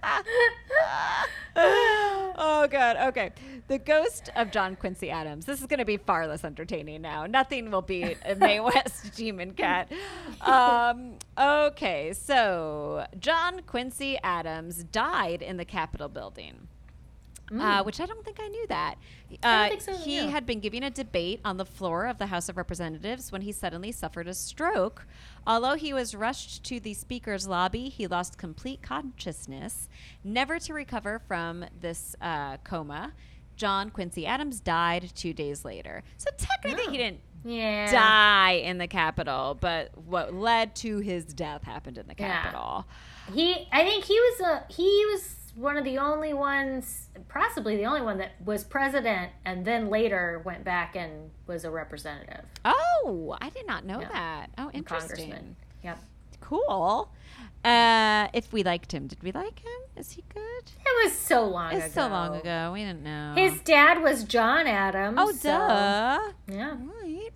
oh 1.56 2.68
god. 2.70 2.96
Okay, 3.08 3.32
the 3.68 3.78
ghost 3.78 4.30
of 4.36 4.50
John 4.50 4.76
Quincy 4.76 5.10
Adams. 5.10 5.44
This 5.44 5.60
is 5.60 5.66
gonna 5.66 5.84
be 5.84 5.96
far 5.96 6.26
less 6.26 6.44
entertaining 6.44 7.02
now. 7.02 7.26
Nothing 7.26 7.70
will 7.70 7.82
beat 7.82 8.16
a 8.24 8.34
Mae 8.36 8.60
West 8.60 9.14
demon 9.16 9.52
cat. 9.52 9.90
Um, 10.40 11.14
okay, 11.38 12.12
so 12.12 13.06
John 13.18 13.60
Quincy 13.66 14.18
Adams 14.22 14.84
died 14.84 15.42
in 15.42 15.56
the 15.56 15.64
Capitol 15.64 16.08
building. 16.08 16.67
Uh, 17.52 17.82
which 17.82 18.00
I 18.00 18.06
don't 18.06 18.24
think 18.24 18.38
I 18.40 18.48
knew 18.48 18.66
that. 18.68 18.96
Mm. 19.32 19.36
Uh, 19.42 19.68
think 19.68 19.80
so, 19.82 19.96
he 19.96 20.16
yeah. 20.16 20.26
had 20.26 20.46
been 20.46 20.60
giving 20.60 20.82
a 20.82 20.90
debate 20.90 21.40
on 21.44 21.56
the 21.56 21.64
floor 21.64 22.06
of 22.06 22.18
the 22.18 22.26
House 22.26 22.48
of 22.48 22.56
Representatives 22.56 23.30
when 23.32 23.42
he 23.42 23.52
suddenly 23.52 23.92
suffered 23.92 24.28
a 24.28 24.34
stroke. 24.34 25.06
Although 25.46 25.74
he 25.74 25.92
was 25.92 26.14
rushed 26.14 26.64
to 26.64 26.80
the 26.80 26.94
Speaker's 26.94 27.46
lobby, 27.48 27.88
he 27.88 28.06
lost 28.06 28.38
complete 28.38 28.82
consciousness, 28.82 29.88
never 30.24 30.58
to 30.58 30.74
recover 30.74 31.20
from 31.26 31.64
this 31.80 32.14
uh, 32.20 32.58
coma. 32.58 33.12
John 33.56 33.90
Quincy 33.90 34.24
Adams 34.26 34.60
died 34.60 35.10
two 35.14 35.32
days 35.32 35.64
later. 35.64 36.04
So 36.16 36.30
technically, 36.36 36.92
he 36.92 36.96
didn't 36.98 37.20
Yeah. 37.44 37.90
die 37.90 38.52
in 38.52 38.78
the 38.78 38.86
Capitol, 38.86 39.56
but 39.60 39.96
what 39.98 40.32
led 40.32 40.76
to 40.76 40.98
his 40.98 41.24
death 41.24 41.64
happened 41.64 41.98
in 41.98 42.06
the 42.06 42.14
Yeah. 42.16 42.42
Capitol. 42.42 42.86
He, 43.34 43.66
I 43.72 43.84
think 43.84 44.04
he 44.04 44.14
was 44.18 44.40
a 44.40 44.72
he 44.72 45.04
was 45.12 45.34
one 45.58 45.76
of 45.76 45.84
the 45.84 45.98
only 45.98 46.32
ones, 46.32 47.08
possibly 47.28 47.76
the 47.76 47.84
only 47.84 48.00
one 48.02 48.18
that 48.18 48.32
was 48.44 48.62
president, 48.64 49.32
and 49.44 49.64
then 49.64 49.88
later 49.90 50.40
went 50.44 50.62
back 50.64 50.94
and 50.94 51.30
was 51.46 51.64
a 51.64 51.70
representative, 51.70 52.44
Oh, 52.64 53.36
I 53.40 53.50
did 53.50 53.66
not 53.66 53.84
know 53.84 54.00
Yeah. 54.00 54.08
that. 54.12 54.50
Oh, 54.56 54.70
interesting. 54.72 55.16
congressman. 55.30 55.56
Yep, 55.82 55.98
Cool. 56.40 57.10
Uh, 57.64 58.28
if 58.32 58.52
we 58.52 58.62
liked 58.62 58.92
him, 58.92 59.08
did 59.08 59.20
we 59.22 59.32
like 59.32 59.58
him? 59.58 59.80
Is 59.96 60.12
he 60.12 60.22
good? 60.32 60.42
it 60.86 61.04
was 61.04 61.12
so 61.18 61.44
long 61.44 61.74
ago. 61.74 61.84
It's 61.84 61.94
so 61.94 62.06
long 62.08 62.36
ago. 62.36 62.70
We 62.72 62.84
didn't 62.84 63.02
know. 63.02 63.34
His 63.36 63.60
dad 63.62 64.00
was 64.00 64.22
John 64.24 64.66
Adams. 64.68 65.16
oh, 65.20 65.32
so- 65.32 65.48
duh. 65.48 66.20
Yeah. 66.46 66.76
Right. 67.02 67.30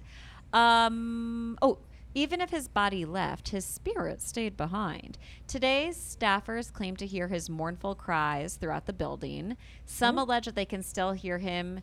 Um. 0.53 1.59
Oh, 1.61 1.79
even 2.15 2.41
if 2.41 2.51
his 2.51 2.69
body 2.69 3.05
left, 3.05 3.51
his 3.51 3.65
spirit 3.65 4.21
stayed 4.21 4.57
behind. 4.57 5.19
Today's 5.47 5.97
staffers 5.97 6.73
claim 6.73 6.97
to 6.97 7.07
hear 7.07 7.29
his 7.29 7.49
mournful 7.49 7.95
cries 7.95 8.57
throughout 8.57 8.87
the 8.87 8.93
building. 8.93 9.57
Some 9.87 10.19
allege 10.19 10.47
that 10.47 10.55
they 10.55 10.65
can 10.65 10.83
still 10.83 11.13
hear 11.13 11.39
him. 11.39 11.81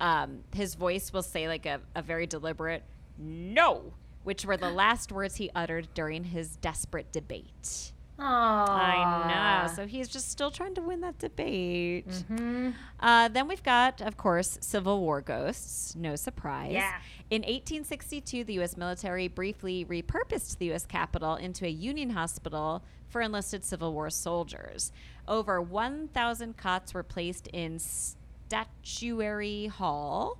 Um, 0.00 0.44
his 0.54 0.74
voice 0.74 1.12
will 1.12 1.22
say 1.22 1.48
like 1.48 1.66
a, 1.66 1.80
a 1.94 2.02
very 2.02 2.26
deliberate 2.26 2.84
"no," 3.18 3.94
which 4.22 4.44
were 4.44 4.56
the 4.56 4.70
last 4.82 5.10
words 5.10 5.36
he 5.36 5.50
uttered 5.54 5.88
during 5.94 6.24
his 6.24 6.56
desperate 6.56 7.12
debate. 7.12 7.93
Oh, 8.18 8.22
I 8.22 9.64
know. 9.66 9.74
So 9.74 9.86
he's 9.86 10.08
just 10.08 10.30
still 10.30 10.50
trying 10.50 10.74
to 10.76 10.82
win 10.82 11.00
that 11.00 11.18
debate. 11.18 12.08
Mm-hmm. 12.08 12.70
Uh, 13.00 13.28
then 13.28 13.48
we've 13.48 13.62
got, 13.62 14.00
of 14.00 14.16
course, 14.16 14.56
Civil 14.60 15.00
War 15.00 15.20
ghosts. 15.20 15.96
No 15.96 16.14
surprise. 16.14 16.72
Yeah. 16.72 16.98
In 17.30 17.42
1862, 17.42 18.44
the 18.44 18.54
U.S. 18.54 18.76
military 18.76 19.26
briefly 19.26 19.84
repurposed 19.84 20.58
the 20.58 20.66
U.S. 20.66 20.86
Capitol 20.86 21.34
into 21.34 21.66
a 21.66 21.70
Union 21.70 22.10
hospital 22.10 22.84
for 23.08 23.20
enlisted 23.20 23.64
Civil 23.64 23.92
War 23.92 24.10
soldiers. 24.10 24.92
Over 25.26 25.60
1,000 25.60 26.56
cots 26.56 26.94
were 26.94 27.02
placed 27.02 27.48
in 27.48 27.80
Statuary 27.80 29.66
Hall, 29.66 30.38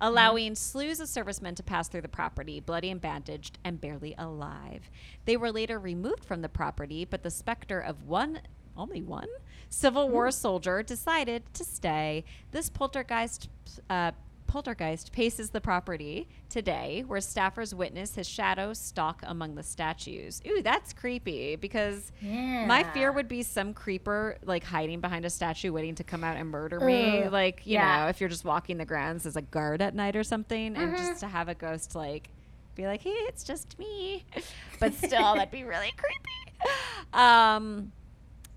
allowing 0.00 0.54
slews 0.54 1.00
of 1.00 1.08
servicemen 1.08 1.54
to 1.56 1.62
pass 1.62 1.88
through 1.88 2.02
the 2.02 2.08
property, 2.08 2.60
bloody 2.60 2.90
and 2.90 3.00
bandaged 3.00 3.58
and 3.64 3.80
barely 3.80 4.14
alive. 4.18 4.90
They 5.24 5.36
were 5.36 5.52
later 5.52 5.78
removed 5.78 6.24
from 6.24 6.42
the 6.42 6.48
property, 6.48 7.04
but 7.04 7.22
the 7.22 7.30
specter 7.30 7.80
of 7.80 8.04
one, 8.04 8.40
only 8.76 9.02
one, 9.02 9.28
Civil 9.68 10.08
War 10.08 10.30
soldier 10.30 10.82
decided 10.82 11.42
to 11.54 11.64
stay. 11.64 12.24
This 12.52 12.70
poltergeist. 12.70 13.48
Uh, 13.90 14.12
Poltergeist 14.48 15.12
paces 15.12 15.50
the 15.50 15.60
property 15.60 16.26
today, 16.48 17.04
where 17.06 17.20
staffers 17.20 17.72
witness 17.72 18.16
his 18.16 18.26
shadow 18.28 18.72
stalk 18.72 19.20
among 19.24 19.54
the 19.54 19.62
statues. 19.62 20.40
Ooh, 20.48 20.62
that's 20.62 20.92
creepy 20.92 21.54
because 21.54 22.10
Yeah. 22.20 22.66
my 22.66 22.82
fear 22.82 23.12
would 23.12 23.28
be 23.28 23.42
some 23.42 23.72
creeper 23.74 24.36
like 24.44 24.64
hiding 24.64 25.00
behind 25.00 25.24
a 25.24 25.30
statue 25.30 25.70
waiting 25.72 25.94
to 25.96 26.02
come 26.04 26.24
out 26.24 26.36
and 26.36 26.48
murder 26.50 26.80
me. 26.80 27.24
Ugh. 27.24 27.32
Like, 27.32 27.64
you 27.66 27.74
Yeah. 27.74 28.04
know, 28.04 28.08
if 28.08 28.20
you're 28.20 28.30
just 28.30 28.44
walking 28.44 28.78
the 28.78 28.84
grounds 28.86 29.26
as 29.26 29.36
a 29.36 29.42
guard 29.42 29.80
at 29.82 29.94
night 29.94 30.16
or 30.16 30.24
something, 30.24 30.74
and 30.76 30.92
Mm-hmm. 30.92 30.96
just 30.96 31.20
to 31.20 31.28
have 31.28 31.48
a 31.48 31.54
ghost 31.54 31.94
like 31.94 32.30
be 32.74 32.86
like, 32.86 33.02
hey, 33.02 33.10
it's 33.10 33.44
just 33.44 33.78
me. 33.78 34.24
But 34.80 34.94
still, 34.94 35.34
that'd 35.34 35.50
be 35.50 35.64
really 35.64 35.92
creepy. 35.96 36.72
Um, 37.12 37.92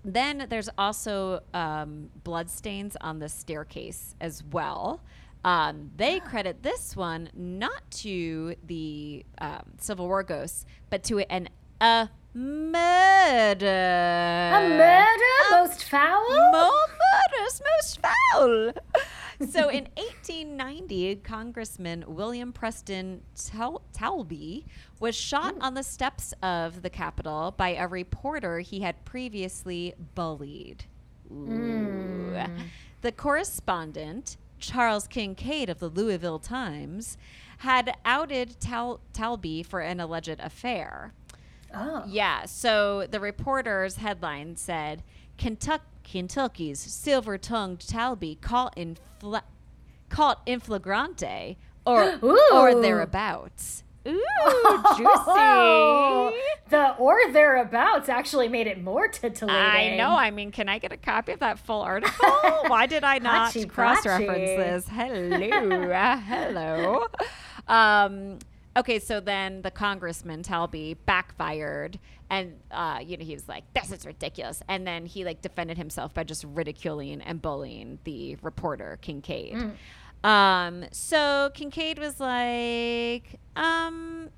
then 0.04 0.46
there's 0.48 0.68
also 0.78 1.42
um, 1.54 2.10
blood 2.24 2.48
stains 2.50 2.96
on 3.00 3.18
the 3.18 3.28
staircase 3.28 4.14
as 4.20 4.42
well. 4.52 5.00
Um, 5.44 5.90
they 5.96 6.20
credit 6.20 6.62
this 6.62 6.94
one 6.96 7.28
not 7.34 7.90
to 8.02 8.54
the 8.64 9.24
um, 9.38 9.62
Civil 9.78 10.06
War 10.06 10.22
ghosts, 10.22 10.64
but 10.88 11.02
to 11.04 11.18
an 11.20 11.48
a 11.80 12.08
murder. 12.32 13.66
A 14.54 14.68
murder, 14.68 15.50
most 15.50 15.84
foul. 15.84 16.28
More 16.52 16.70
murders, 16.70 17.60
most 17.76 18.00
foul. 18.00 18.72
so 19.50 19.68
in 19.68 19.84
1890, 19.96 21.16
Congressman 21.16 22.04
William 22.06 22.52
Preston 22.52 23.22
Tal- 23.34 23.82
Taulbee 23.92 24.64
was 25.00 25.16
shot 25.16 25.56
on 25.60 25.74
the 25.74 25.82
steps 25.82 26.32
of 26.42 26.82
the 26.82 26.90
Capitol 26.90 27.52
by 27.56 27.70
a 27.74 27.88
reporter 27.88 28.60
he 28.60 28.80
had 28.80 29.04
previously 29.04 29.94
bullied. 30.14 30.84
Ooh. 31.32 32.36
The 33.00 33.10
correspondent, 33.12 34.36
Charles 34.62 35.06
Kincaid 35.06 35.68
of 35.68 35.78
the 35.80 35.88
Louisville 35.88 36.38
Times, 36.38 37.18
had 37.58 37.94
outed 38.04 38.58
Tal- 38.60 39.00
Taulbee 39.12 39.64
for 39.66 39.80
an 39.80 40.00
alleged 40.00 40.40
affair. 40.40 41.12
Oh. 41.74 42.04
Yeah. 42.06 42.44
So 42.46 43.06
the 43.10 43.20
reporter's 43.20 43.96
headline 43.96 44.56
said, 44.56 45.02
Kentuck- 45.36 45.82
Kentucky's 46.04 46.78
silver-tongued 46.80 47.80
Taulbee 47.80 48.40
caught 48.40 48.76
in 48.76 48.96
fla- 49.18 49.44
caught 50.08 50.40
in 50.46 50.60
flagrante 50.60 51.56
or 51.86 52.18
or 52.52 52.80
thereabouts. 52.80 53.82
Ooh, 54.06 54.24
Oh, 54.44 56.32
juicy. 56.34 56.70
the 56.70 56.94
or 56.96 57.16
thereabouts 57.32 58.08
actually 58.08 58.48
made 58.48 58.66
it 58.66 58.82
more 58.82 59.06
titillating. 59.08 59.60
I 59.60 59.96
know. 59.96 60.10
I 60.10 60.30
mean, 60.30 60.50
can 60.50 60.68
I 60.68 60.78
get 60.78 60.92
a 60.92 60.96
copy 60.96 61.32
of 61.32 61.40
that 61.40 61.58
full 61.58 61.80
article? 61.80 62.28
Why 62.66 62.86
did 62.86 63.04
I 63.04 63.18
not 63.18 63.54
cross-reference 63.68 64.86
this? 64.86 64.88
Hello, 64.88 65.90
uh, 65.92 66.16
hello. 66.18 67.06
Um, 67.68 68.38
okay, 68.76 68.98
so 68.98 69.20
then 69.20 69.62
the 69.62 69.70
congressman 69.70 70.42
Taulbee 70.42 70.96
backfired, 71.06 71.98
and 72.30 72.54
uh, 72.70 72.98
you 73.04 73.16
know 73.16 73.24
he 73.24 73.34
was 73.34 73.48
like, 73.48 73.64
"This 73.74 73.92
is 73.92 74.04
ridiculous," 74.06 74.62
and 74.68 74.86
then 74.86 75.06
he 75.06 75.24
like 75.24 75.42
defended 75.42 75.78
himself 75.78 76.12
by 76.14 76.24
just 76.24 76.44
ridiculing 76.44 77.20
and 77.22 77.40
bullying 77.40 77.98
the 78.04 78.36
reporter 78.42 78.98
Kincaid. 79.00 79.72
Um, 80.24 80.84
so 80.92 81.50
Kincaid 81.54 81.98
was 81.98 82.20
like, 82.20 83.40
um, 83.56 84.28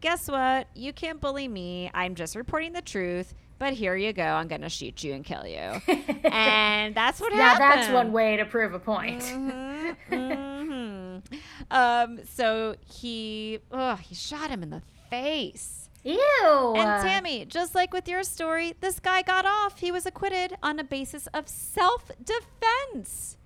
guess 0.00 0.28
what? 0.28 0.68
You 0.74 0.92
can't 0.92 1.20
bully 1.20 1.48
me. 1.48 1.90
I'm 1.94 2.14
just 2.14 2.34
reporting 2.36 2.72
the 2.72 2.82
truth. 2.82 3.34
But 3.58 3.72
here 3.72 3.96
you 3.96 4.12
go. 4.12 4.22
I'm 4.22 4.46
going 4.46 4.60
to 4.60 4.68
shoot 4.68 5.02
you 5.02 5.14
and 5.14 5.24
kill 5.24 5.44
you. 5.44 5.56
and 6.30 6.94
that's 6.94 7.20
what 7.20 7.32
Now 7.32 7.54
happened. 7.54 7.82
that's 7.82 7.92
one 7.92 8.12
way 8.12 8.36
to 8.36 8.44
prove 8.44 8.72
a 8.72 8.78
point. 8.78 9.20
Mhm, 9.20 9.96
mhm. 10.10 11.22
Um, 11.70 12.20
so 12.24 12.76
he, 12.88 13.58
ugh, 13.72 13.98
he 13.98 14.14
shot 14.14 14.50
him 14.50 14.62
in 14.62 14.70
the 14.70 14.82
face. 15.10 15.90
Ew. 16.04 16.74
And 16.76 17.02
Tammy, 17.02 17.44
just 17.46 17.74
like 17.74 17.92
with 17.92 18.06
your 18.06 18.22
story, 18.22 18.74
this 18.80 19.00
guy 19.00 19.22
got 19.22 19.44
off. 19.44 19.80
He 19.80 19.90
was 19.90 20.06
acquitted 20.06 20.54
on 20.62 20.78
a 20.78 20.84
basis 20.84 21.26
of 21.34 21.48
self 21.48 22.12
defense. 22.24 23.37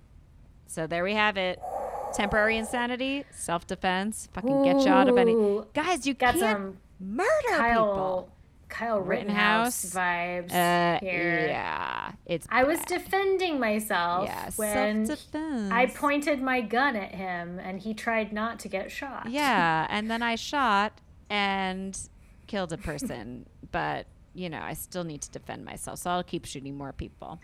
So 0.73 0.87
there 0.87 1.03
we 1.03 1.13
have 1.13 1.37
it. 1.37 1.61
Temporary 2.15 2.57
insanity, 2.57 3.25
self 3.31 3.67
defense, 3.67 4.27
fucking 4.33 4.63
get 4.63 4.81
you 4.81 4.91
out 4.91 5.07
of 5.07 5.17
any. 5.17 5.35
Guys, 5.73 6.05
you 6.07 6.13
Got 6.15 6.37
some 6.37 6.77
murder 6.99 7.29
Kyle 7.49 7.85
people. 7.87 8.29
Kyle 8.69 8.99
Rittenhouse. 8.99 9.85
Rittenhouse 9.85 10.49
vibes 10.49 10.51
Uh, 10.51 10.99
here. 10.99 11.45
yeah, 11.47 12.11
it's. 12.25 12.47
I 12.49 12.63
was 12.63 12.79
defending 12.81 13.59
myself 13.59 14.25
yeah, 14.27 14.49
when 14.55 15.05
self 15.05 15.19
defense. 15.31 15.71
I 15.71 15.85
pointed 15.87 16.41
my 16.41 16.61
gun 16.61 16.95
at 16.95 17.13
him 17.13 17.59
and 17.59 17.79
he 17.79 17.93
tried 17.93 18.33
not 18.33 18.59
to 18.61 18.67
get 18.67 18.91
shot. 18.91 19.29
Yeah, 19.29 19.85
and 19.91 20.09
then 20.09 20.23
I 20.23 20.35
shot 20.35 21.01
and 21.29 21.97
killed 22.47 22.73
a 22.73 22.77
person, 22.77 23.45
but 23.71 24.07
you 24.35 24.49
know, 24.49 24.61
I 24.61 24.73
still 24.73 25.03
need 25.03 25.21
to 25.21 25.29
defend 25.31 25.63
myself, 25.65 25.99
so 25.99 26.09
I'll 26.09 26.23
keep 26.23 26.45
shooting 26.45 26.75
more 26.75 26.93
people. 26.93 27.39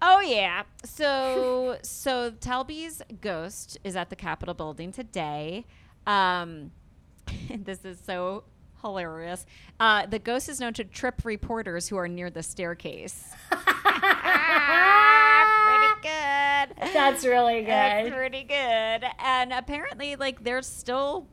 Oh 0.00 0.20
yeah. 0.20 0.62
So 0.84 1.78
so 1.82 2.30
Taulbee's 2.32 3.02
ghost 3.20 3.78
is 3.84 3.96
at 3.96 4.10
the 4.10 4.16
Capitol 4.16 4.54
building 4.54 4.92
today. 4.92 5.64
Um 6.06 6.72
this 7.50 7.84
is 7.84 7.98
so 8.04 8.44
hilarious. 8.80 9.44
Uh, 9.80 10.06
the 10.06 10.18
ghost 10.18 10.48
is 10.48 10.60
known 10.60 10.72
to 10.72 10.84
trip 10.84 11.22
reporters 11.24 11.88
who 11.88 11.96
are 11.96 12.08
near 12.08 12.30
the 12.30 12.42
staircase. 12.42 13.32
Ah, 14.70 15.96
pretty 15.98 16.08
good. 16.88 16.92
That's 16.94 17.24
really 17.24 17.64
That's 17.64 18.08
good. 18.08 18.14
pretty 18.16 18.42
good. 18.44 19.04
And 19.18 19.52
apparently, 19.52 20.16
like, 20.16 20.42
there's 20.44 20.66
still 20.66 21.26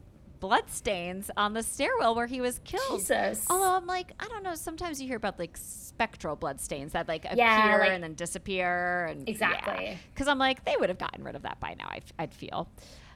bloodstains 0.47 1.31
on 1.37 1.53
the 1.53 1.63
stairwell 1.63 2.15
where 2.15 2.27
he 2.27 2.41
was 2.41 2.59
killed. 2.63 2.99
Jesus. 2.99 3.45
Although 3.49 3.73
I'm 3.75 3.87
like, 3.87 4.11
I 4.19 4.27
don't 4.27 4.43
know. 4.43 4.55
Sometimes 4.55 5.01
you 5.01 5.07
hear 5.07 5.17
about 5.17 5.39
like 5.39 5.57
spectral 5.57 6.35
bloodstains 6.35 6.91
that 6.93 7.07
like 7.07 7.25
Yeah, 7.35 7.65
appear 7.67 7.79
like- 7.79 7.89
and 7.91 8.03
then 8.03 8.13
disappear, 8.13 9.05
and 9.05 9.27
Exactly. 9.27 9.97
Because 10.13 10.27
I'm 10.27 10.37
like, 10.39 10.63
they 10.65 10.75
would 10.79 10.89
have 10.89 10.97
gotten 10.99 11.23
rid 11.23 11.35
of 11.35 11.41
that 11.43 11.59
by 11.59 11.75
now. 11.77 11.87
I'd, 11.89 12.03
I'd 12.19 12.33
feel. 12.33 12.67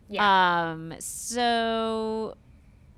Yeah. 0.08 0.72
Um. 0.72 0.94
So. 1.00 2.36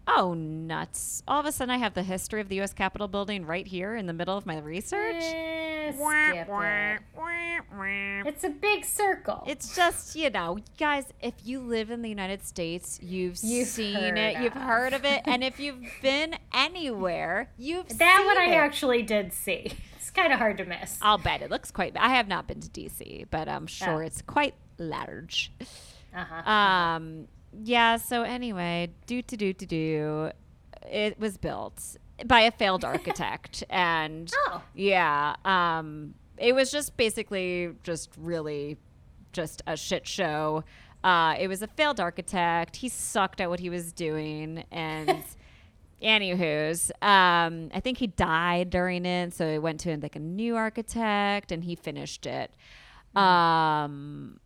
Oh 0.07 0.33
nuts! 0.33 1.21
All 1.27 1.39
of 1.39 1.45
a 1.45 1.51
sudden, 1.51 1.69
I 1.69 1.77
have 1.77 1.93
the 1.93 2.01
history 2.03 2.41
of 2.41 2.49
the 2.49 2.55
U.S. 2.55 2.73
Capitol 2.73 3.07
building 3.07 3.45
right 3.45 3.67
here 3.67 3.95
in 3.95 4.07
the 4.07 4.13
middle 4.13 4.35
of 4.35 4.45
my 4.47 4.57
research. 4.57 5.21
Skip 5.93 6.47
it. 6.49 8.27
It's 8.27 8.43
a 8.43 8.49
big 8.49 8.85
circle. 8.85 9.43
It's 9.47 9.75
just, 9.75 10.15
you 10.15 10.29
know, 10.29 10.59
guys, 10.77 11.05
if 11.21 11.33
you 11.43 11.59
live 11.59 11.89
in 11.91 12.01
the 12.01 12.09
United 12.09 12.45
States, 12.45 12.99
you've, 13.01 13.37
You've 13.43 13.67
seen 13.67 14.17
it, 14.17 14.41
you've 14.41 14.53
heard 14.53 14.93
of 14.93 15.05
it, 15.05 15.21
and 15.25 15.43
if 15.43 15.59
you've 15.59 15.83
been 16.01 16.35
anywhere, 16.53 17.51
you've 17.57 17.87
seen 17.89 17.95
it. 17.95 17.99
that 17.99 18.23
one 18.25 18.37
I 18.37 18.53
it. 18.53 18.57
actually 18.57 19.03
did 19.03 19.33
see. 19.33 19.71
It's 20.01 20.09
kind 20.09 20.33
of 20.33 20.39
hard 20.39 20.57
to 20.57 20.65
miss. 20.65 20.97
I'll 21.03 21.19
bet 21.19 21.43
it 21.43 21.51
looks 21.51 21.69
quite. 21.69 21.95
I 21.95 22.09
have 22.15 22.27
not 22.27 22.47
been 22.47 22.59
to 22.59 22.67
DC, 22.67 23.27
but 23.29 23.47
I'm 23.47 23.67
sure 23.67 24.01
it's 24.01 24.23
quite 24.23 24.55
large. 24.79 25.51
Uh-huh. 26.13 26.51
Um, 26.51 27.27
yeah. 27.63 27.97
So 27.97 28.23
anyway, 28.23 28.89
do 29.05 29.21
to 29.21 29.37
do 29.37 29.53
to 29.53 29.65
do, 29.65 30.31
it 30.91 31.19
was 31.19 31.37
built 31.37 31.97
by 32.25 32.41
a 32.41 32.51
failed 32.51 32.83
architect, 32.85 33.63
and 33.69 34.31
Oh. 34.47 34.61
yeah, 34.75 35.35
um, 35.45 36.13
it 36.37 36.53
was 36.53 36.71
just 36.71 36.97
basically 36.97 37.71
just 37.83 38.09
really 38.17 38.77
just 39.33 39.61
a 39.67 39.77
shit 39.77 40.07
show. 40.07 40.63
Uh, 41.03 41.35
it 41.39 41.47
was 41.47 41.61
a 41.61 41.67
failed 41.67 41.99
architect. 41.99 42.75
He 42.75 42.89
sucked 42.89 43.39
at 43.41 43.49
what 43.49 43.59
he 43.59 43.69
was 43.69 43.91
doing, 43.93 44.63
and 44.71 45.23
anywho's, 46.01 46.91
um, 47.01 47.69
I 47.73 47.79
think 47.79 47.97
he 47.97 48.07
died 48.07 48.69
during 48.69 49.05
it, 49.05 49.33
so 49.33 49.45
it 49.47 49.59
went 49.59 49.79
to 49.81 49.97
like 49.97 50.15
a 50.15 50.19
new 50.19 50.55
architect, 50.57 51.51
and 51.51 51.63
he 51.63 51.75
finished 51.75 52.25
it. 52.25 52.51
Um, 53.15 54.39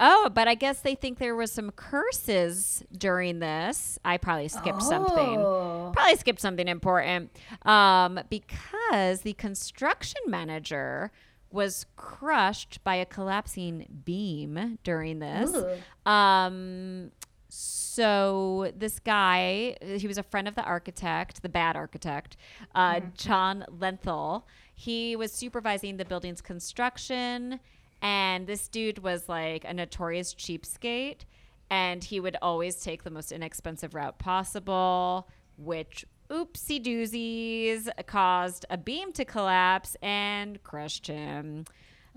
oh, 0.00 0.30
but 0.34 0.48
I 0.48 0.54
guess 0.54 0.80
they 0.80 0.94
think 0.96 1.18
there 1.18 1.36
was 1.36 1.52
some 1.52 1.70
curses 1.70 2.82
during 2.96 3.38
this. 3.38 3.98
I 4.04 4.16
probably 4.16 4.48
skipped 4.48 4.82
something 4.82 5.38
Oh. 5.38 5.92
probably 5.94 6.16
skipped 6.16 6.40
something 6.40 6.66
important 6.66 7.30
um, 7.62 8.18
because 8.30 9.20
the 9.20 9.34
construction 9.34 10.20
manager 10.26 11.12
was 11.52 11.86
crushed 11.96 12.82
by 12.84 12.94
a 12.96 13.04
collapsing 13.04 14.02
beam 14.04 14.78
during 14.84 15.18
this. 15.18 15.52
Ooh. 15.54 16.10
Um, 16.10 17.10
so 17.48 18.70
this 18.76 19.00
guy, 19.00 19.76
he 19.82 20.06
was 20.06 20.16
a 20.16 20.22
friend 20.22 20.46
of 20.46 20.54
the 20.54 20.62
architect, 20.62 21.42
the 21.42 21.48
bad 21.48 21.76
architect, 21.76 22.36
uh, 22.74 23.00
John 23.16 23.64
Lenthall. 23.68 24.44
He 24.74 25.16
was 25.16 25.32
supervising 25.32 25.96
the 25.96 26.04
building's 26.04 26.40
construction, 26.40 27.58
and 28.02 28.46
this 28.46 28.68
dude 28.68 29.00
was 29.00 29.28
like 29.28 29.64
a 29.64 29.74
notorious 29.74 30.34
cheapskate, 30.34 31.22
and 31.70 32.02
he 32.02 32.20
would 32.20 32.36
always 32.42 32.76
take 32.76 33.04
the 33.04 33.10
most 33.10 33.32
inexpensive 33.32 33.94
route 33.94 34.18
possible, 34.18 35.28
which 35.56 36.04
oopsie 36.30 36.82
doozies 36.82 37.88
caused 38.06 38.64
a 38.70 38.78
beam 38.78 39.12
to 39.12 39.24
collapse 39.24 39.96
and 40.02 40.62
crushed 40.62 41.06
him. 41.06 41.64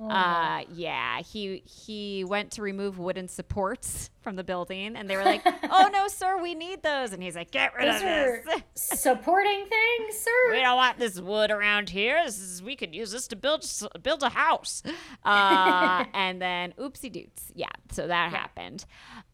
Uh, 0.01 0.61
yeah, 0.73 1.19
he 1.21 1.63
he 1.65 2.23
went 2.23 2.51
to 2.51 2.61
remove 2.63 2.97
wooden 2.97 3.27
supports 3.27 4.09
from 4.21 4.35
the 4.35 4.43
building, 4.43 4.95
and 4.95 5.07
they 5.09 5.15
were 5.15 5.23
like, 5.23 5.41
"Oh 5.69 5.89
no, 5.93 6.07
sir, 6.07 6.41
we 6.41 6.55
need 6.55 6.81
those." 6.81 7.13
And 7.13 7.21
he's 7.21 7.35
like, 7.35 7.51
"Get 7.51 7.75
rid 7.75 7.87
of 7.87 8.01
this. 8.01 8.63
supporting 8.75 9.65
things, 9.67 10.17
sir. 10.17 10.51
We 10.51 10.61
don't 10.61 10.77
want 10.77 10.97
this 10.97 11.19
wood 11.21 11.51
around 11.51 11.89
here. 11.89 12.23
This 12.25 12.39
is 12.39 12.63
we 12.63 12.75
could 12.75 12.95
use 12.95 13.11
this 13.11 13.27
to 13.29 13.35
build 13.35 13.65
build 14.01 14.23
a 14.23 14.29
house." 14.29 14.81
Uh, 15.23 16.05
and 16.13 16.41
then 16.41 16.73
oopsie 16.79 17.11
doots, 17.11 17.51
yeah. 17.53 17.67
So 17.91 18.07
that 18.07 18.31
happened. 18.31 18.85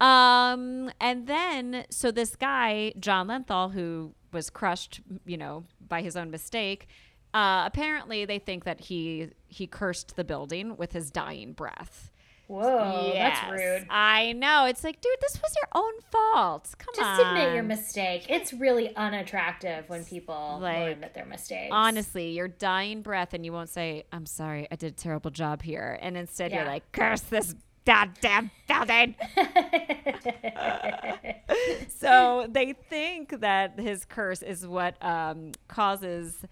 Um, 0.01 0.91
and 0.99 1.25
then 1.25 1.85
so 1.89 2.11
this 2.11 2.35
guy 2.35 2.93
John 2.99 3.27
Lenthall, 3.27 3.71
who 3.71 4.13
was 4.33 4.49
crushed, 4.49 5.01
you 5.25 5.37
know, 5.37 5.63
by 5.87 6.01
his 6.01 6.15
own 6.17 6.29
mistake. 6.31 6.87
Uh, 7.33 7.63
apparently, 7.65 8.25
they 8.25 8.39
think 8.39 8.63
that 8.63 8.79
he 8.79 9.29
he 9.47 9.67
cursed 9.67 10.15
the 10.15 10.23
building 10.23 10.77
with 10.77 10.93
his 10.93 11.11
dying 11.11 11.53
breath. 11.53 12.11
Whoa, 12.47 13.11
Yes. 13.13 13.37
that's 13.41 13.51
rude. 13.61 13.85
I 13.91 14.31
know. 14.33 14.65
It's 14.65 14.83
like, 14.83 14.99
dude, 15.01 15.11
this 15.21 15.39
was 15.39 15.55
your 15.55 15.67
own 15.83 15.93
fault. 16.11 16.73
Come 16.79 16.95
on. 16.97 17.17
Just 17.17 17.21
admit 17.27 17.53
your 17.53 17.61
mistake. 17.61 18.25
It's 18.27 18.53
really 18.53 18.95
unattractive 18.95 19.87
when 19.87 20.03
people 20.03 20.57
Like, 20.59 20.93
admit 20.93 21.13
their 21.13 21.27
mistakes. 21.27 21.69
Honestly, 21.71 22.31
your 22.31 22.47
dying 22.47 23.03
breath, 23.03 23.35
and 23.35 23.45
you 23.45 23.53
won't 23.53 23.69
say, 23.69 24.05
"I'm 24.11 24.25
sorry, 24.25 24.67
I 24.71 24.77
did 24.77 24.93
a 24.93 24.95
terrible 24.95 25.29
job 25.29 25.61
here," 25.61 25.99
and 26.01 26.17
instead 26.17 26.51
you're 26.51 26.65
like, 26.65 26.91
"Curse 26.91 27.21
this 27.21 27.53
goddamn 27.85 28.49
building." 28.67 29.13
so 31.89 32.47
they 32.49 32.73
think 32.73 33.41
that 33.41 33.79
his 33.79 34.05
curse 34.05 34.41
is 34.41 34.65
what 34.65 35.01
um, 35.03 35.51
causes 35.67 36.43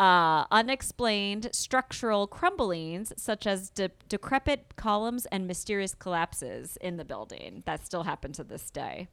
uh, 0.00 0.46
unexplained 0.50 1.50
structural 1.52 2.26
crumblings, 2.26 3.12
such 3.18 3.46
as 3.46 3.68
de- 3.68 3.90
decrepit 4.08 4.74
columns 4.76 5.26
and 5.26 5.46
mysterious 5.46 5.94
collapses 5.94 6.78
in 6.80 6.96
the 6.96 7.04
building 7.04 7.62
that 7.66 7.84
still 7.84 8.04
happen 8.04 8.32
to 8.32 8.42
this 8.42 8.70
day. 8.70 9.08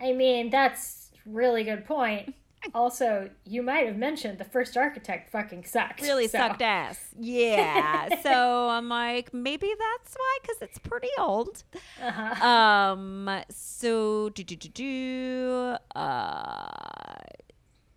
I 0.00 0.12
mean, 0.12 0.50
that's 0.50 1.12
really 1.24 1.62
good 1.64 1.84
point. 1.84 2.34
Also, 2.74 3.30
you 3.44 3.62
might 3.62 3.86
have 3.86 3.96
mentioned 3.96 4.38
the 4.38 4.44
first 4.44 4.76
architect 4.76 5.30
fucking 5.30 5.64
sucked. 5.64 6.00
really 6.02 6.26
so- 6.26 6.38
sucked 6.38 6.60
ass. 6.60 6.98
Yeah. 7.16 8.20
so 8.24 8.68
I'm 8.68 8.88
like, 8.88 9.32
maybe 9.32 9.72
that's 9.78 10.16
why, 10.16 10.38
because 10.42 10.62
it's 10.62 10.78
pretty 10.78 11.08
old. 11.20 11.62
Uh-huh. 12.02 12.44
Um. 12.44 13.30
So 13.48 14.30
do 14.30 14.42
do 14.42 14.56
do 14.56 14.68
do. 14.68 15.76
Uh. 15.94 16.66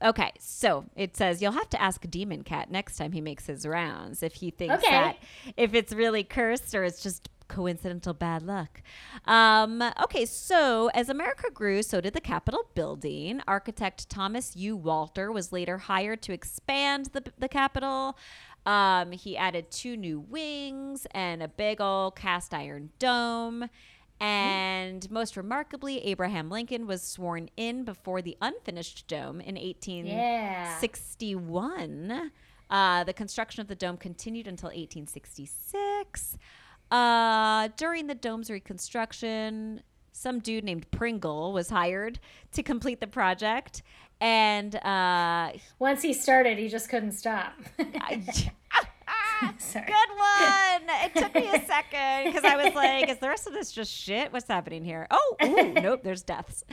Okay, 0.03 0.31
so 0.39 0.85
it 0.95 1.15
says 1.15 1.41
you'll 1.41 1.51
have 1.51 1.69
to 1.69 1.81
ask 1.81 2.09
Demon 2.09 2.43
Cat 2.43 2.71
next 2.71 2.97
time 2.97 3.11
he 3.11 3.21
makes 3.21 3.45
his 3.45 3.65
rounds 3.67 4.23
if 4.23 4.33
he 4.35 4.49
thinks 4.49 4.83
Okay. 4.83 4.89
that 4.91 5.17
if 5.57 5.73
it's 5.73 5.93
really 5.93 6.23
cursed 6.23 6.73
or 6.73 6.83
it's 6.83 7.03
just 7.03 7.29
coincidental 7.47 8.13
bad 8.13 8.41
luck. 8.41 8.81
Um, 9.25 9.83
okay, 10.03 10.25
so 10.25 10.89
as 10.93 11.09
America 11.09 11.51
grew, 11.53 11.83
so 11.83 11.99
did 12.01 12.13
the 12.13 12.21
Capitol 12.21 12.61
building. 12.73 13.41
Architect 13.47 14.09
Thomas 14.09 14.55
U. 14.55 14.75
Walter 14.77 15.31
was 15.31 15.51
later 15.51 15.77
hired 15.77 16.21
to 16.23 16.33
expand 16.33 17.07
the, 17.07 17.23
the 17.37 17.49
Capitol. 17.49 18.17
Um, 18.65 19.11
he 19.11 19.35
added 19.35 19.69
two 19.69 19.97
new 19.97 20.19
wings 20.19 21.05
and 21.11 21.43
a 21.43 21.47
big 21.47 21.81
old 21.81 22.15
cast 22.15 22.53
iron 22.53 22.91
dome. 22.99 23.69
And 24.21 25.09
most 25.09 25.35
remarkably, 25.35 25.97
Abraham 26.05 26.51
Lincoln 26.51 26.85
was 26.85 27.01
sworn 27.01 27.49
in 27.57 27.83
before 27.83 28.21
the 28.21 28.37
unfinished 28.39 29.07
dome 29.07 29.41
in 29.41 29.55
1861. 29.55 32.31
Uh, 32.69 33.03
the 33.03 33.13
construction 33.13 33.61
of 33.61 33.67
the 33.67 33.75
dome 33.75 33.97
continued 33.97 34.47
until 34.47 34.67
1866. 34.67 36.37
Uh, 36.91 37.69
during 37.77 38.05
the 38.05 38.15
dome's 38.15 38.51
reconstruction, 38.51 39.81
some 40.11 40.39
dude 40.39 40.63
named 40.63 40.89
Pringle 40.91 41.51
was 41.51 41.69
hired 41.69 42.19
to 42.51 42.61
complete 42.61 42.99
the 42.99 43.07
project. 43.07 43.81
And 44.19 44.75
uh, 44.75 45.53
Once 45.79 46.03
he 46.03 46.13
started, 46.13 46.59
he 46.59 46.67
just 46.67 46.89
couldn't 46.89 47.13
stop. 47.13 47.53
Sorry. 49.57 49.85
Good 49.85 49.95
one. 50.17 50.89
It 51.05 51.15
took 51.15 51.33
me 51.35 51.47
a 51.49 51.65
second 51.65 52.25
because 52.33 52.43
I 52.43 52.55
was 52.63 52.73
like, 52.75 53.09
"Is 53.09 53.17
the 53.17 53.27
rest 53.29 53.47
of 53.47 53.53
this 53.53 53.71
just 53.71 53.91
shit? 53.91 54.31
What's 54.33 54.47
happening 54.47 54.83
here?" 54.83 55.07
Oh, 55.11 55.35
ooh, 55.43 55.73
nope. 55.81 56.01
There's 56.03 56.23
deaths. 56.23 56.63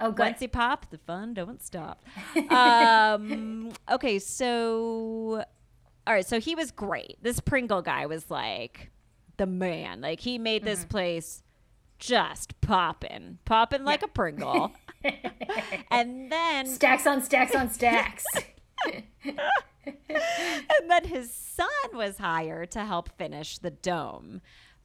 Oh, 0.00 0.10
good. 0.10 0.24
Once 0.26 0.42
you 0.42 0.48
pop, 0.48 0.90
the 0.90 0.98
fun 0.98 1.34
don't 1.34 1.62
stop. 1.62 2.02
Um, 2.50 3.70
okay, 3.90 4.18
so 4.18 5.44
all 6.06 6.14
right, 6.14 6.26
so 6.26 6.38
he 6.40 6.54
was 6.54 6.70
great. 6.70 7.16
This 7.22 7.40
Pringle 7.40 7.82
guy 7.82 8.06
was 8.06 8.30
like 8.30 8.90
the 9.36 9.46
man. 9.46 10.00
Like 10.00 10.20
he 10.20 10.38
made 10.38 10.64
this 10.64 10.80
Mm-hmm. 10.80 10.88
place 10.88 11.42
just 11.98 12.60
popping, 12.60 13.38
popping 13.44 13.84
like 13.84 14.02
a 14.02 14.08
Pringle. 14.08 14.72
and 15.90 16.30
then 16.30 16.66
Stacks 16.66 17.06
on 17.06 17.22
stacks 17.22 17.54
on 17.54 17.70
stacks. 17.70 18.24
and 20.08 20.90
then 20.90 21.04
his 21.04 21.32
son 21.32 21.68
was 21.92 22.18
hired 22.18 22.70
to 22.72 22.84
help 22.84 23.16
finish 23.16 23.58
the 23.58 23.70
dome. 23.70 24.40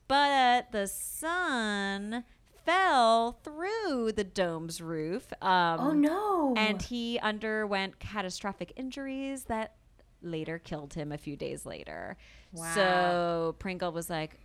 But 0.08 0.72
the 0.72 0.88
son 0.88 2.24
fell 2.66 3.40
through 3.44 4.12
the 4.14 4.24
dome's 4.24 4.82
roof. 4.82 5.32
Um, 5.42 5.80
oh 5.80 5.92
no. 5.94 6.54
And 6.58 6.82
he 6.82 7.20
underwent 7.20 8.00
catastrophic 8.00 8.74
injuries 8.76 9.46
that 9.46 9.76
later 10.22 10.60
killed 10.60 10.94
him 10.94 11.12
a 11.12 11.18
few 11.18 11.36
days 11.36 11.66
later. 11.66 12.18
Wow. 12.54 12.74
So 12.76 13.56
Pringle 13.60 13.92
was 13.92 14.10
like, 14.10 14.38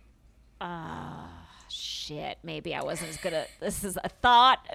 ah, 0.61 1.29
shit, 1.69 2.37
maybe 2.43 2.73
I 2.73 2.83
wasn't 2.83 3.09
as 3.11 3.17
good 3.17 3.33
at 3.33 3.49
this 3.59 3.83
as 3.83 3.97
I 3.97 4.07
thought. 4.07 4.65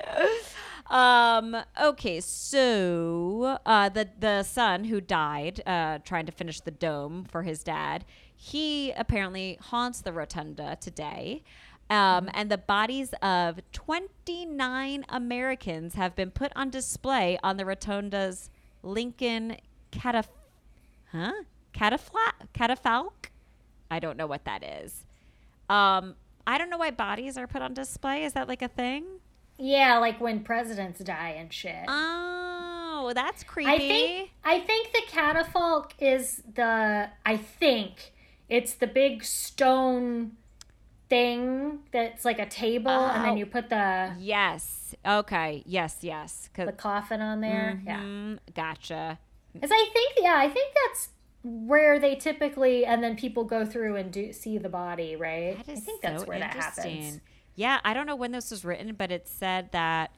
Um. 0.92 1.56
Okay. 1.82 2.20
So, 2.20 3.58
uh, 3.64 3.88
the 3.88 4.10
the 4.20 4.42
son 4.42 4.84
who 4.84 5.00
died, 5.00 5.62
uh, 5.66 5.98
trying 6.04 6.26
to 6.26 6.32
finish 6.32 6.60
the 6.60 6.70
dome 6.70 7.24
for 7.24 7.42
his 7.44 7.64
dad, 7.64 8.04
he 8.36 8.92
apparently 8.92 9.58
haunts 9.60 10.02
the 10.02 10.12
rotunda 10.12 10.76
today. 10.80 11.42
Um, 11.88 12.30
and 12.34 12.50
the 12.50 12.58
bodies 12.58 13.12
of 13.22 13.60
29 13.72 15.04
Americans 15.08 15.94
have 15.94 16.14
been 16.14 16.30
put 16.30 16.52
on 16.54 16.70
display 16.70 17.38
on 17.42 17.56
the 17.56 17.64
rotunda's 17.64 18.50
Lincoln 18.82 19.56
cataf, 19.90 20.28
huh? 21.10 21.32
Catafla- 21.74 22.48
catafalque. 22.54 23.30
I 23.90 23.98
don't 23.98 24.16
know 24.16 24.26
what 24.26 24.44
that 24.44 24.62
is. 24.62 25.04
Um, 25.68 26.16
I 26.46 26.58
don't 26.58 26.70
know 26.70 26.78
why 26.78 26.90
bodies 26.90 27.36
are 27.38 27.46
put 27.46 27.62
on 27.62 27.74
display. 27.74 28.24
Is 28.24 28.32
that 28.34 28.48
like 28.48 28.62
a 28.62 28.68
thing? 28.68 29.04
Yeah, 29.64 29.98
like 29.98 30.20
when 30.20 30.40
presidents 30.42 30.98
die 30.98 31.36
and 31.38 31.52
shit. 31.52 31.84
Oh, 31.86 33.12
that's 33.14 33.44
creepy. 33.44 33.70
I 33.70 33.78
think 33.78 34.30
I 34.44 34.58
think 34.58 34.92
the 34.92 35.02
catafalque 35.08 35.92
is 36.00 36.42
the 36.52 37.08
I 37.24 37.36
think 37.36 38.12
it's 38.48 38.74
the 38.74 38.88
big 38.88 39.22
stone 39.22 40.32
thing 41.08 41.78
that's 41.92 42.24
like 42.24 42.40
a 42.40 42.46
table 42.46 42.90
and 42.90 43.22
Oh. 43.22 43.26
then 43.26 43.36
you 43.36 43.46
put 43.46 43.68
the 43.70 44.14
yes. 44.18 44.96
Okay. 45.06 45.62
Yes. 45.64 45.98
Yes. 46.00 46.50
the 46.56 46.72
coffin 46.72 47.20
on 47.20 47.40
there. 47.40 47.80
Yeah. 47.86 48.00
Mhm, 48.00 48.38
Gotcha. 48.56 49.18
Cuz 49.60 49.70
I 49.72 49.90
think 49.92 50.14
yeah, 50.18 50.34
I 50.38 50.48
think 50.48 50.74
that's 50.86 51.10
where 51.44 52.00
they 52.00 52.16
typically 52.16 52.84
and 52.84 53.00
then 53.02 53.14
people 53.14 53.44
go 53.44 53.64
through 53.64 53.94
and 53.94 54.12
do 54.12 54.32
see 54.32 54.58
the 54.58 54.68
body, 54.68 55.14
right? 55.14 55.56
I 55.56 55.62
think 55.62 56.00
that's 56.02 56.22
so 56.22 56.28
where 56.28 56.40
that 56.40 56.54
happens. 56.54 57.20
Yeah, 57.54 57.80
I 57.84 57.94
don't 57.94 58.06
know 58.06 58.16
when 58.16 58.32
this 58.32 58.50
was 58.50 58.64
written, 58.64 58.94
but 58.94 59.10
it 59.12 59.28
said 59.28 59.70
that 59.72 60.10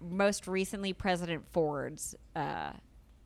most 0.00 0.46
recently 0.48 0.92
President 0.92 1.44
Ford's 1.52 2.14
uh, 2.34 2.72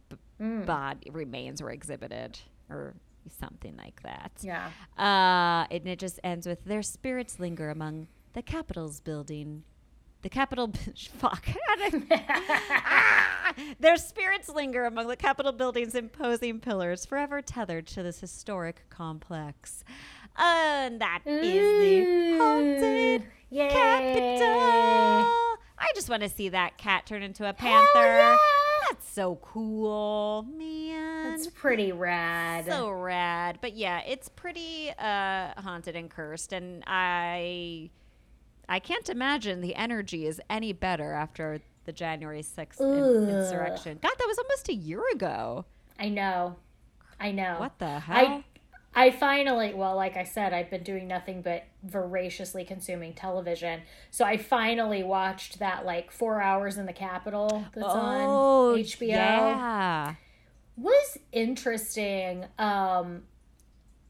b- 0.08 0.16
Mm. 0.40 0.66
body 0.66 1.08
remains 1.10 1.62
were 1.62 1.70
exhibited, 1.70 2.38
or 2.68 2.92
something 3.40 3.74
like 3.76 4.02
that. 4.02 4.32
Yeah. 4.42 4.68
Uh, 4.98 5.66
and 5.70 5.86
it 5.88 5.98
just 5.98 6.20
ends 6.22 6.46
with 6.46 6.62
their 6.64 6.82
spirits 6.82 7.40
linger 7.40 7.70
among 7.70 8.08
the 8.34 8.42
Capitol's 8.42 9.00
building. 9.00 9.62
The 10.22 10.28
Capitol, 10.28 10.72
fuck. 11.18 11.48
Ah! 11.68 13.54
Their 13.80 13.96
spirits 13.96 14.48
linger 14.48 14.84
among 14.84 15.06
the 15.08 15.16
Capitol 15.16 15.52
building's 15.52 15.94
imposing 15.94 16.60
pillars, 16.60 17.06
forever 17.06 17.40
tethered 17.40 17.86
to 17.88 18.02
this 18.02 18.20
historic 18.20 18.82
complex. 18.90 19.84
And 20.38 21.00
that 21.00 21.20
is 21.24 21.42
the 21.52 22.38
haunted 22.38 23.24
Yay. 23.50 23.68
Capitol. 23.70 25.26
I 25.78 25.88
just 25.94 26.08
want 26.08 26.22
to 26.22 26.28
see 26.28 26.48
that 26.50 26.78
cat 26.78 27.06
turn 27.06 27.22
into 27.22 27.48
a 27.48 27.52
panther. 27.52 27.88
yeah. 27.94 28.36
That's 28.90 29.08
so 29.10 29.36
cool, 29.42 30.46
man. 30.56 31.30
That's 31.30 31.48
pretty 31.48 31.90
rad. 31.92 32.66
So 32.66 32.90
rad. 32.90 33.58
But 33.60 33.74
yeah, 33.76 34.00
it's 34.06 34.28
pretty 34.28 34.90
uh, 34.98 35.60
haunted 35.60 35.96
and 35.96 36.08
cursed, 36.10 36.52
and 36.52 36.84
I 36.86 37.90
I 38.68 38.78
can't 38.78 39.08
imagine 39.08 39.60
the 39.60 39.74
energy 39.74 40.26
is 40.26 40.40
any 40.48 40.72
better 40.72 41.12
after 41.12 41.60
the 41.84 41.92
January 41.92 42.42
sixth 42.42 42.80
in- 42.80 43.28
insurrection. 43.28 43.98
God, 44.02 44.12
that 44.18 44.26
was 44.28 44.38
almost 44.38 44.68
a 44.68 44.74
year 44.74 45.02
ago. 45.12 45.64
I 45.98 46.08
know. 46.08 46.56
I 47.18 47.32
know. 47.32 47.56
What 47.58 47.78
the 47.78 47.98
hell? 47.98 48.16
I 48.16 48.44
I 48.96 49.10
finally, 49.10 49.74
well, 49.74 49.94
like 49.94 50.16
I 50.16 50.24
said, 50.24 50.54
I've 50.54 50.70
been 50.70 50.82
doing 50.82 51.06
nothing 51.06 51.42
but 51.42 51.64
voraciously 51.82 52.64
consuming 52.64 53.12
television. 53.12 53.82
So 54.10 54.24
I 54.24 54.38
finally 54.38 55.02
watched 55.02 55.58
that 55.58 55.84
like 55.84 56.10
four 56.10 56.40
hours 56.40 56.78
in 56.78 56.86
the 56.86 56.94
Capitol 56.94 57.66
that's 57.74 57.86
oh, 57.86 58.72
on 58.72 58.78
HBO. 58.78 59.08
Yeah. 59.08 60.14
Was 60.78 61.18
interesting. 61.30 62.46
Um, 62.58 63.24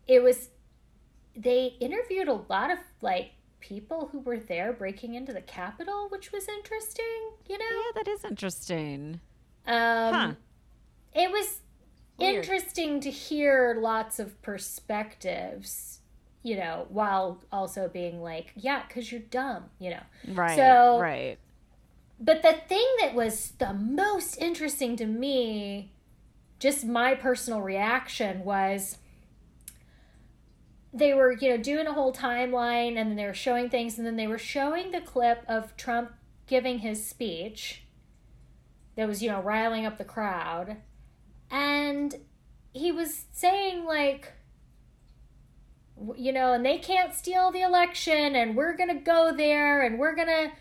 it 0.06 0.22
was. 0.22 0.50
They 1.34 1.74
interviewed 1.80 2.28
a 2.28 2.40
lot 2.48 2.70
of 2.70 2.78
like 3.02 3.32
people 3.58 4.08
who 4.12 4.20
were 4.20 4.38
there 4.38 4.72
breaking 4.72 5.14
into 5.14 5.32
the 5.32 5.40
Capitol, 5.40 6.06
which 6.10 6.30
was 6.30 6.46
interesting. 6.48 7.32
You 7.48 7.58
know. 7.58 7.64
Yeah, 7.64 8.02
that 8.02 8.08
is 8.08 8.24
interesting. 8.24 9.20
Um, 9.66 10.14
Huh. 10.14 10.32
It 11.12 11.30
was 11.32 11.60
Weird. 12.18 12.36
interesting 12.44 13.00
to 13.00 13.10
hear 13.10 13.76
lots 13.80 14.18
of 14.18 14.40
perspectives, 14.42 16.00
you 16.42 16.56
know, 16.56 16.86
while 16.88 17.42
also 17.52 17.88
being 17.88 18.22
like, 18.22 18.52
yeah, 18.56 18.82
because 18.86 19.10
you're 19.12 19.20
dumb, 19.20 19.64
you 19.78 19.90
know. 19.90 20.02
Right. 20.28 20.56
So- 20.56 20.98
right. 21.00 21.38
But 22.18 22.42
the 22.42 22.54
thing 22.54 22.86
that 23.00 23.14
was 23.14 23.52
the 23.58 23.74
most 23.74 24.38
interesting 24.38 24.96
to 24.96 25.04
me, 25.06 25.92
just 26.58 26.84
my 26.86 27.14
personal 27.14 27.60
reaction, 27.60 28.42
was 28.42 28.96
they 30.94 31.12
were, 31.12 31.32
you 31.32 31.50
know, 31.50 31.58
doing 31.58 31.86
a 31.86 31.92
whole 31.92 32.14
timeline 32.14 32.96
and 32.96 33.10
then 33.10 33.16
they 33.16 33.26
were 33.26 33.34
showing 33.34 33.68
things 33.68 33.98
and 33.98 34.06
then 34.06 34.16
they 34.16 34.26
were 34.26 34.38
showing 34.38 34.92
the 34.92 35.00
clip 35.02 35.44
of 35.46 35.76
Trump 35.76 36.12
giving 36.46 36.78
his 36.78 37.06
speech 37.06 37.82
that 38.96 39.06
was, 39.06 39.22
you 39.22 39.30
know, 39.30 39.42
riling 39.42 39.84
up 39.84 39.98
the 39.98 40.04
crowd. 40.04 40.78
And 41.50 42.14
he 42.72 42.92
was 42.92 43.26
saying, 43.32 43.84
like, 43.84 44.32
you 46.16 46.32
know, 46.32 46.52
and 46.52 46.64
they 46.64 46.78
can't 46.78 47.14
steal 47.14 47.50
the 47.50 47.62
election 47.62 48.36
and 48.36 48.56
we're 48.56 48.76
going 48.76 48.90
to 48.90 49.02
go 49.02 49.32
there 49.34 49.82
and 49.82 49.98
we're 49.98 50.14
going 50.14 50.28
to 50.28 50.52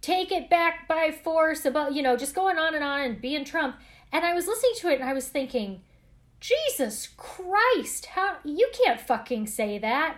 take 0.00 0.32
it 0.32 0.48
back 0.48 0.88
by 0.88 1.10
force 1.10 1.64
about 1.64 1.94
you 1.94 2.02
know 2.02 2.16
just 2.16 2.34
going 2.34 2.58
on 2.58 2.74
and 2.74 2.84
on 2.84 3.00
and 3.00 3.20
being 3.20 3.44
trump. 3.44 3.76
And 4.12 4.24
i 4.24 4.34
was 4.34 4.46
listening 4.46 4.72
to 4.78 4.88
it 4.88 5.00
and 5.00 5.08
i 5.08 5.12
was 5.12 5.28
thinking 5.28 5.82
jesus 6.40 7.08
christ 7.16 8.06
how 8.06 8.38
you 8.44 8.70
can't 8.72 9.00
fucking 9.00 9.46
say 9.46 9.78
that. 9.78 10.16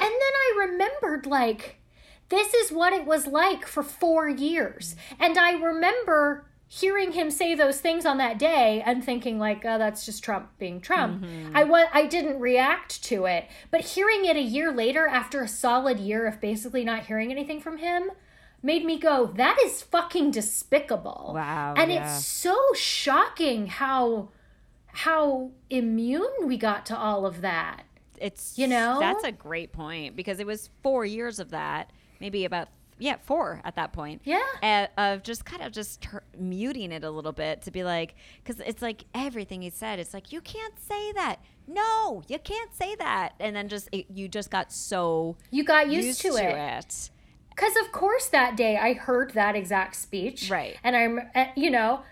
And 0.00 0.10
then 0.10 0.12
i 0.12 0.66
remembered 0.68 1.26
like 1.26 1.80
this 2.28 2.54
is 2.54 2.72
what 2.72 2.92
it 2.92 3.04
was 3.04 3.26
like 3.26 3.66
for 3.66 3.82
four 3.82 4.28
years. 4.28 4.96
And 5.18 5.36
i 5.36 5.52
remember 5.52 6.46
hearing 6.66 7.12
him 7.12 7.30
say 7.30 7.54
those 7.54 7.80
things 7.80 8.04
on 8.04 8.16
that 8.18 8.38
day 8.38 8.82
and 8.84 9.04
thinking 9.04 9.38
like 9.38 9.64
oh 9.64 9.78
that's 9.78 10.04
just 10.04 10.24
trump 10.24 10.48
being 10.58 10.80
trump 10.80 11.22
mm-hmm. 11.22 11.56
i 11.56 11.62
wa- 11.62 11.88
i 11.92 12.06
didn't 12.06 12.40
react 12.40 13.02
to 13.02 13.26
it 13.26 13.46
but 13.70 13.80
hearing 13.80 14.24
it 14.24 14.36
a 14.36 14.42
year 14.42 14.72
later 14.72 15.06
after 15.06 15.42
a 15.42 15.48
solid 15.48 16.00
year 16.00 16.26
of 16.26 16.40
basically 16.40 16.84
not 16.84 17.06
hearing 17.06 17.30
anything 17.30 17.60
from 17.60 17.78
him 17.78 18.10
made 18.64 18.84
me 18.84 18.98
go, 18.98 19.26
that 19.36 19.58
is 19.62 19.82
fucking 19.82 20.30
despicable. 20.30 21.32
Wow, 21.34 21.74
And 21.76 21.92
yeah. 21.92 22.16
it's 22.16 22.26
so 22.26 22.56
shocking 22.74 23.66
how 23.68 24.30
how 24.86 25.50
immune 25.70 26.32
we 26.44 26.56
got 26.56 26.86
to 26.86 26.96
all 26.96 27.26
of 27.26 27.42
that. 27.42 27.82
It's 28.16 28.56
You 28.56 28.68
know? 28.68 28.98
that's 29.00 29.24
a 29.24 29.32
great 29.32 29.72
point 29.72 30.16
because 30.16 30.40
it 30.40 30.46
was 30.46 30.70
four 30.82 31.04
years 31.04 31.38
of 31.38 31.50
that, 31.50 31.90
maybe 32.20 32.44
about 32.44 32.68
yeah 32.98 33.16
four 33.22 33.60
at 33.64 33.76
that 33.76 33.92
point. 33.92 34.22
Yeah. 34.24 34.40
uh, 34.62 34.86
of 34.96 35.22
just 35.22 35.44
kind 35.44 35.62
of 35.62 35.72
just 35.72 36.02
tur 36.02 36.22
muting 36.38 36.92
it 36.92 37.04
a 37.04 37.10
little 37.10 37.32
bit 37.32 37.62
to 37.62 37.70
be 37.70 37.84
like 37.84 38.14
because 38.42 38.60
it's 38.60 38.82
like 38.82 39.04
everything 39.14 39.62
he 39.62 39.70
said. 39.70 39.98
It's 39.98 40.14
like 40.14 40.32
you 40.32 40.40
can't 40.40 40.78
say 40.78 41.12
that. 41.12 41.36
No, 41.66 42.22
you 42.28 42.38
can't 42.38 42.74
say 42.74 42.94
that. 42.96 43.32
And 43.40 43.56
then 43.56 43.68
just 43.68 43.88
it, 43.92 44.06
you 44.12 44.28
just 44.28 44.50
got 44.50 44.72
so 44.72 45.36
You 45.50 45.64
got 45.64 45.90
used, 45.90 46.06
used, 46.06 46.20
to, 46.22 46.30
to 46.30 46.36
it. 46.36 46.78
it. 46.78 47.10
Because 47.50 47.76
of 47.76 47.92
course 47.92 48.26
that 48.28 48.56
day 48.56 48.76
I 48.76 48.94
heard 48.94 49.32
that 49.34 49.56
exact 49.56 49.96
speech. 49.96 50.50
Right. 50.50 50.76
And 50.84 50.96
I'm 50.96 51.20
uh, 51.34 51.46
you 51.56 51.70
know, 51.70 52.02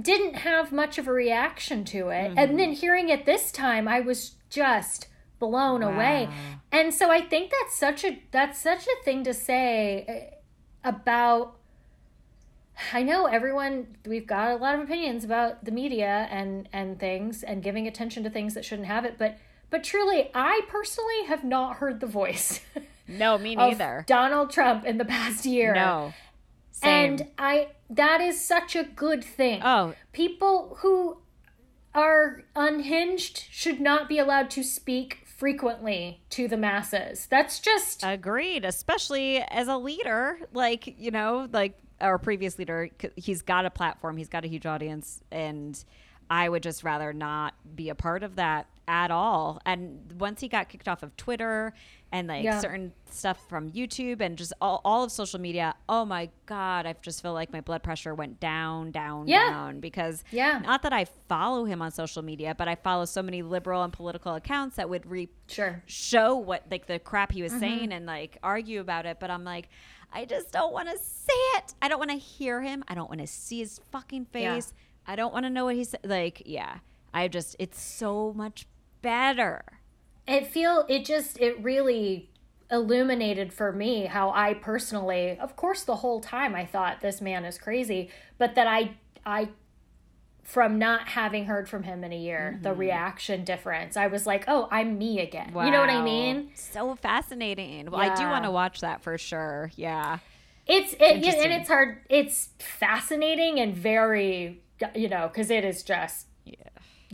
didn't 0.00 0.34
have 0.36 0.72
much 0.72 0.98
of 0.98 1.06
a 1.06 1.12
reaction 1.12 1.84
to 1.86 2.08
it. 2.08 2.30
Mm-hmm. 2.30 2.38
And 2.38 2.58
then 2.58 2.72
hearing 2.72 3.08
it 3.08 3.26
this 3.26 3.52
time 3.52 3.86
I 3.88 4.00
was 4.00 4.36
just 4.50 5.08
blown 5.50 5.82
away. 5.82 6.28
And 6.72 6.92
so 6.92 7.10
I 7.10 7.20
think 7.20 7.50
that's 7.50 7.76
such 7.76 8.04
a 8.04 8.22
that's 8.30 8.58
such 8.58 8.86
a 8.86 9.04
thing 9.04 9.24
to 9.24 9.34
say 9.34 10.30
uh, 10.84 10.88
about 10.88 11.56
I 12.92 13.02
know 13.02 13.26
everyone 13.26 13.96
we've 14.04 14.26
got 14.26 14.50
a 14.50 14.56
lot 14.56 14.74
of 14.74 14.80
opinions 14.80 15.24
about 15.24 15.64
the 15.64 15.70
media 15.70 16.26
and 16.30 16.68
and 16.72 16.98
things 16.98 17.42
and 17.42 17.62
giving 17.62 17.86
attention 17.86 18.24
to 18.24 18.30
things 18.30 18.54
that 18.54 18.64
shouldn't 18.64 18.88
have 18.88 19.04
it, 19.04 19.16
but 19.18 19.38
but 19.70 19.84
truly 19.84 20.30
I 20.34 20.62
personally 20.68 21.24
have 21.26 21.44
not 21.44 21.76
heard 21.76 22.00
the 22.00 22.06
voice 22.06 22.60
No, 23.06 23.36
me 23.38 23.52
of 23.56 23.70
neither. 23.70 24.04
Donald 24.06 24.50
Trump 24.50 24.84
in 24.84 24.98
the 24.98 25.04
past 25.04 25.44
year. 25.44 25.74
No. 25.74 26.14
Same. 26.70 27.12
And 27.12 27.30
I 27.38 27.68
that 27.90 28.20
is 28.20 28.44
such 28.44 28.74
a 28.74 28.84
good 28.84 29.22
thing. 29.22 29.60
oh, 29.62 29.94
People 30.12 30.78
who 30.80 31.18
are 31.94 32.42
unhinged 32.56 33.44
should 33.50 33.80
not 33.80 34.08
be 34.08 34.18
allowed 34.18 34.50
to 34.50 34.62
speak 34.64 35.23
frequently 35.44 36.22
to 36.30 36.48
the 36.48 36.56
masses. 36.56 37.26
That's 37.26 37.60
just 37.60 38.02
Agreed, 38.02 38.64
especially 38.64 39.42
as 39.42 39.68
a 39.68 39.76
leader, 39.76 40.38
like, 40.54 40.98
you 40.98 41.10
know, 41.10 41.46
like 41.52 41.78
our 42.00 42.16
previous 42.16 42.58
leader, 42.58 42.88
he's 43.14 43.42
got 43.42 43.66
a 43.66 43.70
platform, 43.70 44.16
he's 44.16 44.30
got 44.30 44.46
a 44.46 44.48
huge 44.48 44.64
audience, 44.64 45.20
and 45.30 45.84
I 46.30 46.48
would 46.48 46.62
just 46.62 46.82
rather 46.82 47.12
not 47.12 47.52
be 47.76 47.90
a 47.90 47.94
part 47.94 48.22
of 48.22 48.36
that 48.36 48.68
at 48.86 49.10
all. 49.10 49.60
And 49.64 50.12
once 50.18 50.40
he 50.40 50.48
got 50.48 50.68
kicked 50.68 50.88
off 50.88 51.02
of 51.02 51.16
Twitter 51.16 51.72
and 52.12 52.28
like 52.28 52.44
Yeah. 52.44 52.60
certain 52.60 52.92
stuff 53.10 53.48
from 53.48 53.70
YouTube 53.70 54.20
and 54.20 54.36
just 54.36 54.52
all, 54.60 54.80
all 54.84 55.02
of 55.04 55.10
social 55.10 55.40
media, 55.40 55.74
oh 55.88 56.04
my 56.04 56.28
God, 56.46 56.86
I 56.86 56.94
just 57.02 57.22
feel 57.22 57.32
like 57.32 57.52
my 57.52 57.60
blood 57.60 57.82
pressure 57.82 58.14
went 58.14 58.40
down, 58.40 58.90
down, 58.92 59.26
Yeah. 59.26 59.50
down. 59.50 59.80
Because 59.80 60.22
Yeah. 60.30 60.58
not 60.58 60.82
that 60.82 60.92
I 60.92 61.06
follow 61.06 61.64
him 61.64 61.80
on 61.82 61.90
social 61.90 62.22
media, 62.22 62.54
but 62.54 62.68
I 62.68 62.74
follow 62.74 63.04
so 63.04 63.22
many 63.22 63.42
liberal 63.42 63.82
and 63.82 63.92
political 63.92 64.34
accounts 64.34 64.76
that 64.76 64.88
would 64.88 65.06
re 65.06 65.28
Sure. 65.48 65.82
show 65.86 66.36
what 66.36 66.64
like 66.70 66.86
the 66.86 66.98
crap 66.98 67.32
he 67.32 67.42
was 67.42 67.52
Mm-hmm. 67.52 67.60
saying 67.60 67.92
and 67.92 68.06
like 68.06 68.38
argue 68.42 68.80
about 68.80 69.04
it 69.06 69.18
but 69.20 69.30
i'm 69.30 69.44
like 69.44 69.68
i 70.12 70.24
just 70.24 70.50
don't 70.52 70.72
want 70.72 70.88
to 70.88 70.96
say 70.98 71.32
it 71.56 71.74
i 71.82 71.88
don't 71.88 71.98
want 71.98 72.10
to 72.10 72.16
hear 72.16 72.62
him 72.62 72.82
i 72.88 72.94
don't 72.94 73.08
want 73.10 73.20
to 73.20 73.26
see 73.26 73.58
his 73.58 73.80
fucking 73.92 74.26
Yeah. 74.32 74.54
face 74.54 74.72
i 75.06 75.16
don't 75.16 75.32
want 75.34 75.44
to 75.44 75.50
know 75.50 75.66
what 75.66 75.74
he's 75.76 75.94
like 76.02 76.42
yeah 76.46 76.78
i 77.12 77.28
just 77.28 77.56
it's 77.58 77.80
so 77.80 78.32
much 78.34 78.66
better. 79.04 79.62
It 80.26 80.46
feel 80.46 80.86
it 80.88 81.04
just 81.04 81.38
it 81.38 81.62
really 81.62 82.30
illuminated 82.70 83.52
for 83.52 83.70
me 83.70 84.06
how 84.06 84.30
I 84.30 84.54
personally 84.54 85.38
of 85.38 85.54
course 85.54 85.82
the 85.82 85.96
whole 85.96 86.20
time 86.20 86.54
I 86.54 86.64
thought 86.64 87.02
this 87.02 87.20
man 87.20 87.44
is 87.44 87.58
crazy 87.58 88.10
but 88.38 88.54
that 88.54 88.66
I 88.66 88.96
I 89.24 89.50
from 90.42 90.78
not 90.78 91.08
having 91.08 91.44
heard 91.44 91.68
from 91.68 91.82
him 91.82 92.02
in 92.02 92.12
a 92.12 92.16
year 92.16 92.58
the 92.62 92.70
mm-hmm. 92.70 92.80
reaction 92.80 93.44
difference. 93.44 93.98
I 93.98 94.06
was 94.06 94.26
like 94.26 94.44
oh 94.48 94.66
I'm 94.70 94.96
me 94.96 95.20
again. 95.20 95.52
You 95.54 95.70
know 95.70 95.80
what 95.80 95.90
I 95.90 96.02
mean? 96.02 96.50
So 96.54 96.94
fascinating. 96.96 97.90
Well 97.90 98.00
i 98.00 98.14
do 98.14 98.24
want 98.24 98.44
to 98.44 98.50
watch 98.50 98.80
that 98.80 99.02
for 99.02 99.18
sure. 99.18 99.70
Yeah. 99.76 100.18
It's 100.66 100.94
it, 100.94 101.00
and 101.00 101.52
it's 101.52 101.68
hard 101.68 101.98
it's 102.08 102.48
fascinating 102.58 103.60
and 103.60 103.76
very 103.76 104.62
you 104.94 105.10
know 105.10 105.28
cuz 105.28 105.50
it 105.50 105.66
is 105.66 105.82
just 105.82 106.28
yeah 106.28 106.33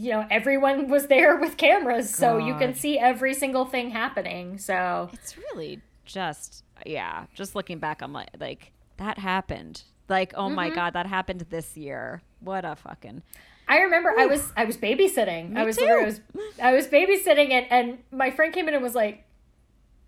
you 0.02 0.10
know 0.12 0.24
everyone 0.30 0.88
was 0.88 1.06
there 1.08 1.36
with 1.36 1.56
cameras 1.56 2.08
so 2.14 2.38
you 2.38 2.54
can 2.56 2.72
see 2.74 2.98
every 2.98 3.34
single 3.34 3.64
thing 3.64 3.90
happening 3.90 4.56
so 4.58 5.10
it's 5.12 5.36
really 5.36 5.80
just 6.04 6.64
yeah 6.86 7.26
just 7.34 7.54
looking 7.54 7.78
back 7.78 8.00
i'm 8.00 8.12
like 8.12 8.30
like 8.38 8.72
that 8.96 9.18
happened 9.18 9.82
like 10.08 10.32
oh 10.36 10.44
Mm-hmm. 10.46 10.54
my 10.54 10.70
god 10.70 10.92
that 10.94 11.06
happened 11.06 11.44
this 11.50 11.76
year 11.76 12.22
what 12.40 12.64
a 12.64 12.74
fucking 12.76 13.22
I 13.68 13.82
remember 13.82 14.10
I 14.18 14.26
was 14.26 14.52
I 14.56 14.64
was 14.64 14.76
babysitting. 14.76 15.56
I 15.56 15.62
was 15.64 15.76
too. 15.76 15.84
I 15.84 16.04
was 16.04 16.20
I 16.60 16.72
was 16.72 16.88
babysitting 16.88 17.50
and 17.52 17.66
and 17.70 17.98
my 18.10 18.32
friend 18.32 18.52
came 18.52 18.66
in 18.66 18.74
and 18.74 18.82
was 18.82 18.96
like, 18.96 19.22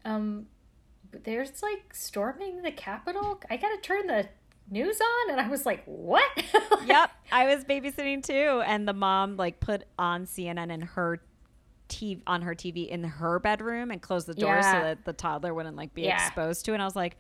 um, 0.05 0.47
there's 1.13 1.63
like 1.63 1.95
storming 1.95 2.63
the 2.63 2.73
Capitol. 2.73 3.41
I 3.49 3.57
gotta 3.57 3.77
turn 3.81 4.09
the 4.09 4.27
news 4.73 4.99
on, 5.01 5.31
and 5.33 5.41
I 5.41 5.49
was 5.49 5.65
like, 5.67 5.83
what? 5.85 6.29
yep, 6.87 7.11
I 7.31 7.47
was 7.55 7.65
babysitting 7.65 8.25
too, 8.25 8.63
and 8.67 8.89
the 8.89 8.93
mom 8.93 9.37
like 9.37 9.61
put 9.61 9.85
on 9.99 10.25
CNN 10.27 10.73
in 10.73 10.81
her 10.81 11.21
TV 11.89 12.23
on 12.27 12.43
her 12.43 12.55
TV 12.55 12.89
in 12.89 13.05
her 13.05 13.39
bedroom 13.39 13.91
and 13.91 14.01
closed 14.01 14.27
the 14.27 14.35
door 14.35 14.63
so 14.63 14.81
that 14.81 15.05
the 15.05 15.13
toddler 15.13 15.53
wouldn't 15.53 15.77
like 15.77 15.93
be 15.93 16.03
Yeah. 16.03 16.27
exposed 16.27 16.65
to 16.65 16.71
it. 16.73 16.75
And 16.77 16.83
I 16.83 16.87
was 16.87 16.97
like, 16.97 17.19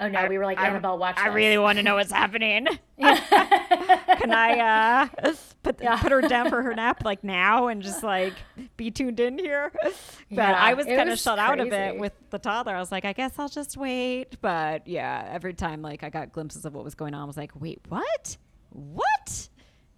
Oh 0.00 0.08
no, 0.08 0.26
we 0.26 0.36
were 0.38 0.44
like 0.44 0.58
Annabelle. 0.60 0.98
Watch. 0.98 1.16
I 1.18 1.28
this." 1.28 1.34
really 1.34 1.58
want 1.58 1.78
to 1.78 1.82
know 1.82 1.94
what's 1.94 2.12
happening. 2.12 2.66
Can 2.98 4.32
I 4.32 5.08
uh, 5.22 5.32
put 5.62 5.80
Yeah. 5.82 5.96
put 5.96 6.12
her 6.12 6.20
down 6.22 6.50
for 6.50 6.62
her 6.62 6.74
nap 6.74 7.04
like 7.04 7.24
now 7.24 7.68
and 7.68 7.82
just 7.82 8.02
like 8.02 8.34
be 8.76 8.90
tuned 8.90 9.20
in 9.20 9.38
here? 9.38 9.72
But 10.30 10.36
Yeah, 10.36 10.52
I 10.52 10.74
was 10.74 10.84
kind 10.84 11.08
of 11.08 11.18
shut 11.18 11.38
out 11.38 11.58
of 11.58 11.72
it 11.72 11.98
with 11.98 12.12
the 12.28 12.38
toddler. 12.38 12.74
I 12.76 12.80
was 12.80 12.92
like, 12.92 13.06
I 13.06 13.14
guess 13.14 13.38
I'll 13.38 13.48
just 13.48 13.78
wait. 13.78 14.36
But 14.42 14.86
yeah, 14.86 15.26
every 15.30 15.54
time 15.54 15.80
like 15.80 16.02
I 16.02 16.10
got 16.10 16.32
glimpses 16.32 16.66
of 16.66 16.74
what 16.74 16.84
was 16.84 16.94
going 16.94 17.14
on, 17.14 17.22
I 17.22 17.24
was 17.24 17.38
like, 17.38 17.52
wait, 17.58 17.80
what? 17.88 18.36
What? 18.70 19.48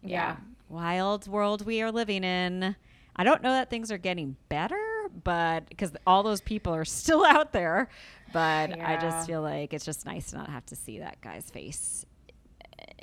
Yeah. 0.02 0.36
Wild 0.68 1.26
world 1.26 1.66
we 1.66 1.82
are 1.82 1.90
living 1.90 2.22
in. 2.22 2.76
I 3.16 3.24
don't 3.24 3.42
know 3.42 3.50
that 3.50 3.70
things 3.70 3.90
are 3.90 3.98
getting 3.98 4.36
better, 4.48 4.78
but 5.24 5.68
because 5.68 5.90
all 6.06 6.22
those 6.22 6.40
people 6.40 6.72
are 6.74 6.84
still 6.84 7.24
out 7.24 7.52
there. 7.52 7.88
But 8.32 8.80
I 8.80 8.96
just 9.00 9.26
feel 9.26 9.42
like 9.42 9.72
it's 9.74 9.84
just 9.84 10.06
nice 10.06 10.30
to 10.30 10.36
not 10.36 10.50
have 10.50 10.64
to 10.66 10.76
see 10.76 10.98
that 11.00 11.20
guy's 11.20 11.50
face 11.50 12.04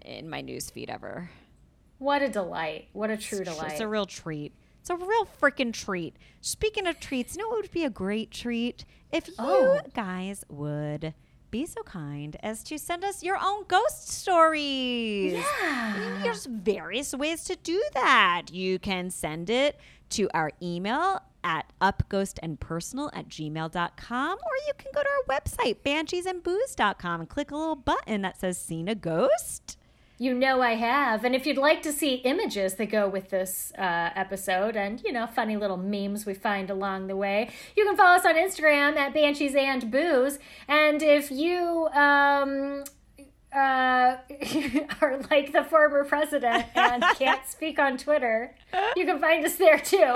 in 0.05 0.29
my 0.29 0.41
news 0.41 0.69
feed 0.69 0.89
ever. 0.89 1.29
What 1.99 2.21
a 2.21 2.29
delight! 2.29 2.87
What 2.93 3.09
a 3.09 3.17
true 3.17 3.39
It's, 3.39 3.49
delight! 3.49 3.71
it's 3.71 3.81
a 3.81 3.87
real 3.87 4.05
treat. 4.05 4.53
It's 4.79 4.89
a 4.89 4.95
real 4.95 5.27
freaking 5.41 5.73
treat. 5.73 6.15
Speaking 6.41 6.87
of 6.87 6.99
treats, 6.99 7.35
you 7.35 7.41
know 7.41 7.49
what 7.49 7.61
would 7.63 7.71
be 7.71 7.83
a 7.83 7.89
great 7.89 8.31
treat? 8.31 8.85
If 9.11 9.27
you 9.27 9.33
Oh. 9.39 9.81
guys 9.93 10.45
would 10.47 11.13
be 11.51 11.65
so 11.65 11.81
kind 11.83 12.37
as 12.43 12.63
to 12.65 12.77
send 12.77 13.03
us 13.03 13.23
your 13.23 13.37
own 13.41 13.63
ghost 13.67 14.09
stories. 14.09 15.33
yeah. 15.33 16.19
There's 16.23 16.45
various 16.45 17.13
ways 17.13 17.43
to 17.45 17.55
do 17.55 17.81
that. 17.93 18.43
You 18.51 18.79
can 18.79 19.09
send 19.09 19.49
it 19.49 19.77
to 20.11 20.29
our 20.33 20.51
email 20.61 21.21
at 21.43 21.71
upghostandpersonal 21.81 23.09
at 23.13 23.27
gmail.com 23.29 24.37
or 24.37 24.51
you 24.67 24.73
can 24.77 24.91
go 24.93 25.01
to 25.03 25.09
our 25.09 25.39
website, 25.39 25.77
bansheesandbooze.com, 25.85 27.21
and 27.21 27.29
click 27.29 27.51
a 27.51 27.55
little 27.55 27.75
button 27.75 28.21
that 28.21 28.39
says 28.39 28.57
Seen 28.57 28.87
a 28.87 28.95
Ghost. 28.95 29.77
You 30.19 30.33
know 30.33 30.61
I 30.61 30.73
have. 30.73 31.23
And 31.23 31.35
if 31.35 31.45
you'd 31.45 31.57
like 31.57 31.83
to 31.83 31.93
see 31.93 32.15
images 32.15 32.73
that 32.75 32.87
go 32.87 33.07
with 33.07 33.29
this 33.29 33.71
uh, 33.77 34.09
episode 34.15 34.75
and, 34.75 34.99
you 35.05 35.11
know, 35.11 35.27
funny 35.27 35.57
little 35.57 35.77
memes 35.77 36.25
we 36.25 36.33
find 36.33 36.71
along 36.71 37.05
the 37.05 37.15
way, 37.15 37.49
you 37.75 37.85
can 37.85 37.95
follow 37.95 38.15
us 38.15 38.25
on 38.25 38.33
Instagram 38.33 38.97
at 38.97 39.13
Banshees 39.13 39.53
and 39.53 39.91
Booze. 39.91 40.39
And 40.67 41.03
if 41.03 41.29
you 41.29 41.87
um, 41.93 42.83
uh, 43.57 44.17
are 45.01 45.19
like 45.31 45.51
the 45.51 45.63
former 45.63 46.03
president 46.03 46.65
and 46.75 47.03
can't 47.17 47.45
speak 47.47 47.79
on 47.79 47.97
Twitter, 47.97 48.53
you 48.95 49.05
can 49.05 49.19
find 49.19 49.45
us 49.45 49.55
there 49.55 49.79
too, 49.79 50.13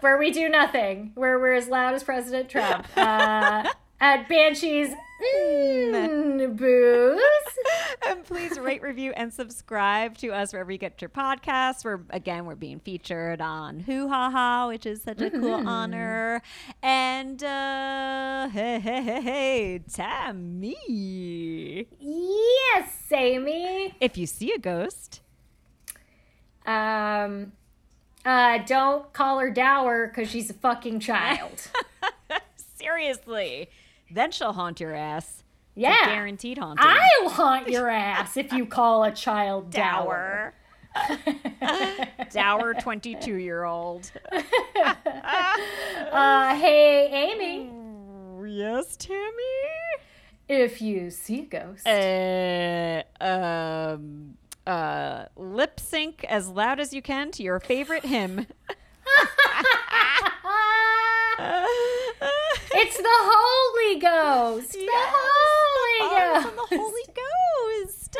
where 0.00 0.18
we 0.18 0.30
do 0.30 0.48
nothing, 0.48 1.12
where 1.14 1.38
we're 1.38 1.54
as 1.54 1.68
loud 1.68 1.94
as 1.94 2.02
President 2.02 2.48
Trump. 2.48 2.86
Uh, 2.96 3.68
at 4.00 4.28
Banshees 4.28 4.90
mm, 5.22 6.56
Booze. 6.56 7.20
and 8.06 8.24
please 8.24 8.58
rate, 8.58 8.82
review, 8.82 9.12
and 9.16 9.32
subscribe 9.32 10.16
to 10.18 10.28
us 10.32 10.52
wherever 10.52 10.70
you 10.70 10.78
get 10.78 11.00
your 11.00 11.08
podcasts. 11.10 11.84
We're 11.84 12.00
again, 12.10 12.44
we're 12.46 12.54
being 12.54 12.80
featured 12.80 13.40
on 13.40 13.80
Hoo 13.80 14.08
Ha 14.08 14.30
Ha, 14.30 14.68
which 14.68 14.86
is 14.86 15.02
such 15.02 15.20
a 15.20 15.30
cool 15.30 15.66
honor. 15.68 16.42
And 16.82 17.42
uh, 17.42 18.48
hey, 18.50 18.78
hey, 18.78 19.02
hey, 19.02 19.20
hey, 19.22 19.80
Tammy, 19.92 20.76
Yes, 22.00 22.92
Amy. 23.12 23.94
if 24.00 24.16
you 24.16 24.26
see 24.26 24.52
a 24.52 24.58
ghost, 24.58 25.20
Um, 26.66 27.52
uh, 28.24 28.58
don't 28.66 29.12
call 29.12 29.38
her 29.38 29.50
dour 29.50 30.08
because 30.08 30.28
she's 30.30 30.50
a 30.50 30.54
fucking 30.54 31.00
child. 31.00 31.68
seriously, 32.76 33.68
then 34.10 34.30
she'll 34.32 34.52
haunt 34.52 34.80
your 34.80 34.94
ass. 34.94 35.42
Yeah. 35.74 36.06
guaranteed 36.06 36.58
haunting. 36.58 36.86
I'll 36.86 37.28
haunt 37.28 37.68
your 37.68 37.88
ass 37.90 38.36
if 38.36 38.52
you 38.52 38.64
call 38.66 39.04
a 39.04 39.10
child 39.12 39.70
dour. 39.70 40.54
Dower. 41.08 42.08
Dower 42.32 42.72
22 42.74 43.34
year 43.36 43.64
old. 43.64 44.10
Uh, 46.12 46.54
hey, 46.56 47.08
Amy. 47.32 47.70
Yes, 48.48 48.96
Tammy? 48.96 49.32
If 50.48 50.80
you 50.80 51.10
see 51.10 51.40
a 51.40 51.44
ghost, 51.44 51.86
Uh, 51.86 53.02
um, 53.22 54.36
uh, 54.66 55.26
lip 55.36 55.78
sync 55.80 56.24
as 56.24 56.48
loud 56.48 56.80
as 56.80 56.94
you 56.94 57.02
can 57.02 57.30
to 57.32 57.42
your 57.42 57.60
favorite 57.60 58.04
hymn. 58.04 58.46
It's 62.78 62.96
the 62.96 63.04
Holy 63.08 63.98
Ghost. 64.00 64.72
The 64.72 64.88
Holy 64.92 65.98
Oh, 65.98 66.42
Ghost. 66.42 66.56
the 66.70 66.76
Holy 66.78 67.06
Ghost. 67.14 68.16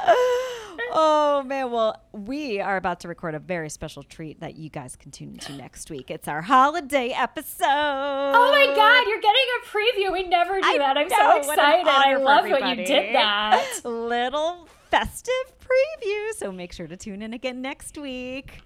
oh 0.92 1.42
man, 1.46 1.70
well, 1.70 2.02
we 2.12 2.60
are 2.60 2.76
about 2.76 3.00
to 3.00 3.08
record 3.08 3.34
a 3.34 3.38
very 3.38 3.68
special 3.70 4.02
treat 4.02 4.40
that 4.40 4.56
you 4.56 4.68
guys 4.70 4.96
can 4.96 5.10
tune 5.10 5.30
into 5.30 5.52
next 5.54 5.90
week. 5.90 6.10
It's 6.10 6.28
our 6.28 6.42
holiday 6.42 7.10
episode. 7.10 7.64
Oh 7.66 8.50
my 8.52 8.66
God, 8.74 9.06
you're 9.08 9.20
getting 9.20 9.46
a 9.56 9.66
preview. 9.66 10.12
We 10.12 10.28
never 10.28 10.60
do 10.60 10.66
I 10.66 10.78
that. 10.78 10.96
I'm 10.96 11.08
know, 11.08 11.16
so 11.18 11.38
excited. 11.50 11.86
I 11.88 12.16
love 12.16 12.48
what 12.48 12.68
you 12.76 12.84
did 12.84 13.14
that. 13.14 13.80
Little 13.84 14.68
festive 14.90 15.34
preview. 15.60 16.32
So 16.36 16.52
make 16.52 16.72
sure 16.72 16.86
to 16.86 16.96
tune 16.96 17.22
in 17.22 17.32
again 17.34 17.60
next 17.60 17.98
week. 17.98 18.62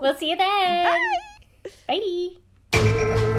We'll 0.00 0.16
see 0.16 0.30
you 0.30 0.36
then. 0.36 0.84
Bye. 0.86 1.70
Bye. 1.88 2.40
Thank 2.72 3.18
you. 3.18 3.29